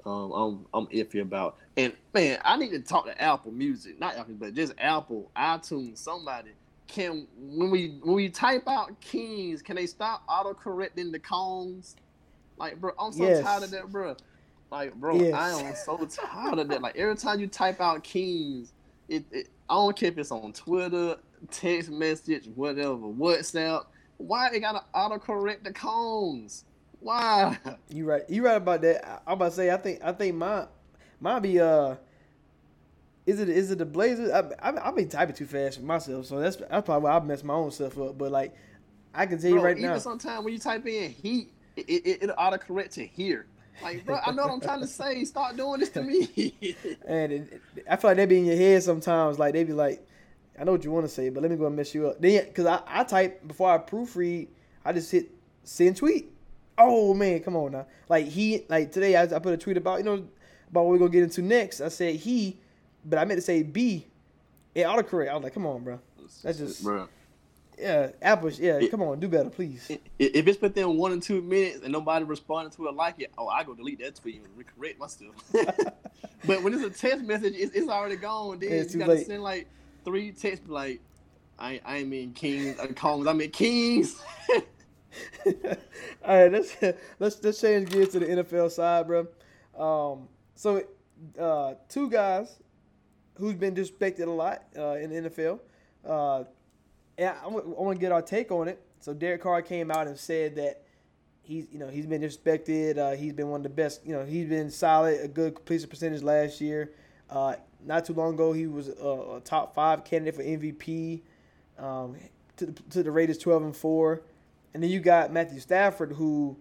Um, 0.05 0.31
I'm 0.31 0.65
I'm 0.73 0.87
iffy 0.87 1.21
about. 1.21 1.57
And 1.77 1.93
man, 2.13 2.39
I 2.43 2.57
need 2.57 2.71
to 2.71 2.79
talk 2.79 3.05
to 3.05 3.21
Apple 3.21 3.51
Music, 3.51 3.99
not 3.99 4.15
Apple, 4.15 4.35
but 4.35 4.53
just 4.53 4.73
Apple, 4.77 5.31
iTunes, 5.35 5.97
somebody. 5.97 6.51
Can 6.87 7.27
when 7.35 7.71
we 7.71 7.97
when 8.03 8.15
we 8.15 8.29
type 8.29 8.67
out 8.67 8.99
Kings, 9.01 9.61
can 9.63 9.75
they 9.75 9.87
stop 9.87 10.23
auto 10.29 10.53
correcting 10.53 11.11
the 11.11 11.19
cones? 11.19 11.95
Like, 12.57 12.79
bro, 12.79 12.91
I'm 12.99 13.11
so 13.11 13.23
Yes. 13.25 13.41
tired 13.41 13.63
of 13.63 13.71
that, 13.71 13.91
bro. 13.91 14.15
Like, 14.71 14.93
bro, 14.93 15.15
Yes. 15.17 15.33
I 15.33 15.51
am 15.51 15.75
so 15.75 16.05
tired 16.05 16.59
of 16.59 16.69
that. 16.69 16.81
Like, 16.81 16.95
every 16.95 17.15
time 17.15 17.39
you 17.39 17.47
type 17.47 17.81
out 17.81 18.03
Kings, 18.03 18.73
it, 19.09 19.25
it 19.31 19.47
I 19.67 19.73
don't 19.73 19.97
care 19.97 20.09
if 20.09 20.17
it's 20.19 20.31
on 20.31 20.53
Twitter, 20.53 21.17
text 21.49 21.89
message, 21.89 22.47
whatever, 22.53 22.97
WhatsApp. 22.97 23.85
Why 24.17 24.49
they 24.51 24.59
gotta 24.59 24.83
autocorrect 24.93 25.63
the 25.63 25.73
cones? 25.73 26.65
Why? 27.05 27.59
You 27.89 28.05
right. 28.05 28.23
You 28.27 28.43
right 28.43 28.55
about 28.57 28.81
that. 28.81 29.07
I, 29.07 29.19
I'm 29.27 29.33
about 29.33 29.49
to 29.49 29.55
say. 29.55 29.69
I 29.69 29.77
think. 29.77 29.99
I 30.03 30.11
think 30.11 30.35
my 30.35 30.65
Mine 31.19 31.41
be 31.43 31.59
uh. 31.59 31.95
Is 33.27 33.39
it 33.39 33.47
is 33.47 33.69
it 33.69 33.77
the 33.77 33.85
Blazers? 33.85 34.31
I 34.31 34.39
I 34.71 34.87
I 34.87 34.91
be 34.91 35.05
typing 35.05 35.35
too 35.35 35.45
fast 35.45 35.77
for 35.77 35.83
myself, 35.85 36.25
so 36.25 36.39
that's 36.39 36.55
that's 36.55 36.83
probably 36.83 37.03
why 37.03 37.15
I 37.15 37.19
mess 37.19 37.43
my 37.43 37.53
own 37.53 37.69
stuff 37.69 37.95
up. 37.99 38.17
But 38.17 38.31
like, 38.31 38.55
I 39.13 39.27
can 39.27 39.39
tell 39.39 39.49
you 39.51 39.55
Bro, 39.57 39.65
right 39.65 39.77
even 39.77 39.91
now. 39.91 39.97
sometimes 39.99 40.43
when 40.43 40.53
you 40.53 40.59
type 40.59 40.85
in 40.87 41.11
heat, 41.11 41.51
it, 41.75 41.81
it, 41.87 42.23
it'll 42.23 42.35
autocorrect 42.37 42.91
to 42.93 43.05
here. 43.05 43.45
Like, 43.83 44.03
bro, 44.03 44.19
I 44.25 44.31
know 44.31 44.43
what 44.47 44.53
I'm 44.53 44.61
trying 44.61 44.79
to 44.81 44.87
say. 44.87 45.23
Start 45.25 45.57
doing 45.57 45.81
this 45.81 45.89
to 45.89 46.01
me. 46.01 46.55
And 47.07 47.31
it, 47.31 47.61
it- 47.75 47.85
I 47.87 47.97
feel 47.97 48.09
like 48.11 48.17
they 48.17 48.25
be 48.25 48.39
in 48.39 48.45
your 48.45 48.55
head 48.57 48.81
sometimes. 48.81 49.37
Like 49.37 49.53
they 49.53 49.63
be 49.63 49.73
like, 49.73 50.07
I 50.59 50.63
know 50.63 50.71
what 50.71 50.83
you 50.83 50.91
want 50.91 51.05
to 51.05 51.11
say, 51.11 51.29
but 51.29 51.41
let 51.43 51.51
me 51.51 51.57
go 51.57 51.67
and 51.67 51.75
mess 51.75 51.93
you 51.93 52.07
up. 52.07 52.19
Then, 52.19 52.51
cause 52.53 52.65
I, 52.65 52.81
I 52.87 53.03
type 53.03 53.47
before 53.47 53.69
I 53.71 53.77
proofread, 53.77 54.47
I 54.83 54.91
just 54.93 55.11
hit 55.11 55.29
send 55.63 55.97
tweet. 55.97 56.31
Oh 56.77 57.13
man, 57.13 57.39
come 57.41 57.55
on 57.55 57.71
now. 57.71 57.85
Like 58.09 58.27
he, 58.27 58.65
like 58.69 58.91
today 58.91 59.15
I, 59.15 59.23
I 59.23 59.39
put 59.39 59.53
a 59.53 59.57
tweet 59.57 59.77
about 59.77 59.99
you 59.99 60.03
know 60.05 60.25
about 60.69 60.81
what 60.85 60.87
we're 60.91 60.97
gonna 60.97 61.09
get 61.11 61.23
into 61.23 61.41
next. 61.41 61.79
I 61.81 61.87
said 61.89 62.15
he, 62.15 62.57
but 63.05 63.17
I 63.19 63.25
meant 63.25 63.37
to 63.37 63.41
say 63.45 63.63
B. 63.63 64.05
It 64.73 64.81
autocorrect. 64.85 65.29
I 65.29 65.35
was 65.35 65.43
like, 65.43 65.53
come 65.53 65.65
on, 65.65 65.83
bro. 65.83 65.99
That's 66.43 66.57
just 66.57 66.83
bro. 66.83 67.07
yeah, 67.79 68.09
Apple's 68.21 68.59
yeah. 68.59 68.77
It- 68.79 68.91
come 68.91 69.01
on, 69.01 69.19
do 69.21 69.27
better, 69.29 69.49
please. 69.49 69.87
i- 69.89 69.99
If 70.19 70.47
it's 70.47 70.59
within 70.61 70.97
one 70.97 71.13
or 71.13 71.19
two 71.21 71.41
minutes 71.41 71.79
and 71.83 71.93
nobody 71.93 72.25
responded 72.25 72.73
to 72.73 72.87
it 72.87 72.93
like 72.95 73.21
it, 73.21 73.31
oh, 73.37 73.47
I 73.47 73.63
go 73.63 73.73
delete 73.73 73.99
that 73.99 74.15
tweet 74.15 74.41
and 74.43 74.65
correct 74.67 74.99
my 74.99 75.07
stuff. 75.07 75.29
but 76.45 76.61
when 76.61 76.73
it's 76.73 76.83
a 76.83 76.89
text 76.89 77.23
message, 77.23 77.53
it's, 77.55 77.73
it's 77.73 77.87
already 77.87 78.17
gone. 78.17 78.59
Then 78.59 78.71
you 78.89 78.99
gotta 78.99 79.13
late. 79.13 79.27
send 79.27 79.43
like 79.43 79.67
three 80.03 80.31
texts 80.33 80.67
like, 80.67 80.99
I 81.57 81.79
I 81.85 81.97
ain't 81.99 82.09
mean 82.09 82.33
Kings, 82.33 82.77
uh, 82.79 82.87
Combs, 82.87 83.27
I 83.27 83.33
mean 83.33 83.51
Kings. 83.51 84.21
All 86.25 86.43
right, 86.43 86.51
let's 86.51 86.75
let's 87.19 87.43
let's 87.43 87.61
change 87.61 87.89
gears 87.89 88.09
to 88.09 88.19
the 88.19 88.25
NFL 88.25 88.71
side, 88.71 89.07
bro. 89.07 89.27
Um, 89.77 90.27
so 90.55 90.83
uh, 91.39 91.75
two 91.89 92.09
guys 92.09 92.57
who's 93.37 93.55
been 93.55 93.75
disrespected 93.75 94.27
a 94.27 94.31
lot 94.31 94.63
uh, 94.77 94.93
in 94.93 95.09
the 95.09 95.29
NFL. 95.29 95.59
Uh, 96.05 96.43
and 97.17 97.35
I, 97.43 97.47
want 97.47 97.97
to 97.97 98.01
get 98.01 98.11
our 98.11 98.21
take 98.21 98.51
on 98.51 98.67
it. 98.67 98.81
So 98.99 99.13
Derek 99.13 99.41
Carr 99.41 99.61
came 99.61 99.91
out 99.91 100.07
and 100.07 100.17
said 100.17 100.55
that 100.55 100.83
he's 101.41 101.67
you 101.71 101.79
know 101.79 101.87
he's 101.87 102.05
been 102.05 102.21
disrespected. 102.21 102.97
Uh, 102.97 103.15
he's 103.15 103.33
been 103.33 103.49
one 103.49 103.59
of 103.59 103.63
the 103.63 103.69
best. 103.69 104.05
You 104.05 104.13
know 104.13 104.25
he's 104.25 104.47
been 104.47 104.69
solid, 104.69 105.21
a 105.21 105.27
good 105.27 105.55
completion 105.55 105.89
percentage 105.89 106.23
last 106.23 106.59
year. 106.59 106.91
Uh, 107.29 107.55
not 107.85 108.05
too 108.05 108.13
long 108.13 108.33
ago, 108.33 108.51
he 108.51 108.67
was 108.67 108.89
a, 108.89 109.37
a 109.37 109.41
top 109.43 109.75
five 109.75 110.03
candidate 110.03 110.35
for 110.35 110.43
MVP. 110.43 111.21
Um, 111.77 112.15
to, 112.57 112.67
the, 112.67 112.81
to 112.91 113.03
the 113.03 113.11
Raiders, 113.11 113.37
twelve 113.37 113.63
and 113.63 113.75
four, 113.75 114.21
and 114.75 114.83
then 114.83 114.91
you 114.91 114.99
got 114.99 115.31
Matthew 115.31 115.61
Stafford, 115.61 116.11
who, 116.11 116.57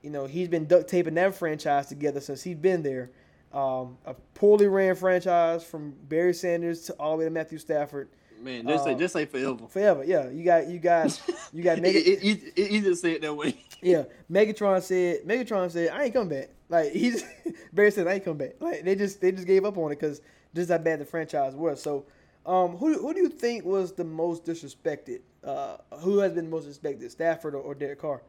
you 0.00 0.10
know, 0.10 0.26
he's 0.26 0.46
been 0.46 0.66
duct 0.66 0.88
taping 0.88 1.14
that 1.14 1.34
franchise 1.34 1.88
together 1.88 2.20
since 2.20 2.40
he's 2.44 2.56
been 2.56 2.84
there. 2.84 3.10
Um, 3.52 3.98
a 4.06 4.14
poorly 4.34 4.68
ran 4.68 4.94
franchise 4.94 5.64
from 5.64 5.92
Barry 6.08 6.34
Sanders 6.34 6.82
to 6.82 6.92
all 6.94 7.12
the 7.12 7.18
way 7.18 7.24
to 7.24 7.30
Matthew 7.30 7.58
Stafford. 7.58 8.10
Man, 8.40 8.64
just 8.68 8.84
say 8.84 8.92
Uh, 8.92 8.94
just 8.94 9.12
say 9.12 9.24
forever. 9.24 9.66
Forever, 9.68 10.04
yeah. 10.04 10.28
You 10.30 10.44
got 10.44 10.68
you 10.68 10.78
got 10.78 11.20
you 11.52 11.64
got 11.64 11.78
it, 11.82 11.82
Megan, 11.82 12.02
it, 12.02 12.22
it, 12.22 12.52
it, 12.54 12.70
he 12.70 12.80
just 12.80 13.02
said 13.02 13.10
it 13.14 13.22
that 13.22 13.34
way. 13.34 13.56
yeah. 13.82 14.04
Megatron 14.30 14.80
said 14.80 15.24
Megatron 15.26 15.68
said 15.72 15.88
I 15.90 16.04
ain't 16.04 16.14
coming 16.14 16.28
back. 16.28 16.50
Like 16.68 16.92
he's 16.92 17.24
Barry 17.72 17.90
said 17.90 18.06
I 18.06 18.12
ain't 18.14 18.24
coming 18.24 18.38
back. 18.38 18.54
Like 18.60 18.84
they 18.84 18.94
just 18.94 19.20
they 19.20 19.32
just 19.32 19.48
gave 19.48 19.64
up 19.64 19.76
on 19.76 19.90
it 19.90 19.98
because 19.98 20.20
just 20.54 20.70
how 20.70 20.78
bad 20.78 21.00
the 21.00 21.04
franchise 21.04 21.56
was. 21.56 21.82
So, 21.82 22.06
um, 22.46 22.76
who 22.76 22.96
who 23.00 23.12
do 23.12 23.20
you 23.20 23.28
think 23.28 23.64
was 23.64 23.94
the 23.94 24.04
most 24.04 24.44
disrespected? 24.44 25.22
Uh, 25.44 25.76
who 26.00 26.18
has 26.18 26.32
been 26.32 26.50
most 26.50 26.66
respected, 26.66 27.10
Stafford 27.10 27.54
or, 27.54 27.58
or 27.58 27.74
Derek 27.74 28.00
Carr? 28.00 28.22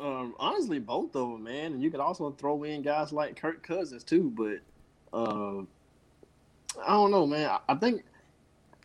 Um, 0.00 0.34
honestly, 0.38 0.78
both 0.78 1.14
of 1.14 1.30
them, 1.30 1.44
man. 1.44 1.74
And 1.74 1.82
you 1.82 1.90
could 1.90 2.00
also 2.00 2.30
throw 2.32 2.64
in 2.64 2.82
guys 2.82 3.12
like 3.12 3.36
Kirk 3.36 3.62
Cousins 3.62 4.04
too. 4.04 4.32
But 4.34 4.60
uh, 5.16 5.60
I 6.82 6.92
don't 6.92 7.10
know, 7.10 7.26
man. 7.26 7.50
I, 7.50 7.60
I 7.68 7.74
think 7.74 8.04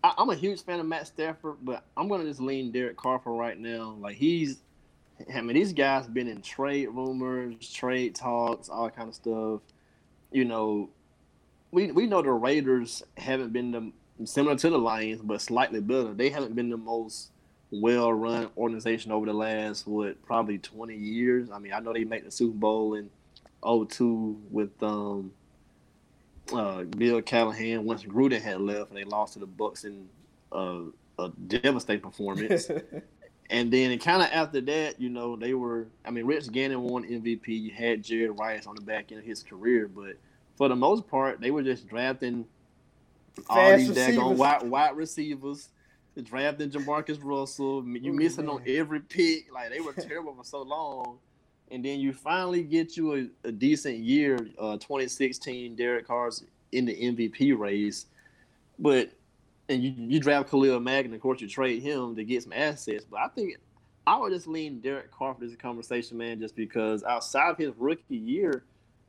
I, 0.04 0.14
I'm 0.18 0.30
a 0.30 0.36
huge 0.36 0.64
fan 0.64 0.80
of 0.80 0.86
Matt 0.86 1.08
Stafford, 1.08 1.58
but 1.62 1.86
I'm 1.96 2.08
gonna 2.08 2.26
just 2.26 2.42
lean 2.42 2.72
Derek 2.72 2.98
Carr 2.98 3.20
for 3.20 3.34
right 3.34 3.58
now. 3.58 3.96
Like 4.00 4.18
he's, 4.18 4.62
I 5.34 5.42
mean, 5.42 5.56
these 5.56 5.74
guys 5.74 6.08
been 6.08 6.28
in 6.28 6.42
trade 6.42 6.88
rumors, 6.88 7.72
trade 7.72 8.16
talks, 8.16 8.70
all 8.70 8.90
kind 8.90 9.10
of 9.10 9.16
stuff. 9.16 9.62
You 10.32 10.46
know, 10.46 10.90
we 11.72 11.92
we 11.92 12.06
know 12.06 12.22
the 12.22 12.32
Raiders 12.32 13.02
haven't 13.16 13.54
been 13.54 13.72
the 13.72 13.92
similar 14.26 14.56
to 14.58 14.70
the 14.70 14.78
Lions, 14.78 15.22
but 15.22 15.42
slightly 15.42 15.82
better. 15.82 16.14
They 16.14 16.30
haven't 16.30 16.56
been 16.56 16.70
the 16.70 16.78
most 16.78 17.32
well 17.72 18.14
run 18.14 18.50
organization 18.58 19.12
over 19.12 19.26
the 19.26 19.34
last 19.34 19.88
what 19.88 20.24
probably 20.26 20.58
20 20.58 20.96
years. 20.96 21.50
I 21.52 21.60
mean, 21.60 21.74
I 21.74 21.80
know 21.80 21.94
they 21.94 22.04
made 22.04 22.26
the 22.26 22.32
Super 22.32 22.58
Bowl 22.58 22.96
in 22.96 23.10
02 23.64 24.42
with 24.52 24.72
um 24.82 25.32
uh, 26.54 26.84
Bill 26.84 27.22
Callahan 27.22 27.84
once 27.84 28.04
Gruden 28.04 28.42
had 28.42 28.62
left 28.62 28.90
and 28.90 28.98
they 28.98 29.04
lost 29.04 29.34
to 29.34 29.40
the 29.40 29.46
Bucks 29.46 29.84
in 29.84 30.08
uh, 30.52 30.80
a 31.20 31.30
devastating 31.48 32.02
performance. 32.02 32.70
and 33.50 33.72
then 33.72 33.98
kind 34.00 34.22
of 34.22 34.30
after 34.32 34.62
that, 34.62 35.00
you 35.00 35.10
know, 35.10 35.36
they 35.36 35.54
were. 35.54 35.88
I 36.06 36.12
mean, 36.12 36.26
Rich 36.26 36.52
Gannon 36.52 36.82
won 36.82 37.04
MVP. 37.04 37.48
You 37.48 37.72
had 37.72 38.04
Jerry 38.04 38.30
Rice 38.30 38.66
on 38.66 38.76
the 38.76 38.82
back 38.82 39.12
end 39.12 39.20
of 39.20 39.26
his 39.26 39.44
career, 39.44 39.88
but 39.88 40.16
for 40.56 40.70
the 40.70 40.76
most 40.76 41.08
part, 41.08 41.42
they 41.42 41.52
were 41.52 41.64
just 41.64 41.88
drafting 41.88 42.46
all 43.50 43.78
these 43.78 43.90
daggone 43.90 43.96
receivers. 43.96 44.38
wide, 44.38 44.64
wide 44.64 44.98
receivers. 44.98 45.70
Drafting 46.24 46.72
Jamarcus 46.72 47.20
Russell, 47.22 47.88
you 47.88 48.12
Ooh, 48.12 48.16
missing 48.16 48.50
on 48.50 48.64
every 48.66 49.02
pick. 49.02 49.54
Like 49.54 49.70
they 49.70 49.80
were 49.80 49.94
terrible 50.00 50.34
for 50.34 50.44
so 50.44 50.64
long, 50.64 51.20
and 51.70 51.86
then 51.86 52.00
you 52.00 52.12
finally 52.12 52.64
get 52.64 52.98
you 52.98 53.14
a, 53.14 53.48
a 53.48 53.52
decent 53.52 54.00
year. 54.00 54.36
Uh, 54.58 54.78
2016, 54.78 55.76
Derek 55.76 56.08
Carr's 56.08 56.44
in 56.72 56.86
the 56.86 56.96
MVP 56.96 57.56
race, 57.56 58.08
but 58.80 59.12
and 59.70 59.84
you 59.84 59.94
you 59.96 60.20
draft 60.20 60.50
Khalil 60.50 60.80
Mack, 60.80 61.06
and 61.06 61.14
of 61.14 61.22
course 61.22 61.40
you 61.40 61.48
trade 61.48 61.84
him 61.84 62.16
to 62.16 62.24
get 62.24 62.42
some 62.42 62.54
assets. 62.54 63.06
But 63.08 63.20
I 63.20 63.28
think 63.28 63.58
I 64.08 64.18
would 64.18 64.32
just 64.32 64.48
lean 64.48 64.80
Derek 64.80 65.12
Carr 65.12 65.34
for 65.34 65.42
this 65.46 65.56
conversation, 65.56 66.18
man, 66.18 66.40
just 66.40 66.56
because 66.56 67.04
outside 67.04 67.52
of 67.52 67.58
his 67.58 67.74
rookie 67.78 68.16
year, 68.16 68.64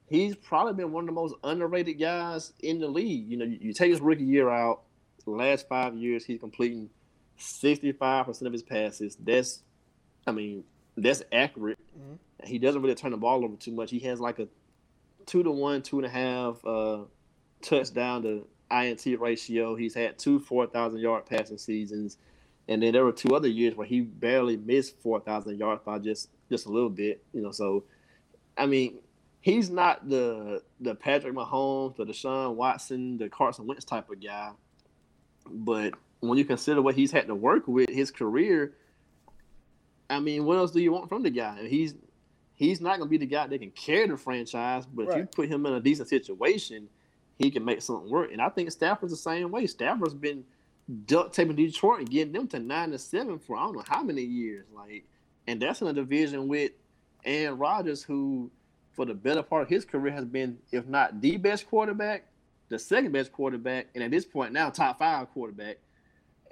he's 0.09 0.37
probably 0.37 0.75
been 0.75 0.93
one 0.93 1.05
of 1.05 1.07
the 1.07 1.13
most 1.21 1.35
underrated 1.45 1.99
guys 1.99 2.53
in 2.61 2.81
the 2.81 2.89
league. 2.89 3.29
You 3.29 3.37
know, 3.39 3.45
you, 3.45 3.59
you 3.61 3.73
take 3.73 3.91
his 3.91 4.01
rookie 4.01 4.25
year 4.25 4.51
out, 4.51 4.83
last 5.27 5.69
five 5.69 5.95
years 5.95 6.25
he's 6.25 6.41
completing 6.41 6.91
65% 7.39 8.43
of 8.43 8.53
his 8.53 8.63
passes. 8.63 9.17
That's, 9.21 9.63
I 10.27 10.33
mean, 10.33 10.65
that's 10.97 11.23
accurate. 11.33 11.79
Mhm. 11.97 12.19
He 12.45 12.59
doesn't 12.59 12.83
really 12.83 12.95
turn 12.95 13.13
the 13.13 13.17
ball 13.17 13.45
over 13.45 13.57
too 13.57 13.73
much. 13.73 13.91
He 13.91 14.01
has 14.01 14.21
like 14.21 14.39
a 14.39 14.49
two 15.27 15.43
to 15.43 15.51
one, 15.51 15.83
two 15.83 15.99
and 15.99 16.07
a 16.07 16.11
half 16.11 16.65
uh, 16.65 17.05
touchdown 17.63 18.23
to 18.23 18.47
INT 18.71 19.21
ratio. 19.21 19.75
He's 19.77 19.95
had 19.95 20.19
two 20.19 20.41
4,000 20.41 20.99
yard 21.01 21.27
passing 21.27 21.59
seasons. 21.59 22.17
And 22.67 22.83
then 22.83 22.93
there 22.93 23.05
were 23.05 23.13
two 23.13 23.35
other 23.35 23.49
years 23.49 23.75
where 23.75 23.87
he 23.87 24.01
barely 24.03 24.57
missed 24.57 25.01
4,000 25.01 25.59
yards 25.59 25.83
by 25.85 25.99
just, 25.99 26.29
just 26.51 26.67
a 26.67 26.69
little 26.69 26.91
bit, 26.91 27.23
you 27.33 27.41
know. 27.41 27.51
So, 27.51 27.85
I 28.59 28.67
mean, 28.67 28.99
he's 29.41 29.71
not 29.71 30.09
the 30.09 30.63
the 30.81 30.95
Patrick 30.95 31.35
Mahomes, 31.35 31.97
the 31.97 32.05
Deshaun 32.05 32.55
Watson, 32.55 33.19
the 33.19 33.29
Carson 33.29 33.67
Wentz 33.67 33.85
type 33.85 34.11
of 34.11 34.23
guy. 34.23 34.51
But 35.51 35.95
when 36.21 36.39
you 36.39 36.45
consider 36.45 36.83
what 36.83 36.95
he's 36.95 37.13
had 37.13 37.27
to 37.29 37.35
work 37.35 37.67
with 37.69 37.89
his 37.89 38.11
career, 38.11 38.75
I 40.11 40.21
mean, 40.21 40.45
what 40.45 40.59
else 40.59 40.71
do 40.71 40.81
you 40.81 40.93
want 40.93 41.09
from 41.09 41.23
the 41.23 41.31
guy? 41.31 41.67
He's 41.69 41.95
he's 42.55 42.81
not 42.81 42.99
going 42.99 43.09
to 43.09 43.11
be 43.11 43.19
the 43.19 43.27
guy 43.27 43.47
that 43.47 43.61
can 43.61 43.71
carry 43.71 44.07
the 44.09 44.17
franchise, 44.17 44.85
but 44.87 45.09
if 45.09 45.17
you 45.17 45.27
put 45.27 45.49
him 45.49 45.65
in 45.67 45.75
a 45.75 45.81
decent 45.81 46.09
situation, 46.09 46.89
he 47.39 47.51
can 47.51 47.65
make 47.65 47.81
something 47.83 48.11
work. 48.11 48.33
And 48.33 48.43
I 48.43 48.49
think 48.49 48.71
Stafford's 48.73 49.13
the 49.13 49.17
same 49.17 49.51
way. 49.53 49.67
Stafford's 49.67 50.15
been 50.15 50.45
duct 51.07 51.35
taping 51.35 51.55
Detroit 51.55 52.01
and 52.01 52.11
getting 52.11 52.33
them 52.33 52.49
to 52.49 52.59
nine 52.59 52.91
to 52.91 52.99
seven 52.99 53.39
for 53.39 53.57
I 53.57 53.61
don't 53.61 53.77
know 53.77 53.85
how 53.87 54.03
many 54.03 54.23
years. 54.23 54.67
Like, 54.75 55.05
and 55.47 55.63
that's 55.63 55.81
in 55.81 55.87
a 55.87 55.93
division 55.93 56.49
with 56.49 56.73
Aaron 57.25 57.59
Rodgers, 57.59 58.03
who 58.03 58.51
for 58.99 59.07
the 59.07 59.15
better 59.15 59.45
part 59.45 59.63
of 59.63 59.69
his 59.69 59.85
career 59.85 60.13
has 60.13 60.25
been, 60.25 60.59
if 60.73 60.85
not 60.89 61.21
the 61.21 61.37
best 61.37 61.69
quarterback, 61.69 62.25
the 62.69 62.81
second 62.81 63.13
best 63.13 63.33
quarterback, 63.33 63.87
and 63.95 64.03
at 64.03 64.11
this 64.11 64.25
point 64.25 64.53
now 64.53 64.71
top 64.71 64.99
five 64.99 65.31
quarterback. 65.31 65.77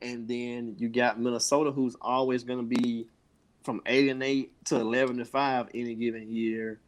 And 0.00 0.28
then 0.28 0.76
you 0.78 0.88
got 0.88 1.18
Minnesota, 1.18 1.72
who's 1.72 1.96
always 2.00 2.44
going 2.44 2.60
to 2.60 2.80
be 2.80 3.08
from 3.64 3.82
eight 3.84 4.08
and 4.08 4.22
eight 4.22 4.52
to 4.66 4.76
eleven 4.76 5.18
and 5.18 5.28
five 5.28 5.66
any 5.74 5.96
given 5.96 6.30
year. 6.30 6.78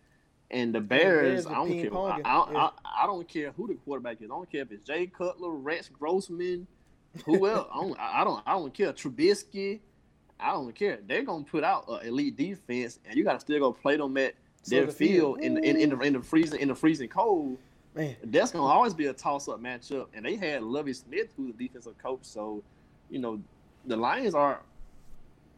And 0.48 0.72
the 0.72 0.80
Bears 0.80 1.44
Bears, 1.44 1.46
I 1.46 1.54
don't 1.54 1.70
care. 1.70 1.92
I, 1.92 2.20
I, 2.24 2.52
yeah. 2.52 2.58
I, 2.58 2.70
I 3.02 3.06
don't 3.06 3.26
care 3.26 3.50
who 3.50 3.66
the 3.66 3.74
quarterback 3.74 4.22
is. 4.22 4.26
I 4.26 4.34
don't 4.34 4.48
care 4.48 4.62
if 4.62 4.70
it's 4.70 4.84
Jay 4.84 5.08
Cutler, 5.08 5.50
Rex 5.50 5.88
Grossman, 5.88 6.68
who 7.24 7.46
else. 7.48 7.66
I 7.74 7.80
don't. 7.80 7.98
I 7.98 8.24
don't. 8.24 8.42
I 8.46 8.52
don't 8.52 8.72
care. 8.72 8.92
Trubisky. 8.92 9.80
I 10.38 10.52
don't 10.52 10.72
care. 10.72 11.00
They're 11.04 11.24
gonna 11.24 11.42
put 11.42 11.64
out 11.64 11.88
an 11.88 12.06
elite 12.06 12.36
defense, 12.36 13.00
and 13.04 13.16
you 13.16 13.24
got 13.24 13.32
to 13.32 13.40
still 13.40 13.58
go 13.58 13.72
play 13.72 13.96
them 13.96 14.16
at 14.18 14.34
So 14.68 14.76
their 14.76 14.86
the 14.86 14.92
field 14.92 15.36
field. 15.38 15.40
in, 15.40 15.54
the- 15.54 15.62
in 15.68 15.76
in 15.76 15.90
the 15.90 16.00
in 16.00 16.12
the 16.14 16.20
freezing 16.20 16.60
in 16.60 16.68
the 16.68 16.74
freezing 16.74 17.08
cold. 17.08 17.58
Man, 17.94 18.16
That's 18.24 18.50
gonna 18.52 18.66
always 18.66 18.94
be 18.94 19.06
a 19.06 19.12
toss 19.12 19.48
up 19.48 19.60
matchup. 19.60 20.06
And 20.14 20.24
they 20.24 20.36
had 20.36 20.62
Lovie 20.62 20.92
Smith, 20.92 21.28
who's 21.36 21.54
the 21.56 21.66
defensive 21.66 21.96
coach. 21.98 22.20
So, 22.22 22.62
you 23.10 23.18
know, 23.18 23.40
the 23.86 23.96
Lions 23.96 24.34
are. 24.34 24.60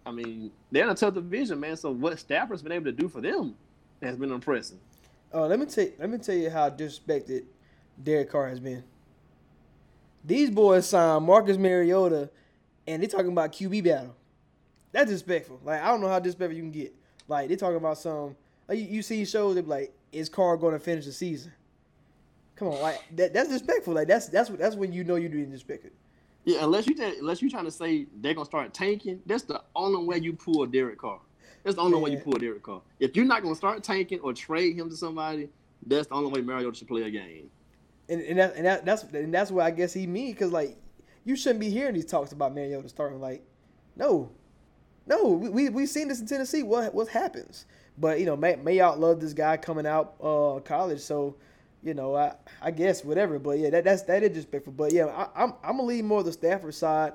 I 0.06 0.12
mean, 0.12 0.50
they're 0.70 0.84
in 0.84 0.90
a 0.90 0.94
tough 0.94 1.12
division, 1.14 1.61
man. 1.61 1.76
So 1.76 1.90
what 1.90 2.18
Stafford's 2.18 2.62
been 2.62 2.72
able 2.72 2.86
to 2.86 2.92
do 2.92 3.08
for 3.08 3.20
them 3.20 3.54
has 4.02 4.16
been 4.16 4.32
impressive. 4.32 4.78
uh, 5.34 5.46
let 5.46 5.58
me 5.58 5.66
tell 5.66 5.86
let 5.98 6.08
me 6.08 6.16
tell 6.18 6.34
you 6.34 6.48
how 6.50 6.70
disrespected 6.70 7.44
Derek 8.02 8.30
Carr 8.30 8.48
has 8.48 8.61
been. 8.61 8.82
These 10.24 10.50
boys 10.50 10.86
signed 10.86 11.24
Marcus 11.26 11.56
Mariota, 11.56 12.30
and 12.86 13.02
they're 13.02 13.08
talking 13.08 13.32
about 13.32 13.52
QB 13.52 13.84
battle. 13.84 14.14
That's 14.92 15.11
disrespectful. 15.11 15.61
Like 15.64 15.82
I 15.82 15.88
don't 15.88 16.00
know 16.00 16.08
how 16.08 16.18
disrespectful 16.18 16.56
you 16.56 16.62
can 16.62 16.70
get. 16.72 16.94
Like 17.28 17.48
they're 17.48 17.56
talking 17.56 17.76
about 17.76 17.98
some. 17.98 18.36
Like, 18.70 18.78
you, 18.78 18.84
you 18.84 19.02
see 19.02 19.24
shows 19.24 19.56
that 19.56 19.64
be 19.64 19.68
like, 19.68 19.92
is 20.12 20.28
Carr 20.28 20.56
going 20.56 20.74
to 20.74 20.78
finish 20.78 21.04
the 21.04 21.12
season? 21.12 21.52
Come 22.54 22.68
on, 22.68 22.80
like 22.80 23.02
that, 23.16 23.34
that's 23.34 23.48
disrespectful. 23.48 23.94
Like 23.94 24.06
that's 24.06 24.28
that's 24.28 24.50
what 24.50 24.58
that's 24.58 24.76
when 24.76 24.92
you 24.92 25.02
know 25.02 25.16
you're 25.16 25.30
being 25.30 25.50
disrespected. 25.50 25.92
Yeah, 26.44 26.62
unless 26.62 26.86
you 26.86 26.94
unless 27.18 27.40
you're 27.40 27.50
trying 27.50 27.64
to 27.64 27.70
say 27.70 28.06
they're 28.20 28.34
gonna 28.34 28.44
start 28.44 28.74
tanking, 28.74 29.22
that's 29.24 29.44
the 29.44 29.62
only 29.74 30.04
way 30.04 30.18
you 30.18 30.34
pull 30.34 30.66
Derek 30.66 30.98
Carr. 30.98 31.20
That's 31.64 31.76
the 31.76 31.82
only 31.82 31.98
way 31.98 32.10
you 32.10 32.18
pull 32.18 32.34
Derek 32.34 32.62
Carr. 32.62 32.82
If 32.98 33.16
you're 33.16 33.24
not 33.24 33.42
gonna 33.42 33.54
start 33.54 33.82
tanking 33.82 34.20
or 34.20 34.34
trade 34.34 34.76
him 34.76 34.90
to 34.90 34.96
somebody, 34.96 35.48
that's 35.86 36.08
the 36.08 36.14
only 36.14 36.30
way 36.30 36.42
Mariota 36.42 36.76
should 36.76 36.88
play 36.88 37.04
a 37.04 37.10
game. 37.10 37.50
And 38.10 38.20
and, 38.20 38.38
that, 38.38 38.54
and 38.56 38.66
that, 38.66 38.84
that's 38.84 39.04
and 39.04 39.32
that's 39.32 39.50
what 39.50 39.64
I 39.64 39.70
guess 39.70 39.94
he 39.94 40.06
means 40.06 40.34
because 40.34 40.52
like 40.52 40.76
you 41.24 41.36
shouldn't 41.36 41.60
be 41.60 41.70
hearing 41.70 41.94
these 41.94 42.04
talks 42.04 42.32
about 42.32 42.54
Mariota 42.54 42.90
starting. 42.90 43.22
Like, 43.22 43.42
no, 43.96 44.30
no, 45.06 45.28
we 45.28 45.48
we 45.48 45.68
we 45.70 45.86
seen 45.86 46.08
this 46.08 46.20
in 46.20 46.26
Tennessee. 46.26 46.62
What 46.62 46.94
what 46.94 47.08
happens? 47.08 47.64
But 47.99 48.20
you 48.20 48.26
know, 48.26 48.36
May 48.36 48.55
Mayock 48.55 48.99
loved 48.99 49.20
this 49.20 49.32
guy 49.32 49.57
coming 49.57 49.86
out 49.86 50.14
uh 50.22 50.61
college, 50.64 51.01
so 51.01 51.36
you 51.82 51.95
know 51.95 52.16
I 52.16 52.34
I 52.62 52.70
guess 52.70 53.05
whatever. 53.05 53.38
But 53.38 53.59
yeah, 53.59 53.70
that 53.70 53.84
that's 53.84 54.03
that 54.03 54.22
is 54.22 54.30
disrespectful. 54.30 54.72
But 54.72 54.93
yeah, 54.93 55.07
I, 55.07 55.45
I'm 55.45 55.55
I'm 55.62 55.76
gonna 55.76 55.84
lean 55.84 56.07
more 56.07 56.20
of 56.20 56.26
the 56.26 56.32
Stafford 56.32 56.74
side 56.74 57.12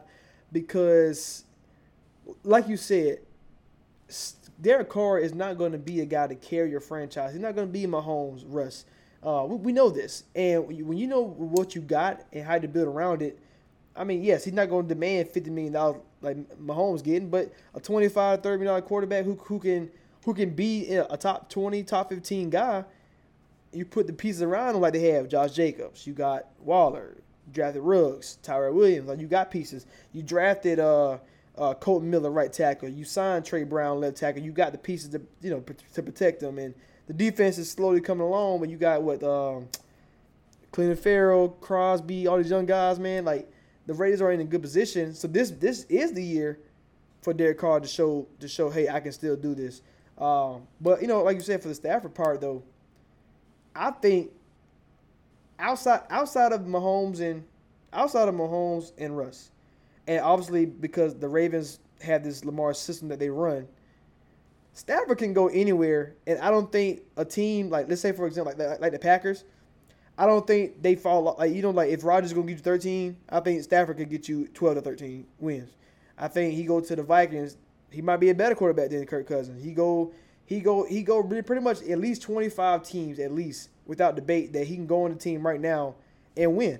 because, 0.51 1.43
like 2.43 2.67
you 2.67 2.78
said, 2.78 3.19
Derek 4.61 4.89
Carr 4.89 5.19
is 5.19 5.34
not 5.34 5.57
going 5.57 5.71
to 5.73 5.78
be 5.78 6.01
a 6.01 6.05
guy 6.05 6.28
to 6.28 6.36
carry 6.36 6.69
your 6.69 6.80
franchise. 6.80 7.34
He's 7.34 7.41
not 7.41 7.55
going 7.55 7.67
to 7.67 7.73
be 7.73 7.86
Mahomes, 7.86 8.43
Russ. 8.47 8.86
Uh, 9.23 9.45
we, 9.47 9.55
we 9.57 9.73
know 9.73 9.89
this, 9.89 10.23
and 10.36 10.67
when 10.67 10.76
you, 10.78 10.86
when 10.86 10.97
you 10.97 11.07
know 11.07 11.21
what 11.23 11.76
you 11.76 11.82
got 11.82 12.21
and 12.32 12.45
how 12.45 12.59
to 12.59 12.67
build 12.67 12.88
around 12.88 13.21
it, 13.23 13.39
I 13.95 14.03
mean, 14.03 14.23
yes, 14.23 14.43
he's 14.43 14.53
not 14.53 14.69
going 14.69 14.88
to 14.88 14.93
demand 14.93 15.30
fifty 15.30 15.49
million 15.49 15.73
dollars 15.73 16.01
like 16.21 16.38
Mahomes 16.59 17.03
getting, 17.03 17.30
but 17.30 17.51
a 17.73 17.80
25 17.80 18.43
30 18.43 18.57
million 18.57 18.67
dollar 18.67 18.82
quarterback 18.82 19.26
who 19.26 19.36
who 19.36 19.59
can 19.59 19.89
who 20.26 20.34
can 20.34 20.49
be 20.49 20.89
a 20.89 21.17
top 21.17 21.49
twenty, 21.49 21.84
top 21.84 22.09
fifteen 22.09 22.49
guy. 22.49 22.84
You 23.71 23.86
put 23.86 24.07
the 24.07 24.13
pieces 24.13 24.41
around 24.41 24.80
like 24.82 24.93
they 24.93 25.09
have 25.11 25.30
Josh 25.30 25.51
Jacobs. 25.51 26.05
You 26.05 26.13
got 26.13 26.47
Waller, 26.59 27.15
you 27.47 27.53
drafted 27.53 27.84
Ruggs, 27.84 28.38
Tyrell 28.41 28.73
Williams. 28.73 29.07
Like 29.07 29.19
you 29.19 29.28
got 29.28 29.51
pieces. 29.51 29.86
You 30.13 30.23
drafted 30.23 30.80
uh 30.80 31.19
uh, 31.57 31.73
Kolton 31.73 32.09
Miller, 32.09 32.32
right 32.32 32.51
tackle. 32.51 32.89
You 32.89 33.05
signed 33.05 33.45
Trey 33.45 33.63
Brown, 33.63 34.01
left 34.01 34.17
tackle. 34.17 34.41
You 34.41 34.51
got 34.51 34.73
the 34.73 34.78
pieces 34.78 35.09
to 35.09 35.21
you 35.41 35.51
know 35.51 35.61
p- 35.61 35.76
to 35.93 36.03
protect 36.03 36.41
them, 36.41 36.57
and 36.57 36.73
the 37.07 37.13
defense 37.13 37.57
is 37.57 37.71
slowly 37.71 38.01
coming 38.01 38.26
along. 38.26 38.59
But 38.59 38.69
you 38.69 38.78
got 38.78 39.03
what 39.03 39.23
um, 39.23 39.69
Clinton 40.71 40.97
Ferrell, 40.97 41.49
Crosby, 41.61 42.28
all 42.28 42.38
these 42.38 42.49
young 42.49 42.65
guys, 42.65 42.99
man. 42.99 43.23
Like 43.23 43.49
the 43.86 43.93
Raiders 43.93 44.21
are 44.21 44.32
in 44.32 44.41
a 44.41 44.43
good 44.43 44.61
position. 44.61 45.13
So 45.13 45.28
this 45.28 45.51
this 45.51 45.84
is 45.84 46.13
the 46.13 46.23
year 46.23 46.59
for 47.21 47.34
Derek 47.34 47.59
Carr 47.59 47.80
to 47.80 47.88
show 47.88 48.28
to 48.39 48.47
show, 48.47 48.69
hey, 48.69 48.89
I 48.89 48.99
can 48.99 49.11
still 49.11 49.36
do 49.36 49.55
this. 49.55 49.82
Um, 50.18 50.68
but 50.80 51.01
you 51.01 51.07
know, 51.07 51.24
like 51.24 51.36
you 51.36 51.43
said, 51.43 51.61
for 51.61 51.68
the 51.68 51.76
Stafford 51.76 52.13
part 52.13 52.41
though, 52.41 52.63
I 53.76 53.91
think 53.91 54.32
outside 55.59 56.01
outside 56.09 56.51
of 56.51 56.61
Mahomes 56.61 57.20
and 57.20 57.43
outside 57.91 58.28
of 58.28 58.36
Mahomes 58.36 58.93
and 58.97 59.18
Russ, 59.18 59.51
and 60.07 60.22
obviously 60.22 60.66
because 60.66 61.16
the 61.16 61.28
Ravens 61.28 61.80
have 62.01 62.24
this 62.24 62.45
Lamar 62.45 62.74
system 62.74 63.09
that 63.09 63.20
they 63.20 63.30
run, 63.30 63.68
Stafford 64.74 65.18
can 65.18 65.34
go 65.34 65.47
anywhere, 65.47 66.16
and 66.28 66.39
I 66.39 66.49
don't 66.49 66.72
think 66.72 67.01
a 67.18 67.26
team 67.26 67.70
like 67.70 67.89
let's 67.89 68.01
say 68.01 68.13
for 68.13 68.26
example 68.26 68.53
like 68.57 68.70
like, 68.70 68.80
like 68.82 68.91
the 68.93 68.99
Packers, 68.99 69.43
I 70.18 70.26
don't 70.26 70.47
think 70.47 70.82
they 70.82 70.95
fall 70.95 71.36
like 71.38 71.53
you 71.53 71.61
know 71.61 71.72
like 71.72 71.89
if 71.89 72.05
Rodgers 72.05 72.32
is 72.32 72.34
gonna 72.34 72.47
get 72.47 72.57
you 72.57 72.63
13, 72.63 73.18
I 73.30 73.41
think 73.41 73.63
Stafford 73.63 73.97
could 73.97 74.09
get 74.09 74.30
you 74.30 74.47
12 74.47 74.76
to 74.76 74.82
13 74.82 75.26
wins. 75.39 75.72
I 76.18 76.30
think 76.30 76.53
he 76.53 76.63
go 76.63 76.80
to 76.80 76.95
the 76.95 77.03
Vikings, 77.03 77.57
he 77.95 78.01
might 78.01 78.17
be 78.17 78.29
a 78.29 78.35
better 78.35 78.55
quarterback 78.55 78.89
than 78.89 79.05
Kirk 79.05 79.25
Cousins. 79.25 79.63
He 79.63 79.71
go 79.71 80.11
he 80.45 80.59
go 80.59 80.83
he 80.83 81.01
go 81.01 81.23
pretty 81.23 81.61
much 81.61 81.81
at 81.83 81.97
least 81.97 82.21
25 82.23 82.83
teams 82.83 83.19
at 83.19 83.31
least 83.31 83.69
without 83.85 84.15
debate 84.15 84.51
that 84.53 84.67
he 84.67 84.75
can 84.75 84.85
go 84.85 85.05
on 85.05 85.11
the 85.11 85.17
team 85.17 85.45
right 85.45 85.61
now 85.61 85.95
and 86.35 86.55
win. 86.55 86.79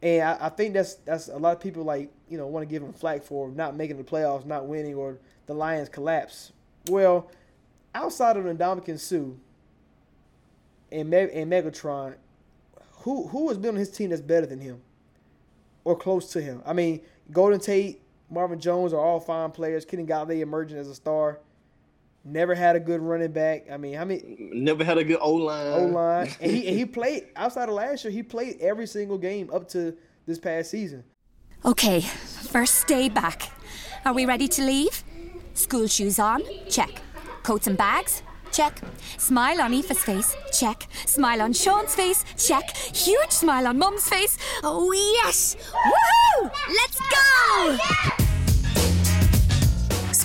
And 0.00 0.22
I, 0.22 0.46
I 0.46 0.48
think 0.50 0.74
that's 0.74 0.94
that's 0.94 1.28
a 1.28 1.36
lot 1.36 1.56
of 1.56 1.60
people 1.60 1.82
like 1.82 2.12
you 2.28 2.38
know 2.38 2.46
want 2.46 2.62
to 2.62 2.72
give 2.72 2.82
him 2.82 2.92
flack 2.92 3.24
for 3.24 3.50
not 3.50 3.76
making 3.76 3.96
the 3.96 4.04
playoffs, 4.04 4.46
not 4.46 4.66
winning, 4.66 4.94
or 4.94 5.18
the 5.46 5.54
Lions 5.54 5.88
collapse. 5.88 6.52
Well, 6.88 7.28
outside 7.94 8.36
of 8.36 8.44
Ndamukong 8.44 9.00
Suh 9.00 9.36
and 10.92 11.10
Me- 11.10 11.30
and 11.32 11.50
Megatron, 11.50 12.14
who 12.98 13.26
who 13.28 13.48
has 13.48 13.58
been 13.58 13.70
on 13.70 13.76
his 13.76 13.90
team 13.90 14.10
that's 14.10 14.22
better 14.22 14.46
than 14.46 14.60
him 14.60 14.82
or 15.82 15.96
close 15.96 16.30
to 16.32 16.40
him? 16.40 16.62
I 16.64 16.74
mean, 16.74 17.00
Golden 17.32 17.58
Tate, 17.58 18.00
Marvin 18.34 18.58
Jones 18.60 18.92
are 18.92 19.00
all 19.00 19.20
fine 19.20 19.50
players. 19.52 19.84
Kenny 19.84 20.04
Golladay 20.04 20.40
emerging 20.40 20.76
as 20.78 20.88
a 20.88 20.94
star. 20.94 21.40
Never 22.26 22.54
had 22.54 22.74
a 22.74 22.80
good 22.80 23.00
running 23.00 23.32
back. 23.32 23.66
I 23.70 23.76
mean, 23.76 23.94
how 23.94 24.04
many 24.06 24.22
Never 24.38 24.82
had 24.82 24.96
a 24.98 25.04
good 25.04 25.18
O 25.20 25.32
line. 25.34 25.66
O 25.72 25.86
line? 25.86 26.28
and 26.40 26.50
he 26.50 26.66
and 26.68 26.76
he 26.78 26.84
played 26.98 27.26
outside 27.36 27.68
of 27.68 27.74
last 27.74 28.04
year. 28.04 28.12
He 28.12 28.22
played 28.22 28.60
every 28.60 28.86
single 28.86 29.18
game 29.18 29.50
up 29.52 29.68
to 29.70 29.94
this 30.26 30.38
past 30.38 30.70
season. 30.70 31.04
Okay, 31.64 32.00
first 32.00 32.86
day 32.86 33.08
back. 33.08 33.50
Are 34.04 34.12
we 34.12 34.26
ready 34.26 34.48
to 34.48 34.62
leave? 34.62 35.02
School 35.54 35.86
shoes 35.86 36.18
on? 36.18 36.42
Check. 36.68 36.90
Coats 37.42 37.66
and 37.66 37.76
bags? 37.76 38.22
Check. 38.52 38.80
Smile 39.18 39.60
on 39.60 39.72
Aoife's 39.72 40.02
face? 40.04 40.36
Check. 40.52 40.86
Smile 41.06 41.42
on 41.42 41.52
Sean's 41.52 41.94
face? 41.94 42.24
Check. 42.38 42.74
Huge 42.76 43.30
smile 43.30 43.66
on 43.66 43.78
Mum's 43.78 44.08
face? 44.08 44.38
Oh, 44.62 44.92
yes! 44.92 45.56
Woohoo! 45.72 46.50
Let's 46.68 47.00
go! 48.18 48.23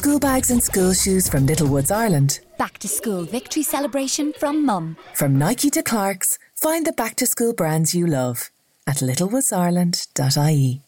School 0.09 0.19
bags 0.19 0.49
and 0.49 0.63
school 0.63 0.91
shoes 0.91 1.29
from 1.29 1.45
Littlewoods, 1.45 1.91
Ireland. 1.91 2.39
Back 2.57 2.79
to 2.79 2.87
school 2.87 3.25
victory 3.25 3.61
celebration 3.61 4.33
from 4.33 4.65
Mum. 4.65 4.97
From 5.13 5.37
Nike 5.37 5.69
to 5.69 5.83
Clark's, 5.83 6.39
find 6.55 6.83
the 6.83 6.93
back 6.93 7.13
to 7.17 7.27
school 7.27 7.53
brands 7.53 7.93
you 7.93 8.07
love 8.07 8.49
at 8.87 8.95
littlewoodsIreland.ie. 9.03 10.81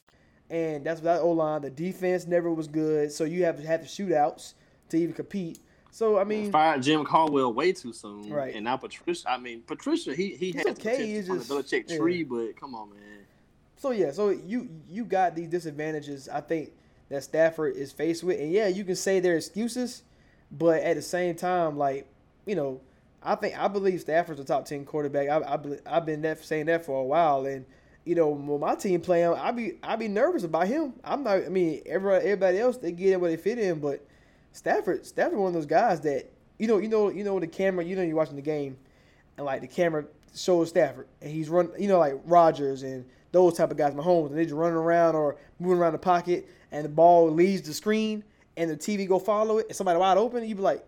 and 0.49 0.83
that's 0.83 1.01
without 1.01 1.21
O 1.21 1.29
line. 1.33 1.61
The 1.61 1.69
defense 1.69 2.25
never 2.25 2.51
was 2.51 2.67
good, 2.67 3.11
so 3.11 3.23
you 3.25 3.43
have 3.43 3.57
to 3.57 3.67
have 3.67 3.81
the 3.81 3.87
shootouts 3.87 4.55
to 4.89 4.97
even 4.97 5.13
compete. 5.13 5.59
So 5.91 6.17
I 6.17 6.23
mean, 6.23 6.51
Fired 6.51 6.81
Jim 6.81 7.05
Caldwell 7.05 7.53
way 7.53 7.73
too 7.73 7.93
soon. 7.93 8.27
Right. 8.27 8.55
And 8.55 8.63
now 8.63 8.77
Patricia. 8.77 9.29
I 9.29 9.37
mean, 9.37 9.61
Patricia. 9.67 10.15
He 10.15 10.29
he 10.29 10.47
He's 10.47 10.55
had 10.55 10.69
okay, 10.69 10.97
the 10.97 11.05
he's 11.05 11.27
just- 11.27 11.51
on 11.51 11.57
the 11.57 11.63
Belichick 11.63 11.91
yeah. 11.91 11.97
tree, 11.99 12.23
but 12.23 12.59
come 12.59 12.73
on, 12.73 12.89
man. 12.89 12.99
so 13.75 13.91
yeah, 13.91 14.11
so 14.13 14.29
you 14.29 14.67
you 14.89 15.05
got 15.05 15.35
these 15.35 15.49
disadvantages. 15.49 16.27
I 16.27 16.41
think 16.41 16.71
that 17.11 17.23
Stafford 17.23 17.75
is 17.75 17.91
faced 17.91 18.23
with, 18.23 18.39
and 18.39 18.51
yeah, 18.51 18.67
you 18.67 18.83
can 18.83 18.95
say 18.95 19.19
they're 19.19 19.37
excuses, 19.37 20.03
but 20.51 20.81
at 20.81 20.95
the 20.95 21.01
same 21.01 21.35
time, 21.35 21.77
like 21.77 22.07
you 22.45 22.55
know, 22.55 22.81
I 23.21 23.35
think 23.35 23.57
I 23.59 23.67
believe 23.67 24.01
Stafford's 24.01 24.39
a 24.39 24.45
top 24.45 24.65
ten 24.65 24.85
quarterback. 24.85 25.29
I, 25.29 25.37
I 25.39 25.59
I've 25.85 26.05
been 26.05 26.21
that, 26.23 26.43
saying 26.43 26.67
that 26.67 26.85
for 26.85 26.99
a 26.99 27.03
while, 27.03 27.45
and 27.45 27.65
you 28.05 28.15
know, 28.15 28.29
when 28.29 28.59
my 28.59 28.75
team 28.75 29.01
play 29.01 29.21
him, 29.21 29.35
I 29.37 29.51
be 29.51 29.73
I 29.83 29.97
be 29.97 30.07
nervous 30.07 30.43
about 30.43 30.67
him. 30.67 30.93
I'm 31.03 31.23
not. 31.23 31.45
I 31.45 31.49
mean, 31.49 31.81
everybody 31.85 32.25
everybody 32.25 32.59
else 32.59 32.77
they 32.77 32.93
get 32.93 33.13
in 33.13 33.19
where 33.19 33.29
they 33.29 33.37
fit 33.37 33.59
in, 33.59 33.79
but 33.79 34.05
Stafford 34.53 35.05
Stafford 35.05 35.37
one 35.37 35.49
of 35.49 35.53
those 35.53 35.65
guys 35.65 35.99
that 36.01 36.31
you 36.57 36.67
know 36.67 36.77
you 36.77 36.87
know 36.87 37.09
you 37.09 37.23
know 37.23 37.39
the 37.39 37.47
camera 37.47 37.83
you 37.83 37.95
know 37.95 38.03
you're 38.03 38.15
watching 38.15 38.37
the 38.37 38.41
game, 38.41 38.77
and 39.35 39.45
like 39.45 39.59
the 39.61 39.67
camera 39.67 40.05
shows 40.33 40.69
Stafford 40.69 41.07
and 41.21 41.29
he's 41.29 41.49
run 41.49 41.69
you 41.77 41.89
know 41.89 41.99
like 41.99 42.13
Rodgers 42.25 42.83
and 42.83 43.05
those 43.31 43.55
type 43.55 43.71
of 43.71 43.77
guys, 43.77 43.93
Mahomes, 43.93 44.29
and 44.29 44.37
they 44.37 44.43
just 44.43 44.55
running 44.55 44.77
around 44.77 45.15
or 45.15 45.37
moving 45.59 45.77
around 45.77 45.93
the 45.93 45.99
pocket, 45.99 46.47
and 46.71 46.85
the 46.85 46.89
ball 46.89 47.29
leaves 47.29 47.61
the 47.63 47.73
screen, 47.73 48.23
and 48.57 48.69
the 48.69 48.77
TV 48.77 49.07
go 49.07 49.19
follow 49.19 49.57
it, 49.59 49.67
and 49.67 49.75
somebody 49.75 49.97
wide 49.99 50.17
open, 50.17 50.43
you'd 50.47 50.57
be 50.57 50.63
like. 50.63 50.85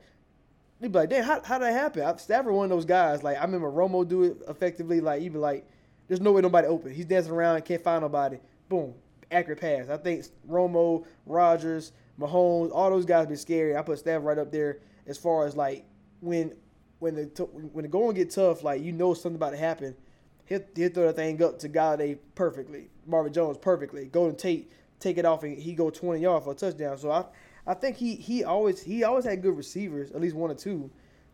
You'd 0.81 0.91
be 0.91 0.99
like, 0.99 1.09
damn, 1.11 1.23
how, 1.23 1.41
how 1.41 1.59
did 1.59 1.67
that 1.67 1.73
happen? 1.73 2.03
I- 2.03 2.17
Stafford 2.17 2.53
one 2.53 2.65
of 2.65 2.69
those 2.69 2.83
guys. 2.83 3.23
Like 3.23 3.37
I 3.37 3.45
remember 3.45 3.71
Romo 3.71 4.05
do 4.05 4.23
it 4.23 4.41
effectively. 4.49 4.99
Like 4.99 5.21
you'd 5.21 5.31
be 5.31 5.39
like, 5.39 5.65
there's 6.09 6.19
no 6.19 6.33
way 6.33 6.41
nobody 6.41 6.67
open. 6.67 6.93
He's 6.93 7.05
dancing 7.05 7.31
around, 7.31 7.63
can't 7.63 7.81
find 7.81 8.01
nobody. 8.01 8.37
Boom, 8.67 8.93
accurate 9.31 9.61
pass. 9.61 9.87
I 9.87 9.95
think 9.95 10.25
Romo, 10.49 11.05
Rodgers, 11.25 11.93
Mahomes, 12.19 12.71
all 12.73 12.89
those 12.89 13.05
guys 13.05 13.27
be 13.27 13.37
scary. 13.37 13.77
I 13.77 13.81
put 13.81 13.99
Stafford 13.99 14.25
right 14.25 14.37
up 14.37 14.51
there 14.51 14.79
as 15.07 15.17
far 15.17 15.45
as 15.45 15.55
like 15.55 15.85
when 16.21 16.53
when 16.99 17.15
the 17.15 17.23
when 17.73 17.83
the 17.83 17.89
going 17.89 18.15
get 18.15 18.31
tough, 18.31 18.63
like 18.63 18.81
you 18.81 18.91
know 18.91 19.13
something 19.13 19.35
about 19.35 19.51
to 19.51 19.57
happen. 19.57 19.95
He'll, 20.45 20.61
he'll 20.75 20.89
throw 20.89 21.07
that 21.07 21.15
thing 21.15 21.41
up 21.41 21.59
to 21.59 21.69
Golladay 21.69 22.17
perfectly, 22.35 22.89
Marvin 23.07 23.33
Jones 23.33 23.57
perfectly. 23.57 24.05
Golden 24.05 24.35
Tate 24.35 24.71
take 25.03 25.17
it 25.17 25.25
off 25.25 25.43
and 25.43 25.57
he 25.57 25.73
go 25.73 25.89
20 25.89 26.21
yards 26.21 26.45
for 26.45 26.53
a 26.53 26.55
touchdown. 26.55 26.97
So 26.97 27.11
I 27.11 27.25
I 27.65 27.73
think 27.73 27.97
he 27.97 28.15
he 28.15 28.43
always 28.43 28.81
he 28.81 29.03
always 29.03 29.25
had 29.25 29.41
good 29.41 29.55
receivers, 29.55 30.11
at 30.11 30.21
least 30.21 30.35
one 30.35 30.51
or 30.51 30.55
two. 30.55 30.89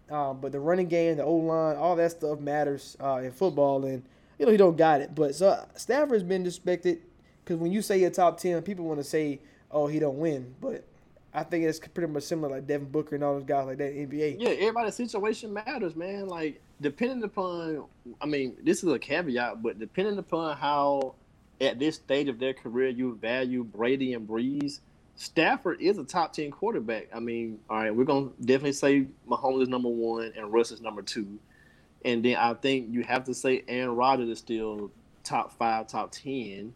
Um, 0.09 0.39
but 0.41 0.51
the 0.51 0.59
running 0.59 0.87
game, 0.87 1.17
the 1.17 1.23
O 1.23 1.35
line, 1.35 1.75
all 1.75 1.95
that 1.95 2.11
stuff 2.11 2.39
matters 2.39 2.97
uh, 2.99 3.21
in 3.23 3.31
football, 3.31 3.85
and 3.85 4.03
you 4.37 4.45
know 4.45 4.51
he 4.51 4.57
don't 4.57 4.77
got 4.77 5.01
it. 5.01 5.13
But 5.13 5.35
so 5.35 5.65
Stafford's 5.75 6.23
been 6.23 6.43
disrespected 6.43 6.99
because 7.43 7.57
when 7.57 7.71
you 7.71 7.81
say 7.81 7.99
you're 7.99 8.09
top 8.09 8.39
ten, 8.39 8.61
people 8.61 8.85
want 8.85 8.99
to 8.99 9.03
say, 9.03 9.39
"Oh, 9.71 9.87
he 9.87 9.99
don't 9.99 10.17
win." 10.17 10.55
But 10.59 10.83
I 11.33 11.43
think 11.43 11.65
it's 11.65 11.79
pretty 11.79 12.11
much 12.11 12.23
similar 12.23 12.55
like 12.55 12.67
Devin 12.67 12.89
Booker 12.89 13.15
and 13.15 13.23
all 13.23 13.35
those 13.35 13.43
guys 13.43 13.67
like 13.67 13.77
that 13.77 13.93
in 13.93 14.09
NBA. 14.09 14.37
Yeah, 14.39 14.49
everybody's 14.49 14.95
situation 14.95 15.53
matters, 15.53 15.95
man. 15.95 16.27
Like 16.27 16.61
depending 16.81 17.23
upon, 17.23 17.85
I 18.21 18.25
mean, 18.25 18.57
this 18.63 18.83
is 18.83 18.91
a 18.91 18.99
caveat, 18.99 19.61
but 19.61 19.79
depending 19.79 20.17
upon 20.17 20.57
how 20.57 21.15
at 21.61 21.79
this 21.79 21.95
stage 21.95 22.27
of 22.27 22.39
their 22.39 22.53
career 22.53 22.89
you 22.89 23.15
value 23.15 23.63
Brady 23.63 24.13
and 24.13 24.27
Brees, 24.27 24.79
Stafford 25.15 25.81
is 25.81 25.97
a 25.97 26.03
top 26.03 26.33
ten 26.33 26.51
quarterback. 26.51 27.07
I 27.13 27.19
mean, 27.19 27.59
all 27.69 27.77
right, 27.77 27.93
we're 27.93 28.05
gonna 28.05 28.29
definitely 28.39 28.73
say 28.73 29.07
Mahomes 29.27 29.63
is 29.63 29.69
number 29.69 29.89
one 29.89 30.31
and 30.37 30.51
Russ 30.51 30.71
is 30.71 30.81
number 30.81 31.01
two, 31.01 31.39
and 32.05 32.23
then 32.23 32.37
I 32.37 32.53
think 32.53 32.87
you 32.89 33.03
have 33.03 33.25
to 33.25 33.33
say 33.33 33.63
Aaron 33.67 33.95
Rodgers 33.95 34.29
is 34.29 34.39
still 34.39 34.91
top 35.23 35.51
five, 35.57 35.87
top 35.87 36.11
ten. 36.11 36.73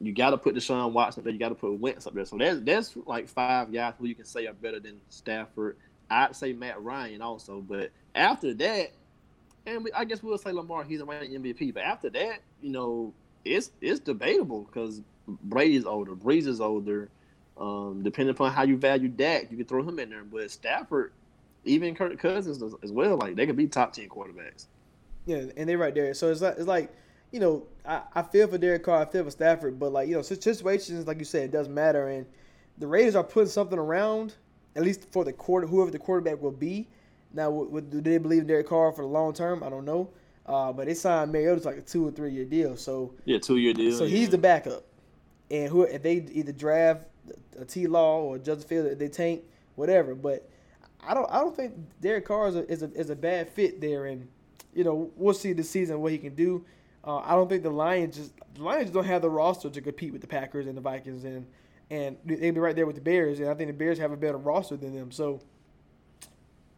You 0.00 0.12
got 0.12 0.30
to 0.30 0.38
put 0.38 0.54
Deshaun 0.54 0.92
Watson 0.92 1.22
up 1.22 1.24
there. 1.24 1.32
You 1.32 1.40
got 1.40 1.48
to 1.48 1.56
put 1.56 1.80
Wentz 1.80 2.06
up 2.06 2.14
there. 2.14 2.24
So 2.24 2.36
there's 2.36 2.60
there's 2.60 2.96
like 3.06 3.28
five 3.28 3.72
guys 3.72 3.94
who 3.98 4.06
you 4.06 4.14
can 4.14 4.26
say 4.26 4.46
are 4.46 4.52
better 4.52 4.78
than 4.78 5.00
Stafford. 5.08 5.76
I'd 6.10 6.36
say 6.36 6.52
Matt 6.52 6.82
Ryan 6.82 7.20
also, 7.20 7.60
but 7.60 7.90
after 8.14 8.54
that, 8.54 8.92
and 9.66 9.84
we, 9.84 9.92
I 9.92 10.04
guess 10.04 10.22
we'll 10.22 10.38
say 10.38 10.52
Lamar. 10.52 10.84
He's 10.84 11.00
a 11.00 11.04
reigning 11.04 11.42
MVP. 11.42 11.74
But 11.74 11.82
after 11.82 12.10
that, 12.10 12.40
you 12.60 12.70
know, 12.70 13.12
it's 13.44 13.70
it's 13.80 14.00
debatable 14.00 14.62
because 14.62 15.02
Brady's 15.26 15.84
older, 15.84 16.12
Brees 16.12 16.46
is 16.46 16.60
older. 16.60 17.10
Um, 17.56 18.02
depending 18.04 18.32
upon 18.32 18.52
how 18.52 18.62
you 18.62 18.76
value 18.76 19.08
Dak, 19.08 19.50
you 19.50 19.56
can 19.56 19.66
throw 19.66 19.82
him 19.82 19.98
in 19.98 20.10
there. 20.10 20.22
But 20.22 20.48
Stafford, 20.50 21.12
even 21.64 21.94
Kirk 21.94 22.16
Cousins 22.18 22.62
as, 22.82 22.92
well, 22.92 23.16
like 23.16 23.34
they 23.34 23.46
could 23.46 23.56
be 23.56 23.66
top 23.66 23.92
ten 23.92 24.08
quarterbacks. 24.08 24.66
Yeah, 25.26 25.44
and 25.56 25.68
they're 25.68 25.78
right 25.78 25.94
there. 25.94 26.14
So 26.14 26.30
it's 26.30 26.40
like 26.40 26.54
it's 26.56 26.68
like, 26.68 26.92
you 27.32 27.40
know, 27.40 27.66
I, 27.84 28.02
I 28.14 28.22
feel 28.22 28.46
for 28.46 28.58
Derek 28.58 28.84
Carr, 28.84 29.02
I 29.02 29.10
feel 29.10 29.24
for 29.24 29.30
Stafford, 29.30 29.78
but 29.78 29.92
like, 29.92 30.08
you 30.08 30.14
know, 30.14 30.22
situations 30.22 31.06
like 31.06 31.18
you 31.18 31.24
said, 31.24 31.44
it 31.44 31.52
does 31.52 31.68
matter 31.68 32.08
and 32.08 32.26
the 32.78 32.86
Raiders 32.86 33.16
are 33.16 33.24
putting 33.24 33.48
something 33.48 33.78
around, 33.78 34.34
at 34.76 34.84
least 34.84 35.06
for 35.10 35.24
the 35.24 35.32
quarter 35.32 35.66
whoever 35.66 35.90
the 35.90 35.98
quarterback 35.98 36.40
will 36.40 36.52
be. 36.52 36.88
Now 37.34 37.50
do 37.90 38.00
they 38.00 38.18
believe 38.18 38.42
in 38.42 38.46
Derek 38.46 38.68
Carr 38.68 38.92
for 38.92 39.02
the 39.02 39.08
long 39.08 39.34
term? 39.34 39.62
I 39.62 39.68
don't 39.68 39.84
know. 39.84 40.10
Uh, 40.48 40.72
but 40.72 40.86
they 40.86 40.94
signed 40.94 41.30
Mariota's 41.30 41.66
like 41.66 41.76
a 41.76 41.82
two 41.82 42.08
or 42.08 42.10
three 42.10 42.32
year 42.32 42.44
deal. 42.46 42.76
So 42.76 43.14
Yeah, 43.24 43.38
two 43.38 43.58
year 43.58 43.74
deal. 43.74 43.96
so 43.96 44.06
he's 44.06 44.30
the 44.30 44.38
backup. 44.38 44.84
And 45.50 45.68
who 45.68 45.82
if 45.82 46.02
they 46.02 46.24
either 46.32 46.52
draft 46.52 47.04
a 47.58 47.64
T 47.64 47.86
Law 47.86 48.22
or 48.22 48.38
Justin 48.38 48.68
Fields, 48.68 48.98
they 48.98 49.08
tank, 49.08 49.42
whatever. 49.76 50.14
But 50.14 50.48
I 51.06 51.14
don't 51.14 51.30
I 51.30 51.38
don't 51.38 51.54
think 51.54 51.74
Derek 52.00 52.24
Carr 52.24 52.48
is 52.48 52.56
a, 52.56 52.70
is 52.70 52.82
a 52.82 52.92
is 52.92 53.10
a 53.10 53.16
bad 53.16 53.48
fit 53.50 53.80
there, 53.80 54.06
and 54.06 54.26
you 54.74 54.84
know 54.84 55.10
we'll 55.16 55.34
see 55.34 55.52
this 55.52 55.68
season 55.70 56.00
what 56.00 56.12
he 56.12 56.18
can 56.18 56.34
do. 56.34 56.64
Uh, 57.04 57.18
I 57.18 57.32
don't 57.32 57.48
think 57.48 57.62
the 57.62 57.70
Lions 57.70 58.16
just 58.16 58.32
the 58.54 58.62
Lions 58.62 58.90
don't 58.90 59.04
have 59.04 59.22
the 59.22 59.30
roster 59.30 59.70
to 59.70 59.80
compete 59.80 60.12
with 60.12 60.20
the 60.20 60.26
Packers 60.26 60.66
and 60.66 60.76
the 60.76 60.80
Vikings, 60.80 61.24
and 61.24 61.46
and 61.90 62.16
they'd 62.24 62.50
be 62.50 62.60
right 62.60 62.76
there 62.76 62.86
with 62.86 62.96
the 62.96 63.02
Bears, 63.02 63.40
and 63.40 63.48
I 63.48 63.54
think 63.54 63.68
the 63.68 63.76
Bears 63.76 63.98
have 63.98 64.12
a 64.12 64.16
better 64.16 64.36
roster 64.38 64.76
than 64.76 64.94
them. 64.94 65.10
So 65.10 65.40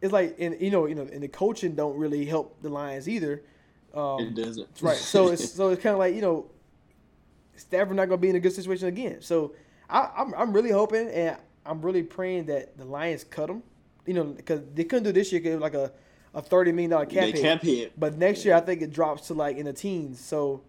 it's 0.01 0.13
like 0.13 0.35
and 0.39 0.59
you 0.59 0.71
know 0.71 0.85
you 0.85 0.95
know 0.95 1.07
and 1.11 1.23
the 1.23 1.27
coaching 1.27 1.75
don't 1.75 1.97
really 1.97 2.25
help 2.25 2.61
the 2.61 2.69
Lions 2.69 3.07
either. 3.09 3.43
Um, 3.93 4.19
it 4.19 4.35
doesn't. 4.35 4.67
Right. 4.81 4.97
So 4.97 5.27
it's 5.33 5.51
so 5.53 5.69
it's 5.69 5.81
kind 5.81 5.93
of 5.93 5.99
like 5.99 6.15
you 6.15 6.21
know, 6.21 6.45
Stafford 7.55 7.95
not 7.95 8.05
gonna 8.05 8.17
be 8.17 8.29
in 8.29 8.35
a 8.35 8.39
good 8.39 8.53
situation 8.53 8.87
again. 8.87 9.21
So 9.21 9.53
I, 9.89 10.09
I'm 10.17 10.33
I'm 10.35 10.53
really 10.53 10.71
hoping 10.71 11.09
and 11.09 11.37
I'm 11.65 11.81
really 11.81 12.03
praying 12.03 12.45
that 12.47 12.77
the 12.77 12.85
Lions 12.85 13.23
cut 13.23 13.49
him. 13.49 13.63
You 14.05 14.15
know, 14.15 14.23
because 14.25 14.61
they 14.73 14.83
couldn't 14.83 15.03
do 15.03 15.11
this 15.11 15.31
year. 15.31 15.41
'cause 15.41 15.51
it 15.51 15.55
was 15.55 15.61
like 15.61 15.73
a 15.75 15.91
a 16.33 16.41
thirty 16.41 16.71
million 16.71 16.91
dollar 16.91 17.05
cap 17.05 17.25
hit. 17.25 17.35
cap 17.41 17.61
hit. 17.61 17.99
But 17.99 18.17
next 18.17 18.45
year 18.45 18.55
I 18.55 18.61
think 18.61 18.81
it 18.81 18.91
drops 18.91 19.27
to 19.27 19.33
like 19.33 19.57
in 19.57 19.65
the 19.65 19.73
teens. 19.73 20.19
So 20.19 20.61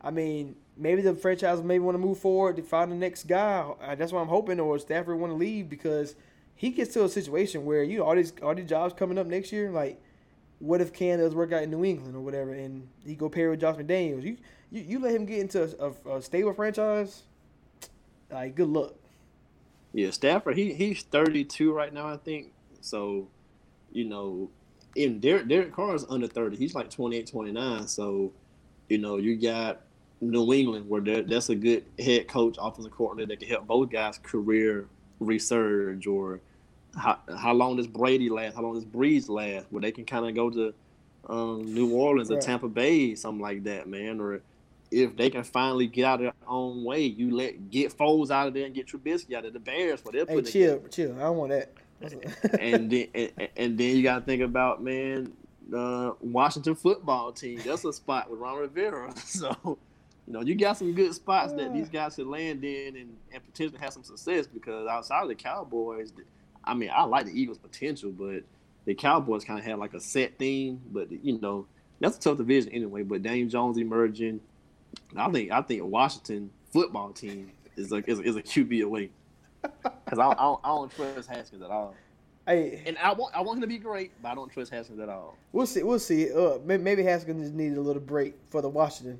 I 0.00 0.10
mean. 0.10 0.56
Maybe 0.80 1.02
the 1.02 1.12
franchise 1.12 1.60
maybe 1.60 1.80
want 1.80 1.96
to 1.96 1.98
move 1.98 2.20
forward 2.20 2.54
to 2.54 2.62
find 2.62 2.92
the 2.92 2.94
next 2.94 3.26
guy. 3.26 3.68
That's 3.96 4.12
what 4.12 4.20
I'm 4.20 4.28
hoping. 4.28 4.60
Or 4.60 4.78
Stafford 4.78 5.18
want 5.18 5.32
to 5.32 5.36
leave 5.36 5.68
because 5.68 6.14
he 6.54 6.70
gets 6.70 6.94
to 6.94 7.02
a 7.02 7.08
situation 7.08 7.64
where 7.64 7.82
you 7.82 7.98
know 7.98 8.04
all 8.04 8.14
these 8.14 8.32
all 8.44 8.54
these 8.54 8.68
jobs 8.68 8.94
coming 8.94 9.18
up 9.18 9.26
next 9.26 9.50
year. 9.50 9.72
Like, 9.72 10.00
what 10.60 10.80
if 10.80 10.92
Cam 10.92 11.18
does 11.18 11.34
work 11.34 11.52
out 11.52 11.62
in 11.62 11.70
New 11.70 11.84
England 11.84 12.16
or 12.16 12.20
whatever, 12.20 12.52
and 12.52 12.88
he 13.04 13.14
go 13.14 13.28
pair 13.28 13.50
with 13.50 13.60
Josh 13.60 13.76
McDaniels? 13.76 14.22
You 14.22 14.36
you, 14.70 14.82
you 14.82 14.98
let 14.98 15.14
him 15.14 15.24
get 15.24 15.38
into 15.38 15.62
a, 15.80 16.16
a, 16.16 16.22
stable 16.22 16.52
franchise, 16.52 17.22
like 18.30 18.54
good 18.54 18.68
luck. 18.68 18.94
Yeah, 19.92 20.10
Stafford, 20.10 20.56
he 20.56 20.74
he's 20.74 21.02
32 21.02 21.72
right 21.72 21.92
now, 21.92 22.08
I 22.08 22.16
think. 22.16 22.52
So, 22.80 23.28
you 23.92 24.04
know, 24.04 24.50
in 24.94 25.20
Derek 25.20 25.48
Derek 25.48 25.72
Carr 25.72 25.94
is 25.94 26.04
under 26.08 26.26
30. 26.26 26.56
He's 26.56 26.74
like 26.74 26.90
28, 26.90 27.26
29. 27.26 27.88
So, 27.88 28.32
you 28.88 28.98
know, 28.98 29.16
you 29.16 29.36
got 29.36 29.80
New 30.20 30.52
England, 30.52 30.88
where 30.88 31.00
that's 31.00 31.48
a 31.48 31.54
good 31.54 31.84
head 31.98 32.28
coach, 32.28 32.56
offensive 32.60 32.92
coordinator 32.92 33.28
that 33.28 33.40
can 33.40 33.48
help 33.48 33.66
both 33.66 33.90
guys' 33.90 34.18
career 34.18 34.88
resurge, 35.20 36.06
or 36.06 36.40
how 36.98 37.18
how 37.36 37.52
long 37.52 37.76
does 37.76 37.86
Brady 37.86 38.28
last? 38.28 38.54
How 38.56 38.62
long 38.62 38.74
does 38.74 38.84
Brees 38.84 39.28
last? 39.28 39.66
Where 39.70 39.80
they 39.80 39.92
can 39.92 40.04
kind 40.04 40.26
of 40.26 40.34
go 40.34 40.50
to 40.50 40.74
um, 41.28 41.74
New 41.74 41.92
Orleans 41.94 42.30
or 42.30 42.40
Tampa 42.40 42.68
Bay, 42.68 43.14
something 43.14 43.40
like 43.40 43.64
that, 43.64 43.88
man. 43.88 44.20
Or 44.20 44.40
if 44.90 45.16
they 45.16 45.30
can 45.30 45.44
finally 45.44 45.86
get 45.86 46.04
out 46.04 46.14
of 46.14 46.20
their 46.20 46.32
own 46.46 46.84
way, 46.84 47.02
you 47.02 47.34
let 47.34 47.70
get 47.70 47.96
Foles 47.96 48.30
out 48.30 48.48
of 48.48 48.54
there 48.54 48.66
and 48.66 48.74
get 48.74 48.86
Trubisky 48.86 49.34
out 49.34 49.44
of 49.44 49.52
the 49.52 49.60
Bears, 49.60 50.04
what 50.04 50.14
they're 50.14 50.26
Hey, 50.26 50.42
chill, 50.42 50.76
together. 50.76 50.88
chill. 50.88 51.16
I 51.16 51.20
don't 51.24 51.36
want 51.36 51.50
that. 51.50 51.72
and 52.60 52.90
then 52.90 53.08
and, 53.14 53.48
and 53.56 53.78
then 53.78 53.96
you 53.96 54.02
got 54.02 54.20
to 54.20 54.24
think 54.24 54.42
about 54.42 54.82
man, 54.82 55.32
uh, 55.74 56.12
Washington 56.20 56.74
football 56.74 57.32
team. 57.32 57.60
That's 57.64 57.84
a 57.84 57.92
spot 57.92 58.30
with 58.30 58.40
Ron 58.40 58.58
Rivera. 58.58 59.12
So, 59.24 59.78
you 60.26 60.32
know, 60.32 60.42
you 60.42 60.54
got 60.54 60.76
some 60.76 60.92
good 60.92 61.14
spots 61.14 61.52
that 61.54 61.72
these 61.72 61.88
guys 61.88 62.14
should 62.14 62.26
land 62.26 62.62
in 62.62 62.96
and, 62.96 63.16
and 63.32 63.44
potentially 63.44 63.80
have 63.80 63.92
some 63.92 64.04
success. 64.04 64.46
Because 64.46 64.86
outside 64.86 65.22
of 65.22 65.28
the 65.28 65.34
Cowboys, 65.34 66.12
I 66.64 66.74
mean, 66.74 66.90
I 66.94 67.04
like 67.04 67.26
the 67.26 67.32
Eagles' 67.40 67.58
potential, 67.58 68.10
but 68.10 68.42
the 68.84 68.94
Cowboys 68.94 69.44
kind 69.44 69.58
of 69.58 69.64
had 69.64 69.78
like 69.78 69.94
a 69.94 70.00
set 70.00 70.38
theme. 70.38 70.80
But 70.92 71.10
you 71.10 71.40
know, 71.40 71.66
that's 72.00 72.16
a 72.16 72.20
tough 72.20 72.38
division 72.38 72.72
anyway. 72.72 73.02
But 73.02 73.22
Dame 73.22 73.48
Jones 73.48 73.78
emerging, 73.78 74.40
I 75.16 75.30
think 75.30 75.50
I 75.50 75.62
think 75.62 75.82
Washington 75.84 76.50
football 76.72 77.10
team 77.12 77.50
is 77.76 77.90
like 77.90 78.08
is, 78.08 78.18
a- 78.18 78.22
is 78.22 78.36
a 78.36 78.42
QB 78.42 78.84
away. 78.84 79.10
Because 79.62 80.18
I, 80.18 80.28
I, 80.30 80.34
don't- 80.34 80.60
I 80.64 80.68
don't 80.68 80.90
trust 80.94 81.28
Haskins 81.28 81.62
at 81.62 81.70
all. 81.70 81.94
hey, 82.46 82.82
And 82.86 82.96
I 82.98 83.12
want 83.12 83.34
I 83.34 83.40
want 83.40 83.56
him 83.58 83.62
to 83.62 83.66
be 83.66 83.78
great, 83.78 84.12
but 84.22 84.28
I 84.28 84.34
don't 84.34 84.50
trust 84.52 84.70
Haskins 84.70 85.00
at 85.00 85.08
all. 85.08 85.36
we'll 85.52 85.66
see. 85.66 85.82
We'll 85.82 85.98
see. 85.98 86.32
Uh, 86.32 86.58
may- 86.64 86.76
maybe 86.76 87.02
Haskins 87.02 87.42
just 87.42 87.54
needed 87.54 87.78
a 87.78 87.80
little 87.82 88.02
break 88.02 88.34
for 88.50 88.62
the 88.62 88.68
Washington 88.68 89.18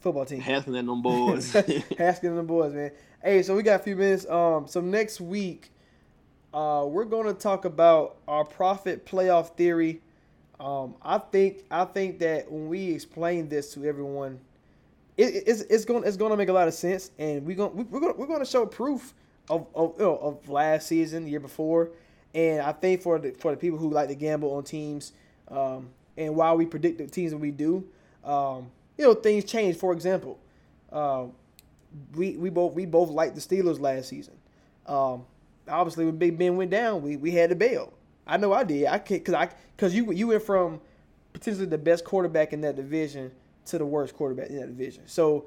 football 0.00 0.24
team. 0.26 0.40
Haskins 0.40 0.76
and 0.76 0.88
them 0.88 1.02
boys. 1.02 1.52
Haskins 1.52 2.22
and 2.30 2.38
the 2.38 2.42
boys, 2.42 2.72
man. 2.74 2.90
Hey, 3.22 3.42
so 3.42 3.56
we 3.56 3.62
got 3.62 3.80
a 3.80 3.82
few 3.82 3.96
minutes. 3.96 4.28
Um, 4.28 4.68
so 4.68 4.80
next 4.80 5.20
week, 5.20 5.70
uh, 6.54 6.84
we're 6.86 7.04
gonna 7.04 7.34
talk 7.34 7.64
about 7.64 8.16
our 8.26 8.44
Prophet 8.44 9.06
playoff 9.06 9.56
theory. 9.56 10.00
Um, 10.60 10.94
I 11.02 11.18
think 11.18 11.64
I 11.70 11.84
think 11.84 12.18
that 12.20 12.50
when 12.50 12.68
we 12.68 12.90
explain 12.92 13.48
this 13.48 13.72
to 13.74 13.84
everyone, 13.84 14.40
it, 15.16 15.34
it- 15.34 15.44
it's 15.46 15.60
it's 15.62 15.84
going 15.84 16.04
it's 16.04 16.16
going 16.16 16.30
to 16.32 16.36
make 16.36 16.48
a 16.48 16.52
lot 16.52 16.68
of 16.68 16.74
sense, 16.74 17.10
and 17.18 17.44
we 17.46 17.54
going 17.54 17.76
we're 17.90 18.00
going 18.00 18.16
we're 18.16 18.26
going 18.26 18.40
to 18.40 18.46
show 18.46 18.66
proof 18.66 19.14
of 19.50 19.66
of, 19.74 19.94
you 19.98 20.04
know, 20.04 20.16
of 20.18 20.48
last 20.48 20.88
season, 20.88 21.24
the 21.24 21.30
year 21.30 21.40
before, 21.40 21.90
and 22.34 22.60
I 22.62 22.72
think 22.72 23.02
for 23.02 23.18
the 23.18 23.32
for 23.32 23.50
the 23.52 23.56
people 23.56 23.78
who 23.78 23.90
like 23.90 24.08
to 24.08 24.14
gamble 24.14 24.52
on 24.54 24.64
teams, 24.64 25.12
um, 25.48 25.90
and 26.16 26.34
while 26.36 26.56
we 26.56 26.66
predict 26.66 26.98
the 26.98 27.06
teams 27.06 27.32
that 27.32 27.38
we 27.38 27.50
do, 27.50 27.84
um, 28.24 28.68
you 28.96 29.04
know 29.04 29.14
things 29.14 29.44
change. 29.44 29.76
For 29.76 29.92
example, 29.92 30.38
uh, 30.92 31.26
we 32.14 32.32
we 32.36 32.50
both 32.50 32.74
we 32.74 32.86
both 32.86 33.10
liked 33.10 33.34
the 33.34 33.40
Steelers 33.40 33.80
last 33.80 34.08
season. 34.08 34.34
Um, 34.86 35.24
obviously, 35.68 36.04
when 36.04 36.16
Big 36.16 36.38
Ben 36.38 36.56
went 36.56 36.70
down, 36.70 37.02
we, 37.02 37.16
we 37.16 37.30
had 37.32 37.50
to 37.50 37.56
bail. 37.56 37.92
I 38.26 38.36
know 38.36 38.52
I 38.52 38.64
did. 38.64 38.86
I 38.86 38.98
can't 38.98 39.20
because 39.24 39.34
I 39.34 39.48
because 39.76 39.94
you 39.94 40.12
you 40.12 40.28
went 40.28 40.42
from 40.42 40.80
potentially 41.32 41.66
the 41.66 41.78
best 41.78 42.04
quarterback 42.04 42.52
in 42.52 42.60
that 42.62 42.76
division 42.76 43.30
to 43.66 43.78
the 43.78 43.86
worst 43.86 44.14
quarterback 44.14 44.48
in 44.50 44.56
that 44.60 44.66
division. 44.66 45.04
So, 45.06 45.46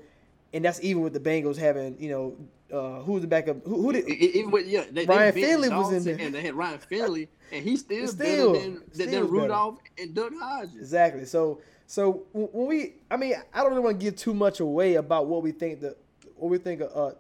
and 0.54 0.64
that's 0.66 0.82
even 0.84 1.02
with 1.04 1.14
the 1.14 1.20
Bengals 1.20 1.58
having 1.58 1.96
you 2.00 2.10
know 2.10 2.38
uh, 2.76 3.02
who 3.02 3.14
was 3.14 3.22
the 3.22 3.28
backup 3.28 3.64
who, 3.66 3.82
who 3.82 3.92
did 3.94 4.08
Even 4.08 4.50
with 4.52 4.68
yeah, 4.68 4.86
they, 4.92 5.06
Ryan 5.06 5.36
they 5.36 5.42
Finley 5.42 5.70
was 5.70 5.92
in 5.94 6.04
there. 6.04 6.26
and 6.26 6.34
they 6.34 6.42
had 6.42 6.56
Ryan 6.56 6.80
Finley, 6.80 7.30
and 7.52 7.64
he's 7.64 7.82
still, 7.82 8.08
Still- 8.08 8.54
better 8.54 8.64
than, 8.66 8.84
still 8.94 9.06
than 9.06 9.14
better. 9.16 9.26
Rudolph 9.26 9.80
and 10.00 10.14
Duck 10.16 10.32
Hodges. 10.40 10.76
Exactly. 10.76 11.26
So 11.26 11.62
so 11.86 12.24
when 12.32 12.68
we, 12.68 12.94
I 13.12 13.18
mean, 13.18 13.36
I 13.54 13.60
don't 13.62 13.72
really 13.72 13.84
want 13.84 14.00
to 14.00 14.04
give 14.04 14.16
too 14.16 14.34
much 14.34 14.60
away 14.62 14.96
about 14.96 15.28
what 15.28 15.44
we 15.44 15.52
think 15.52 15.82
the 15.82 15.96
what 16.36 16.50
we 16.50 16.58
think 16.58 16.82
of 16.82 16.92
uh, 16.96 17.16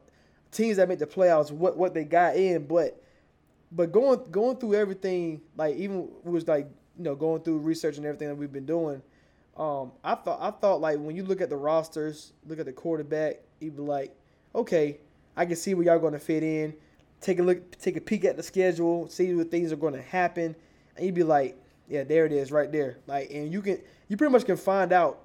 teams 0.51 0.77
that 0.77 0.89
make 0.89 0.99
the 0.99 1.07
playoffs, 1.07 1.51
what 1.51 1.77
what 1.77 1.93
they 1.93 2.03
got 2.03 2.35
in, 2.35 2.65
but 2.65 3.01
but 3.71 3.91
going 3.91 4.19
going 4.31 4.57
through 4.57 4.75
everything, 4.75 5.41
like 5.57 5.75
even 5.77 6.09
was 6.23 6.47
like 6.47 6.67
you 6.97 7.03
know 7.03 7.15
going 7.15 7.41
through 7.41 7.59
research 7.59 7.97
and 7.97 8.05
everything 8.05 8.27
that 8.27 8.35
we've 8.35 8.51
been 8.51 8.65
doing. 8.65 9.01
Um, 9.57 9.91
I 10.03 10.15
thought 10.15 10.39
I 10.41 10.51
thought 10.51 10.81
like 10.81 10.99
when 10.99 11.15
you 11.15 11.23
look 11.23 11.41
at 11.41 11.49
the 11.49 11.57
rosters, 11.57 12.33
look 12.47 12.59
at 12.59 12.65
the 12.65 12.73
quarterback, 12.73 13.41
be 13.59 13.69
like, 13.69 14.15
okay, 14.55 14.99
I 15.35 15.45
can 15.45 15.55
see 15.55 15.73
where 15.73 15.85
y'all 15.85 15.99
going 15.99 16.13
to 16.13 16.19
fit 16.19 16.43
in. 16.43 16.73
Take 17.21 17.39
a 17.39 17.43
look, 17.43 17.77
take 17.79 17.97
a 17.97 18.01
peek 18.01 18.25
at 18.25 18.35
the 18.35 18.43
schedule, 18.43 19.07
see 19.07 19.33
what 19.35 19.51
things 19.51 19.71
are 19.71 19.75
going 19.75 19.93
to 19.93 20.01
happen, 20.01 20.55
and 20.95 21.05
you'd 21.05 21.13
be 21.13 21.23
like, 21.23 21.55
yeah, 21.87 22.03
there 22.03 22.25
it 22.25 22.31
is, 22.31 22.51
right 22.51 22.71
there. 22.71 22.97
Like, 23.05 23.29
and 23.31 23.51
you 23.53 23.61
can 23.61 23.79
you 24.07 24.17
pretty 24.17 24.31
much 24.31 24.45
can 24.45 24.57
find 24.57 24.91
out 24.91 25.19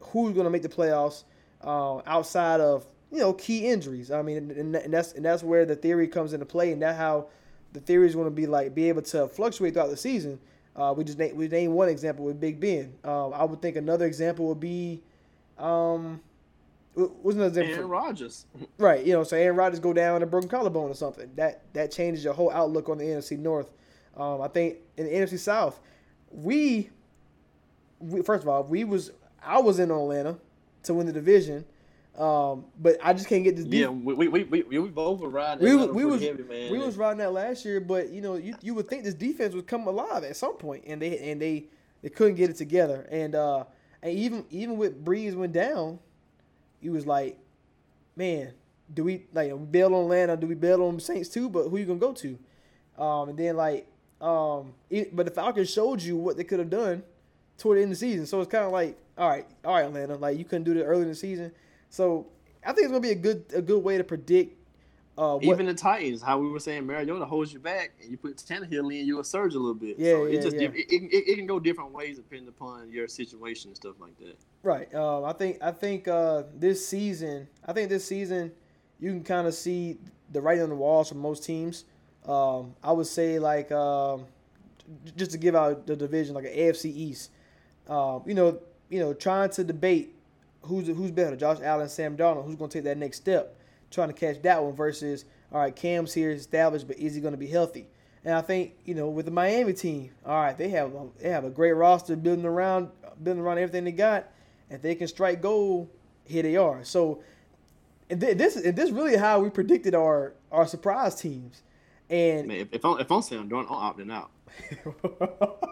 who's 0.00 0.32
going 0.32 0.44
to 0.44 0.50
make 0.50 0.62
the 0.62 0.68
playoffs 0.68 1.24
uh, 1.62 1.98
outside 2.06 2.60
of 2.60 2.86
you 3.12 3.18
know 3.18 3.32
key 3.34 3.68
injuries. 3.68 4.10
I 4.10 4.22
mean, 4.22 4.38
and, 4.50 4.74
and 4.74 4.92
that's 4.92 5.12
and 5.12 5.24
that's 5.24 5.42
where 5.44 5.64
the 5.64 5.76
theory 5.76 6.08
comes 6.08 6.32
into 6.32 6.46
play, 6.46 6.72
and 6.72 6.82
that 6.82 6.96
how 6.96 7.26
the 7.72 7.80
theory 7.80 8.06
is 8.06 8.14
going 8.14 8.26
to 8.26 8.30
be 8.30 8.46
like 8.46 8.74
be 8.74 8.88
able 8.88 9.02
to 9.02 9.28
fluctuate 9.28 9.74
throughout 9.74 9.90
the 9.90 9.96
season. 9.96 10.40
Uh, 10.74 10.94
we 10.96 11.04
just 11.04 11.18
name, 11.18 11.36
we 11.36 11.46
named 11.48 11.74
one 11.74 11.88
example 11.90 12.24
with 12.24 12.40
Big 12.40 12.58
Ben. 12.58 12.94
Um, 13.04 13.32
I 13.34 13.44
would 13.44 13.60
think 13.60 13.76
another 13.76 14.06
example 14.06 14.46
would 14.48 14.60
be, 14.60 15.02
um, 15.58 16.20
what- 16.94 17.14
what's 17.16 17.34
another 17.36 17.48
example? 17.60 17.74
Aaron 17.74 17.88
Rodgers. 17.90 18.46
Right, 18.78 19.04
you 19.04 19.12
know, 19.12 19.22
so 19.22 19.36
Aaron 19.36 19.56
Rodgers 19.56 19.80
go 19.80 19.92
down 19.92 20.22
a 20.22 20.26
broken 20.26 20.48
collarbone 20.48 20.90
or 20.90 20.94
something. 20.94 21.30
That 21.36 21.62
that 21.74 21.90
changes 21.92 22.24
your 22.24 22.32
whole 22.32 22.50
outlook 22.50 22.88
on 22.88 22.96
the 22.98 23.04
NFC 23.04 23.38
North. 23.38 23.70
Um, 24.16 24.40
I 24.40 24.48
think 24.48 24.78
in 24.96 25.04
the 25.06 25.12
NFC 25.12 25.38
South, 25.38 25.78
we, 26.30 26.88
we 28.00 28.22
first 28.22 28.42
of 28.42 28.48
all, 28.48 28.64
we 28.64 28.84
was 28.84 29.10
I 29.44 29.58
was 29.60 29.78
in 29.78 29.90
Atlanta 29.90 30.38
to 30.84 30.94
win 30.94 31.06
the 31.06 31.12
division, 31.12 31.64
um, 32.18 32.66
but 32.78 32.98
I 33.02 33.12
just 33.14 33.26
can't 33.28 33.42
get 33.44 33.56
this. 33.56 33.64
Yeah, 33.66 33.88
we 33.88 34.14
we, 34.14 34.28
we, 34.28 34.44
we, 34.44 34.78
we 34.78 34.88
both 34.88 35.20
were 35.20 35.28
riding. 35.30 35.64
we, 35.64 35.70
that 35.70 35.78
was- 35.78 35.96
we 35.96 36.04
was 36.04 36.20
heavy, 36.22 36.42
man. 36.42 36.70
we 36.70 36.78
was 36.78 36.96
riding 36.96 37.18
that 37.18 37.32
last 37.32 37.64
year, 37.64 37.80
but 37.80 38.10
you 38.10 38.20
know 38.20 38.36
you, 38.36 38.54
you 38.60 38.74
would 38.74 38.88
think 38.88 39.04
this 39.04 39.14
defense 39.14 39.54
would 39.54 39.66
come 39.66 39.86
alive 39.86 40.22
at 40.24 40.36
some 40.36 40.56
point, 40.56 40.84
and 40.86 41.00
they 41.00 41.18
and 41.30 41.40
they 41.40 41.64
they 42.02 42.08
couldn't 42.10 42.34
get 42.34 42.50
it 42.50 42.56
together, 42.56 43.06
and 43.10 43.34
uh, 43.34 43.64
and 44.02 44.12
even 44.18 44.44
even 44.50 44.76
with 44.76 45.02
Brees 45.04 45.34
went 45.34 45.52
down, 45.54 45.98
he 46.80 46.90
was 46.90 47.06
like, 47.06 47.38
man, 48.14 48.52
do 48.92 49.04
we 49.04 49.24
like 49.32 49.50
we 49.52 49.58
bail 49.58 49.94
on 49.94 50.02
Atlanta? 50.04 50.36
Do 50.36 50.46
we 50.46 50.54
bail 50.54 50.82
on 50.84 51.00
Saints 51.00 51.28
too? 51.30 51.48
But 51.48 51.68
who 51.68 51.78
you 51.78 51.86
gonna 51.86 51.98
go 51.98 52.12
to? 52.12 52.38
Um, 52.98 53.30
and 53.30 53.38
then 53.38 53.56
like 53.56 53.86
um, 54.20 54.74
it, 54.90 55.16
but 55.16 55.24
the 55.26 55.32
Falcons 55.32 55.70
showed 55.72 56.02
you 56.02 56.16
what 56.16 56.36
they 56.36 56.44
could 56.44 56.58
have 56.58 56.70
done 56.70 57.02
toward 57.58 57.78
the 57.78 57.82
end 57.82 57.92
of 57.92 57.98
the 57.98 58.06
season, 58.06 58.26
so 58.26 58.40
it's 58.42 58.50
kind 58.50 58.64
of 58.64 58.72
like 58.72 58.98
all 59.16 59.28
right, 59.28 59.46
all 59.64 59.74
right, 59.74 59.84
Atlanta, 59.86 60.16
like 60.16 60.38
you 60.38 60.44
couldn't 60.44 60.64
do 60.64 60.74
that 60.74 60.84
early 60.84 61.02
in 61.02 61.08
the 61.08 61.14
season, 61.14 61.52
so 61.92 62.26
I 62.64 62.72
think 62.72 62.84
it's 62.84 62.88
gonna 62.88 63.00
be 63.00 63.10
a 63.10 63.14
good 63.14 63.44
a 63.54 63.62
good 63.62 63.84
way 63.84 63.98
to 63.98 64.04
predict. 64.04 64.58
Uh, 65.16 65.34
what, 65.34 65.44
Even 65.44 65.66
the 65.66 65.74
Titans, 65.74 66.22
how 66.22 66.38
we 66.38 66.48
were 66.48 66.58
saying, 66.58 66.86
Mariota 66.86 67.26
holds 67.26 67.52
you 67.52 67.58
back, 67.58 67.92
and 68.00 68.10
you 68.10 68.16
put 68.16 68.38
Tannehill 68.38 68.98
in, 68.98 69.06
you'll 69.06 69.22
surge 69.22 69.54
a 69.54 69.58
little 69.58 69.74
bit. 69.74 69.98
Yeah, 69.98 70.12
so 70.12 70.24
yeah, 70.24 70.38
it 70.38 70.42
just 70.42 70.56
yeah. 70.56 70.68
It, 70.72 70.86
it, 70.88 71.30
it, 71.32 71.36
can 71.36 71.46
go 71.46 71.60
different 71.60 71.92
ways 71.92 72.16
depending 72.16 72.48
upon 72.48 72.90
your 72.90 73.06
situation 73.08 73.68
and 73.68 73.76
stuff 73.76 73.96
like 74.00 74.18
that. 74.20 74.38
Right. 74.62 74.92
Um, 74.94 75.26
I 75.26 75.34
think 75.34 75.62
I 75.62 75.70
think 75.70 76.08
uh, 76.08 76.44
this 76.54 76.88
season, 76.88 77.46
I 77.66 77.74
think 77.74 77.90
this 77.90 78.06
season, 78.06 78.52
you 78.98 79.10
can 79.10 79.22
kind 79.22 79.46
of 79.46 79.52
see 79.52 79.98
the 80.30 80.40
writing 80.40 80.62
on 80.62 80.70
the 80.70 80.76
walls 80.76 81.10
for 81.10 81.16
most 81.16 81.44
teams. 81.44 81.84
Um, 82.26 82.74
I 82.82 82.92
would 82.92 83.06
say 83.06 83.38
like 83.38 83.70
um, 83.70 84.24
just 85.14 85.32
to 85.32 85.38
give 85.38 85.54
out 85.54 85.86
the 85.86 85.94
division 85.94 86.34
like 86.34 86.46
an 86.46 86.54
AFC 86.54 86.86
East. 86.86 87.30
Um, 87.86 88.22
you 88.24 88.32
know, 88.32 88.60
you 88.88 88.98
know, 88.98 89.12
trying 89.12 89.50
to 89.50 89.64
debate 89.64 90.11
who's 90.62 90.86
who's 90.86 91.10
better, 91.10 91.36
Josh 91.36 91.58
Allen, 91.62 91.88
Sam 91.88 92.16
Darnold, 92.16 92.44
who's 92.46 92.56
going 92.56 92.70
to 92.70 92.78
take 92.78 92.84
that 92.84 92.98
next 92.98 93.18
step, 93.18 93.56
trying 93.90 94.08
to 94.08 94.14
catch 94.14 94.42
that 94.42 94.62
one 94.62 94.74
versus 94.74 95.24
all 95.52 95.60
right, 95.60 95.74
Cam's 95.74 96.14
here 96.14 96.30
established, 96.30 96.86
but 96.88 96.98
is 96.98 97.14
he 97.14 97.20
going 97.20 97.34
to 97.34 97.38
be 97.38 97.46
healthy? 97.46 97.86
And 98.24 98.34
I 98.34 98.40
think 98.40 98.74
you 98.84 98.94
know 98.94 99.08
with 99.08 99.26
the 99.26 99.32
Miami 99.32 99.72
team, 99.72 100.10
all 100.24 100.40
right, 100.40 100.56
they 100.56 100.68
have 100.70 100.94
a, 100.94 101.08
they 101.20 101.28
have 101.28 101.44
a 101.44 101.50
great 101.50 101.72
roster 101.72 102.16
building 102.16 102.44
around 102.44 102.88
building 103.22 103.42
around 103.42 103.58
everything 103.58 103.84
they 103.84 103.92
got. 103.92 104.28
If 104.70 104.80
they 104.80 104.94
can 104.94 105.08
strike 105.08 105.42
gold, 105.42 105.88
here 106.24 106.42
they 106.42 106.56
are. 106.56 106.84
So, 106.84 107.22
and 108.08 108.20
thi- 108.20 108.34
this 108.34 108.56
and 108.56 108.76
this 108.76 108.90
really 108.90 109.16
how 109.16 109.40
we 109.40 109.50
predicted 109.50 109.94
our 109.94 110.34
our 110.50 110.66
surprise 110.66 111.20
teams. 111.20 111.62
And 112.08 112.48
Man, 112.48 112.58
if, 112.58 112.68
if 112.72 112.84
I'm 112.84 113.00
if 113.00 113.10
I'm 113.10 113.22
Sam 113.22 113.48
Darnold, 113.48 113.66
I'm 113.70 113.94
opting 113.94 114.12
out. 114.12 114.30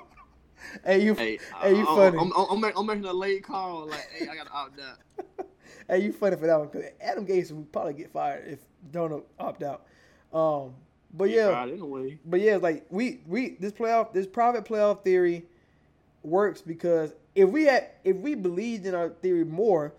hey, 0.84 1.02
you 1.02 1.14
Hey, 1.14 1.38
hey, 1.62 1.76
you 1.76 1.82
I, 1.82 1.84
funny. 1.84 2.18
I'm, 2.18 2.32
I'm, 2.36 2.64
I'm, 2.76 2.86
making 2.86 3.04
a 3.04 3.12
late 3.12 3.44
call. 3.44 3.86
Like, 3.86 4.08
hey, 4.12 4.28
I 4.28 4.34
gotta 4.34 4.50
opt 4.50 4.80
out. 4.80 5.46
hey, 5.88 5.98
you 6.00 6.12
funny 6.12 6.36
for 6.36 6.46
that 6.46 6.58
one 6.58 6.68
because 6.68 6.88
Adam 7.00 7.26
Gase 7.26 7.52
would 7.52 7.72
probably 7.72 7.94
get 7.94 8.12
fired 8.12 8.46
if 8.46 8.58
Darnold 8.92 9.24
opt 9.38 9.62
out. 9.62 9.86
Um, 10.32 10.74
but 11.12 11.28
Get 11.28 11.36
yeah, 11.36 11.62
anyway. 11.62 12.18
but 12.24 12.40
yeah, 12.40 12.56
like 12.56 12.86
we 12.90 13.20
we 13.26 13.56
this 13.58 13.72
playoff 13.72 14.12
this 14.12 14.26
private 14.26 14.64
playoff 14.64 15.02
theory 15.02 15.44
works 16.22 16.61
because 16.61 17.14
if 17.34 17.48
we 17.48 17.64
had 17.64 17.88
if 18.04 18.16
we 18.16 18.34
believed 18.34 18.86
in 18.86 18.94
our 18.94 19.08
theory 19.08 19.44
more, 19.44 19.92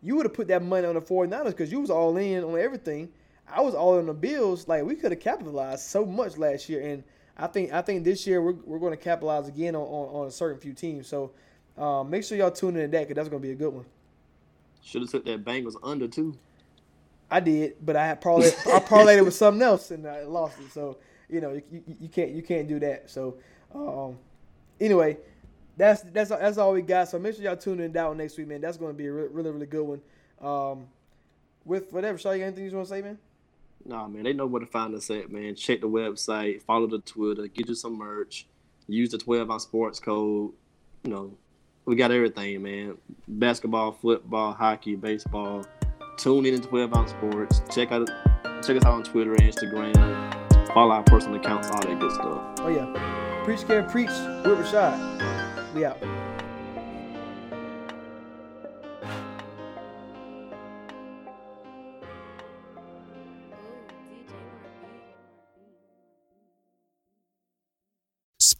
you 0.00 0.16
would 0.16 0.26
have 0.26 0.34
put 0.34 0.48
that 0.48 0.62
money 0.62 0.86
on 0.86 0.94
the 0.94 1.02
49ers 1.02 1.46
because 1.46 1.70
you 1.70 1.80
was 1.80 1.90
all 1.90 2.16
in 2.16 2.44
on 2.44 2.58
everything. 2.58 3.10
I 3.46 3.60
was 3.60 3.74
all 3.74 3.94
in 3.94 4.00
on 4.00 4.06
the 4.06 4.14
Bills. 4.14 4.66
Like 4.68 4.84
we 4.84 4.94
could 4.94 5.12
have 5.12 5.20
capitalized 5.20 5.82
so 5.82 6.06
much 6.06 6.38
last 6.38 6.68
year, 6.68 6.80
and 6.80 7.04
I 7.36 7.46
think 7.46 7.72
I 7.72 7.82
think 7.82 8.04
this 8.04 8.26
year 8.26 8.40
we're, 8.40 8.52
we're 8.64 8.78
going 8.78 8.92
to 8.92 9.02
capitalize 9.02 9.48
again 9.48 9.74
on, 9.74 9.82
on, 9.82 10.22
on 10.22 10.26
a 10.28 10.30
certain 10.30 10.60
few 10.60 10.72
teams. 10.72 11.08
So 11.08 11.32
um, 11.76 12.10
make 12.10 12.24
sure 12.24 12.38
y'all 12.38 12.50
tune 12.50 12.76
in 12.76 12.82
to 12.82 12.88
that 12.88 13.08
because 13.08 13.16
that's 13.16 13.28
going 13.28 13.42
to 13.42 13.46
be 13.46 13.52
a 13.52 13.56
good 13.56 13.72
one. 13.72 13.84
Should 14.82 15.02
have 15.02 15.10
took 15.10 15.24
that 15.24 15.44
Bengals 15.44 15.74
under 15.82 16.06
too. 16.06 16.36
I 17.30 17.40
did, 17.40 17.76
but 17.80 17.96
I 17.96 18.06
had 18.06 18.20
parlayed, 18.20 18.54
I 18.72 18.78
parlayed 18.80 19.18
it 19.18 19.24
with 19.24 19.34
something 19.34 19.62
else 19.62 19.90
and 19.90 20.06
I 20.06 20.22
lost 20.22 20.60
it. 20.60 20.70
So 20.72 20.98
you 21.28 21.40
know, 21.40 21.60
you, 21.70 21.82
you, 22.00 22.08
can't 22.08 22.30
you 22.30 22.42
can't 22.42 22.68
do 22.68 22.78
that. 22.80 23.10
So 23.10 23.36
um, 23.74 24.18
anyway, 24.80 25.16
that's 25.76 26.02
that's 26.02 26.30
that's 26.30 26.58
all 26.58 26.72
we 26.72 26.82
got. 26.82 27.08
So 27.08 27.18
make 27.18 27.34
sure 27.34 27.44
y'all 27.44 27.56
tune 27.56 27.80
in 27.80 27.92
down 27.92 28.16
next 28.16 28.38
week, 28.38 28.46
man. 28.46 28.60
That's 28.60 28.76
going 28.76 28.92
to 28.92 28.96
be 28.96 29.06
a 29.06 29.12
re- 29.12 29.28
really 29.30 29.50
really 29.50 29.66
good 29.66 29.82
one. 29.82 30.00
Um, 30.40 30.86
with 31.64 31.92
whatever, 31.92 32.18
Shaw, 32.18 32.32
you 32.32 32.40
got 32.40 32.46
anything 32.46 32.66
you 32.66 32.76
want 32.76 32.88
to 32.88 32.94
say, 32.94 33.02
man? 33.02 33.18
Nah, 33.86 34.08
man, 34.08 34.22
they 34.22 34.32
know 34.32 34.46
where 34.46 34.60
to 34.60 34.66
find 34.66 34.94
us 34.94 35.10
at, 35.10 35.30
man. 35.30 35.54
Check 35.54 35.82
the 35.82 35.88
website, 35.88 36.62
follow 36.62 36.86
the 36.86 37.00
Twitter, 37.00 37.46
get 37.48 37.68
you 37.68 37.74
some 37.74 37.98
merch, 37.98 38.46
use 38.86 39.10
the 39.10 39.18
12 39.18 39.50
ounce 39.50 39.64
sports 39.64 40.00
code. 40.00 40.52
You 41.02 41.10
know, 41.10 41.36
we 41.84 41.96
got 41.96 42.10
everything, 42.10 42.62
man. 42.62 42.96
Basketball, 43.28 43.92
football, 43.92 44.52
hockey, 44.54 44.96
baseball. 44.96 45.66
Tune 46.16 46.46
in 46.46 46.60
to 46.60 46.66
12 46.66 46.94
ounce 46.94 47.10
sports. 47.10 47.60
Check 47.74 47.92
out 47.92 48.08
check 48.62 48.76
us 48.76 48.84
out 48.84 48.94
on 48.94 49.02
Twitter 49.02 49.34
and 49.34 49.42
Instagram. 49.42 50.72
Follow 50.72 50.92
our 50.92 51.02
personal 51.02 51.38
accounts, 51.38 51.68
all 51.68 51.80
that 51.82 52.00
good 52.00 52.12
stuff. 52.12 52.42
Oh 52.60 52.68
yeah. 52.68 53.42
Preach 53.44 53.66
care, 53.66 53.82
preach 53.82 54.08
Rashad. 54.08 55.74
We 55.74 55.84
out. 55.84 56.23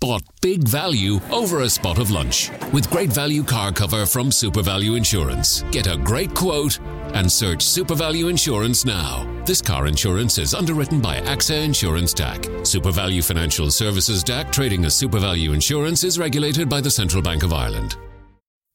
Spot 0.05 0.23
big 0.43 0.69
value 0.69 1.19
over 1.33 1.61
a 1.61 1.69
spot 1.71 1.99
of 1.99 2.11
lunch 2.11 2.51
with 2.75 2.91
great 2.91 3.11
value 3.11 3.43
car 3.43 3.73
cover 3.73 4.05
from 4.05 4.29
SuperValu 4.29 4.99
Insurance. 4.99 5.63
Get 5.71 5.87
a 5.87 5.97
great 5.97 6.35
quote 6.35 6.79
and 7.15 7.33
search 7.33 7.61
SuperValu 7.61 8.29
Insurance 8.29 8.85
now. 8.85 9.25
This 9.47 9.63
car 9.63 9.87
insurance 9.87 10.37
is 10.37 10.53
underwritten 10.53 11.01
by 11.01 11.23
AXA 11.23 11.65
Insurance 11.65 12.13
DAC. 12.13 12.43
SuperValu 12.67 13.25
Financial 13.27 13.71
Services 13.71 14.23
DAC 14.23 14.53
trading 14.53 14.85
as 14.85 14.93
SuperValu 14.93 15.55
Insurance 15.55 16.05
is 16.05 16.19
regulated 16.19 16.69
by 16.69 16.83
the 16.83 16.91
Central 16.91 17.23
Bank 17.23 17.43
of 17.43 17.55
Ireland. 17.55 17.97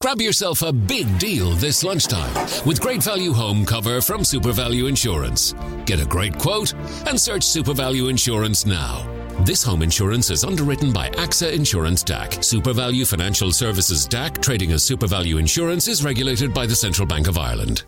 Grab 0.01 0.19
yourself 0.19 0.63
a 0.63 0.73
big 0.73 1.19
deal 1.19 1.51
this 1.51 1.83
lunchtime 1.83 2.33
with 2.65 2.81
great 2.81 3.03
value 3.03 3.33
home 3.33 3.67
cover 3.67 4.01
from 4.01 4.21
SuperValu 4.21 4.89
Insurance. 4.89 5.53
Get 5.85 6.01
a 6.01 6.05
great 6.07 6.39
quote 6.39 6.73
and 7.05 7.21
search 7.21 7.43
SuperValu 7.43 8.09
Insurance 8.09 8.65
now. 8.65 9.18
This 9.45 9.63
home 9.63 9.81
insurance 9.81 10.29
is 10.29 10.43
underwritten 10.43 10.91
by 10.91 11.09
AXA 11.11 11.53
Insurance 11.53 12.03
DAC. 12.03 12.39
SuperValu 12.39 13.07
Financial 13.09 13.51
Services 13.51 14.05
DAC 14.05 14.41
trading 14.41 14.73
as 14.73 14.83
SuperValu 14.83 15.39
Insurance 15.39 15.87
is 15.87 16.03
regulated 16.03 16.53
by 16.53 16.65
the 16.65 16.75
Central 16.75 17.07
Bank 17.07 17.27
of 17.27 17.37
Ireland. 17.37 17.83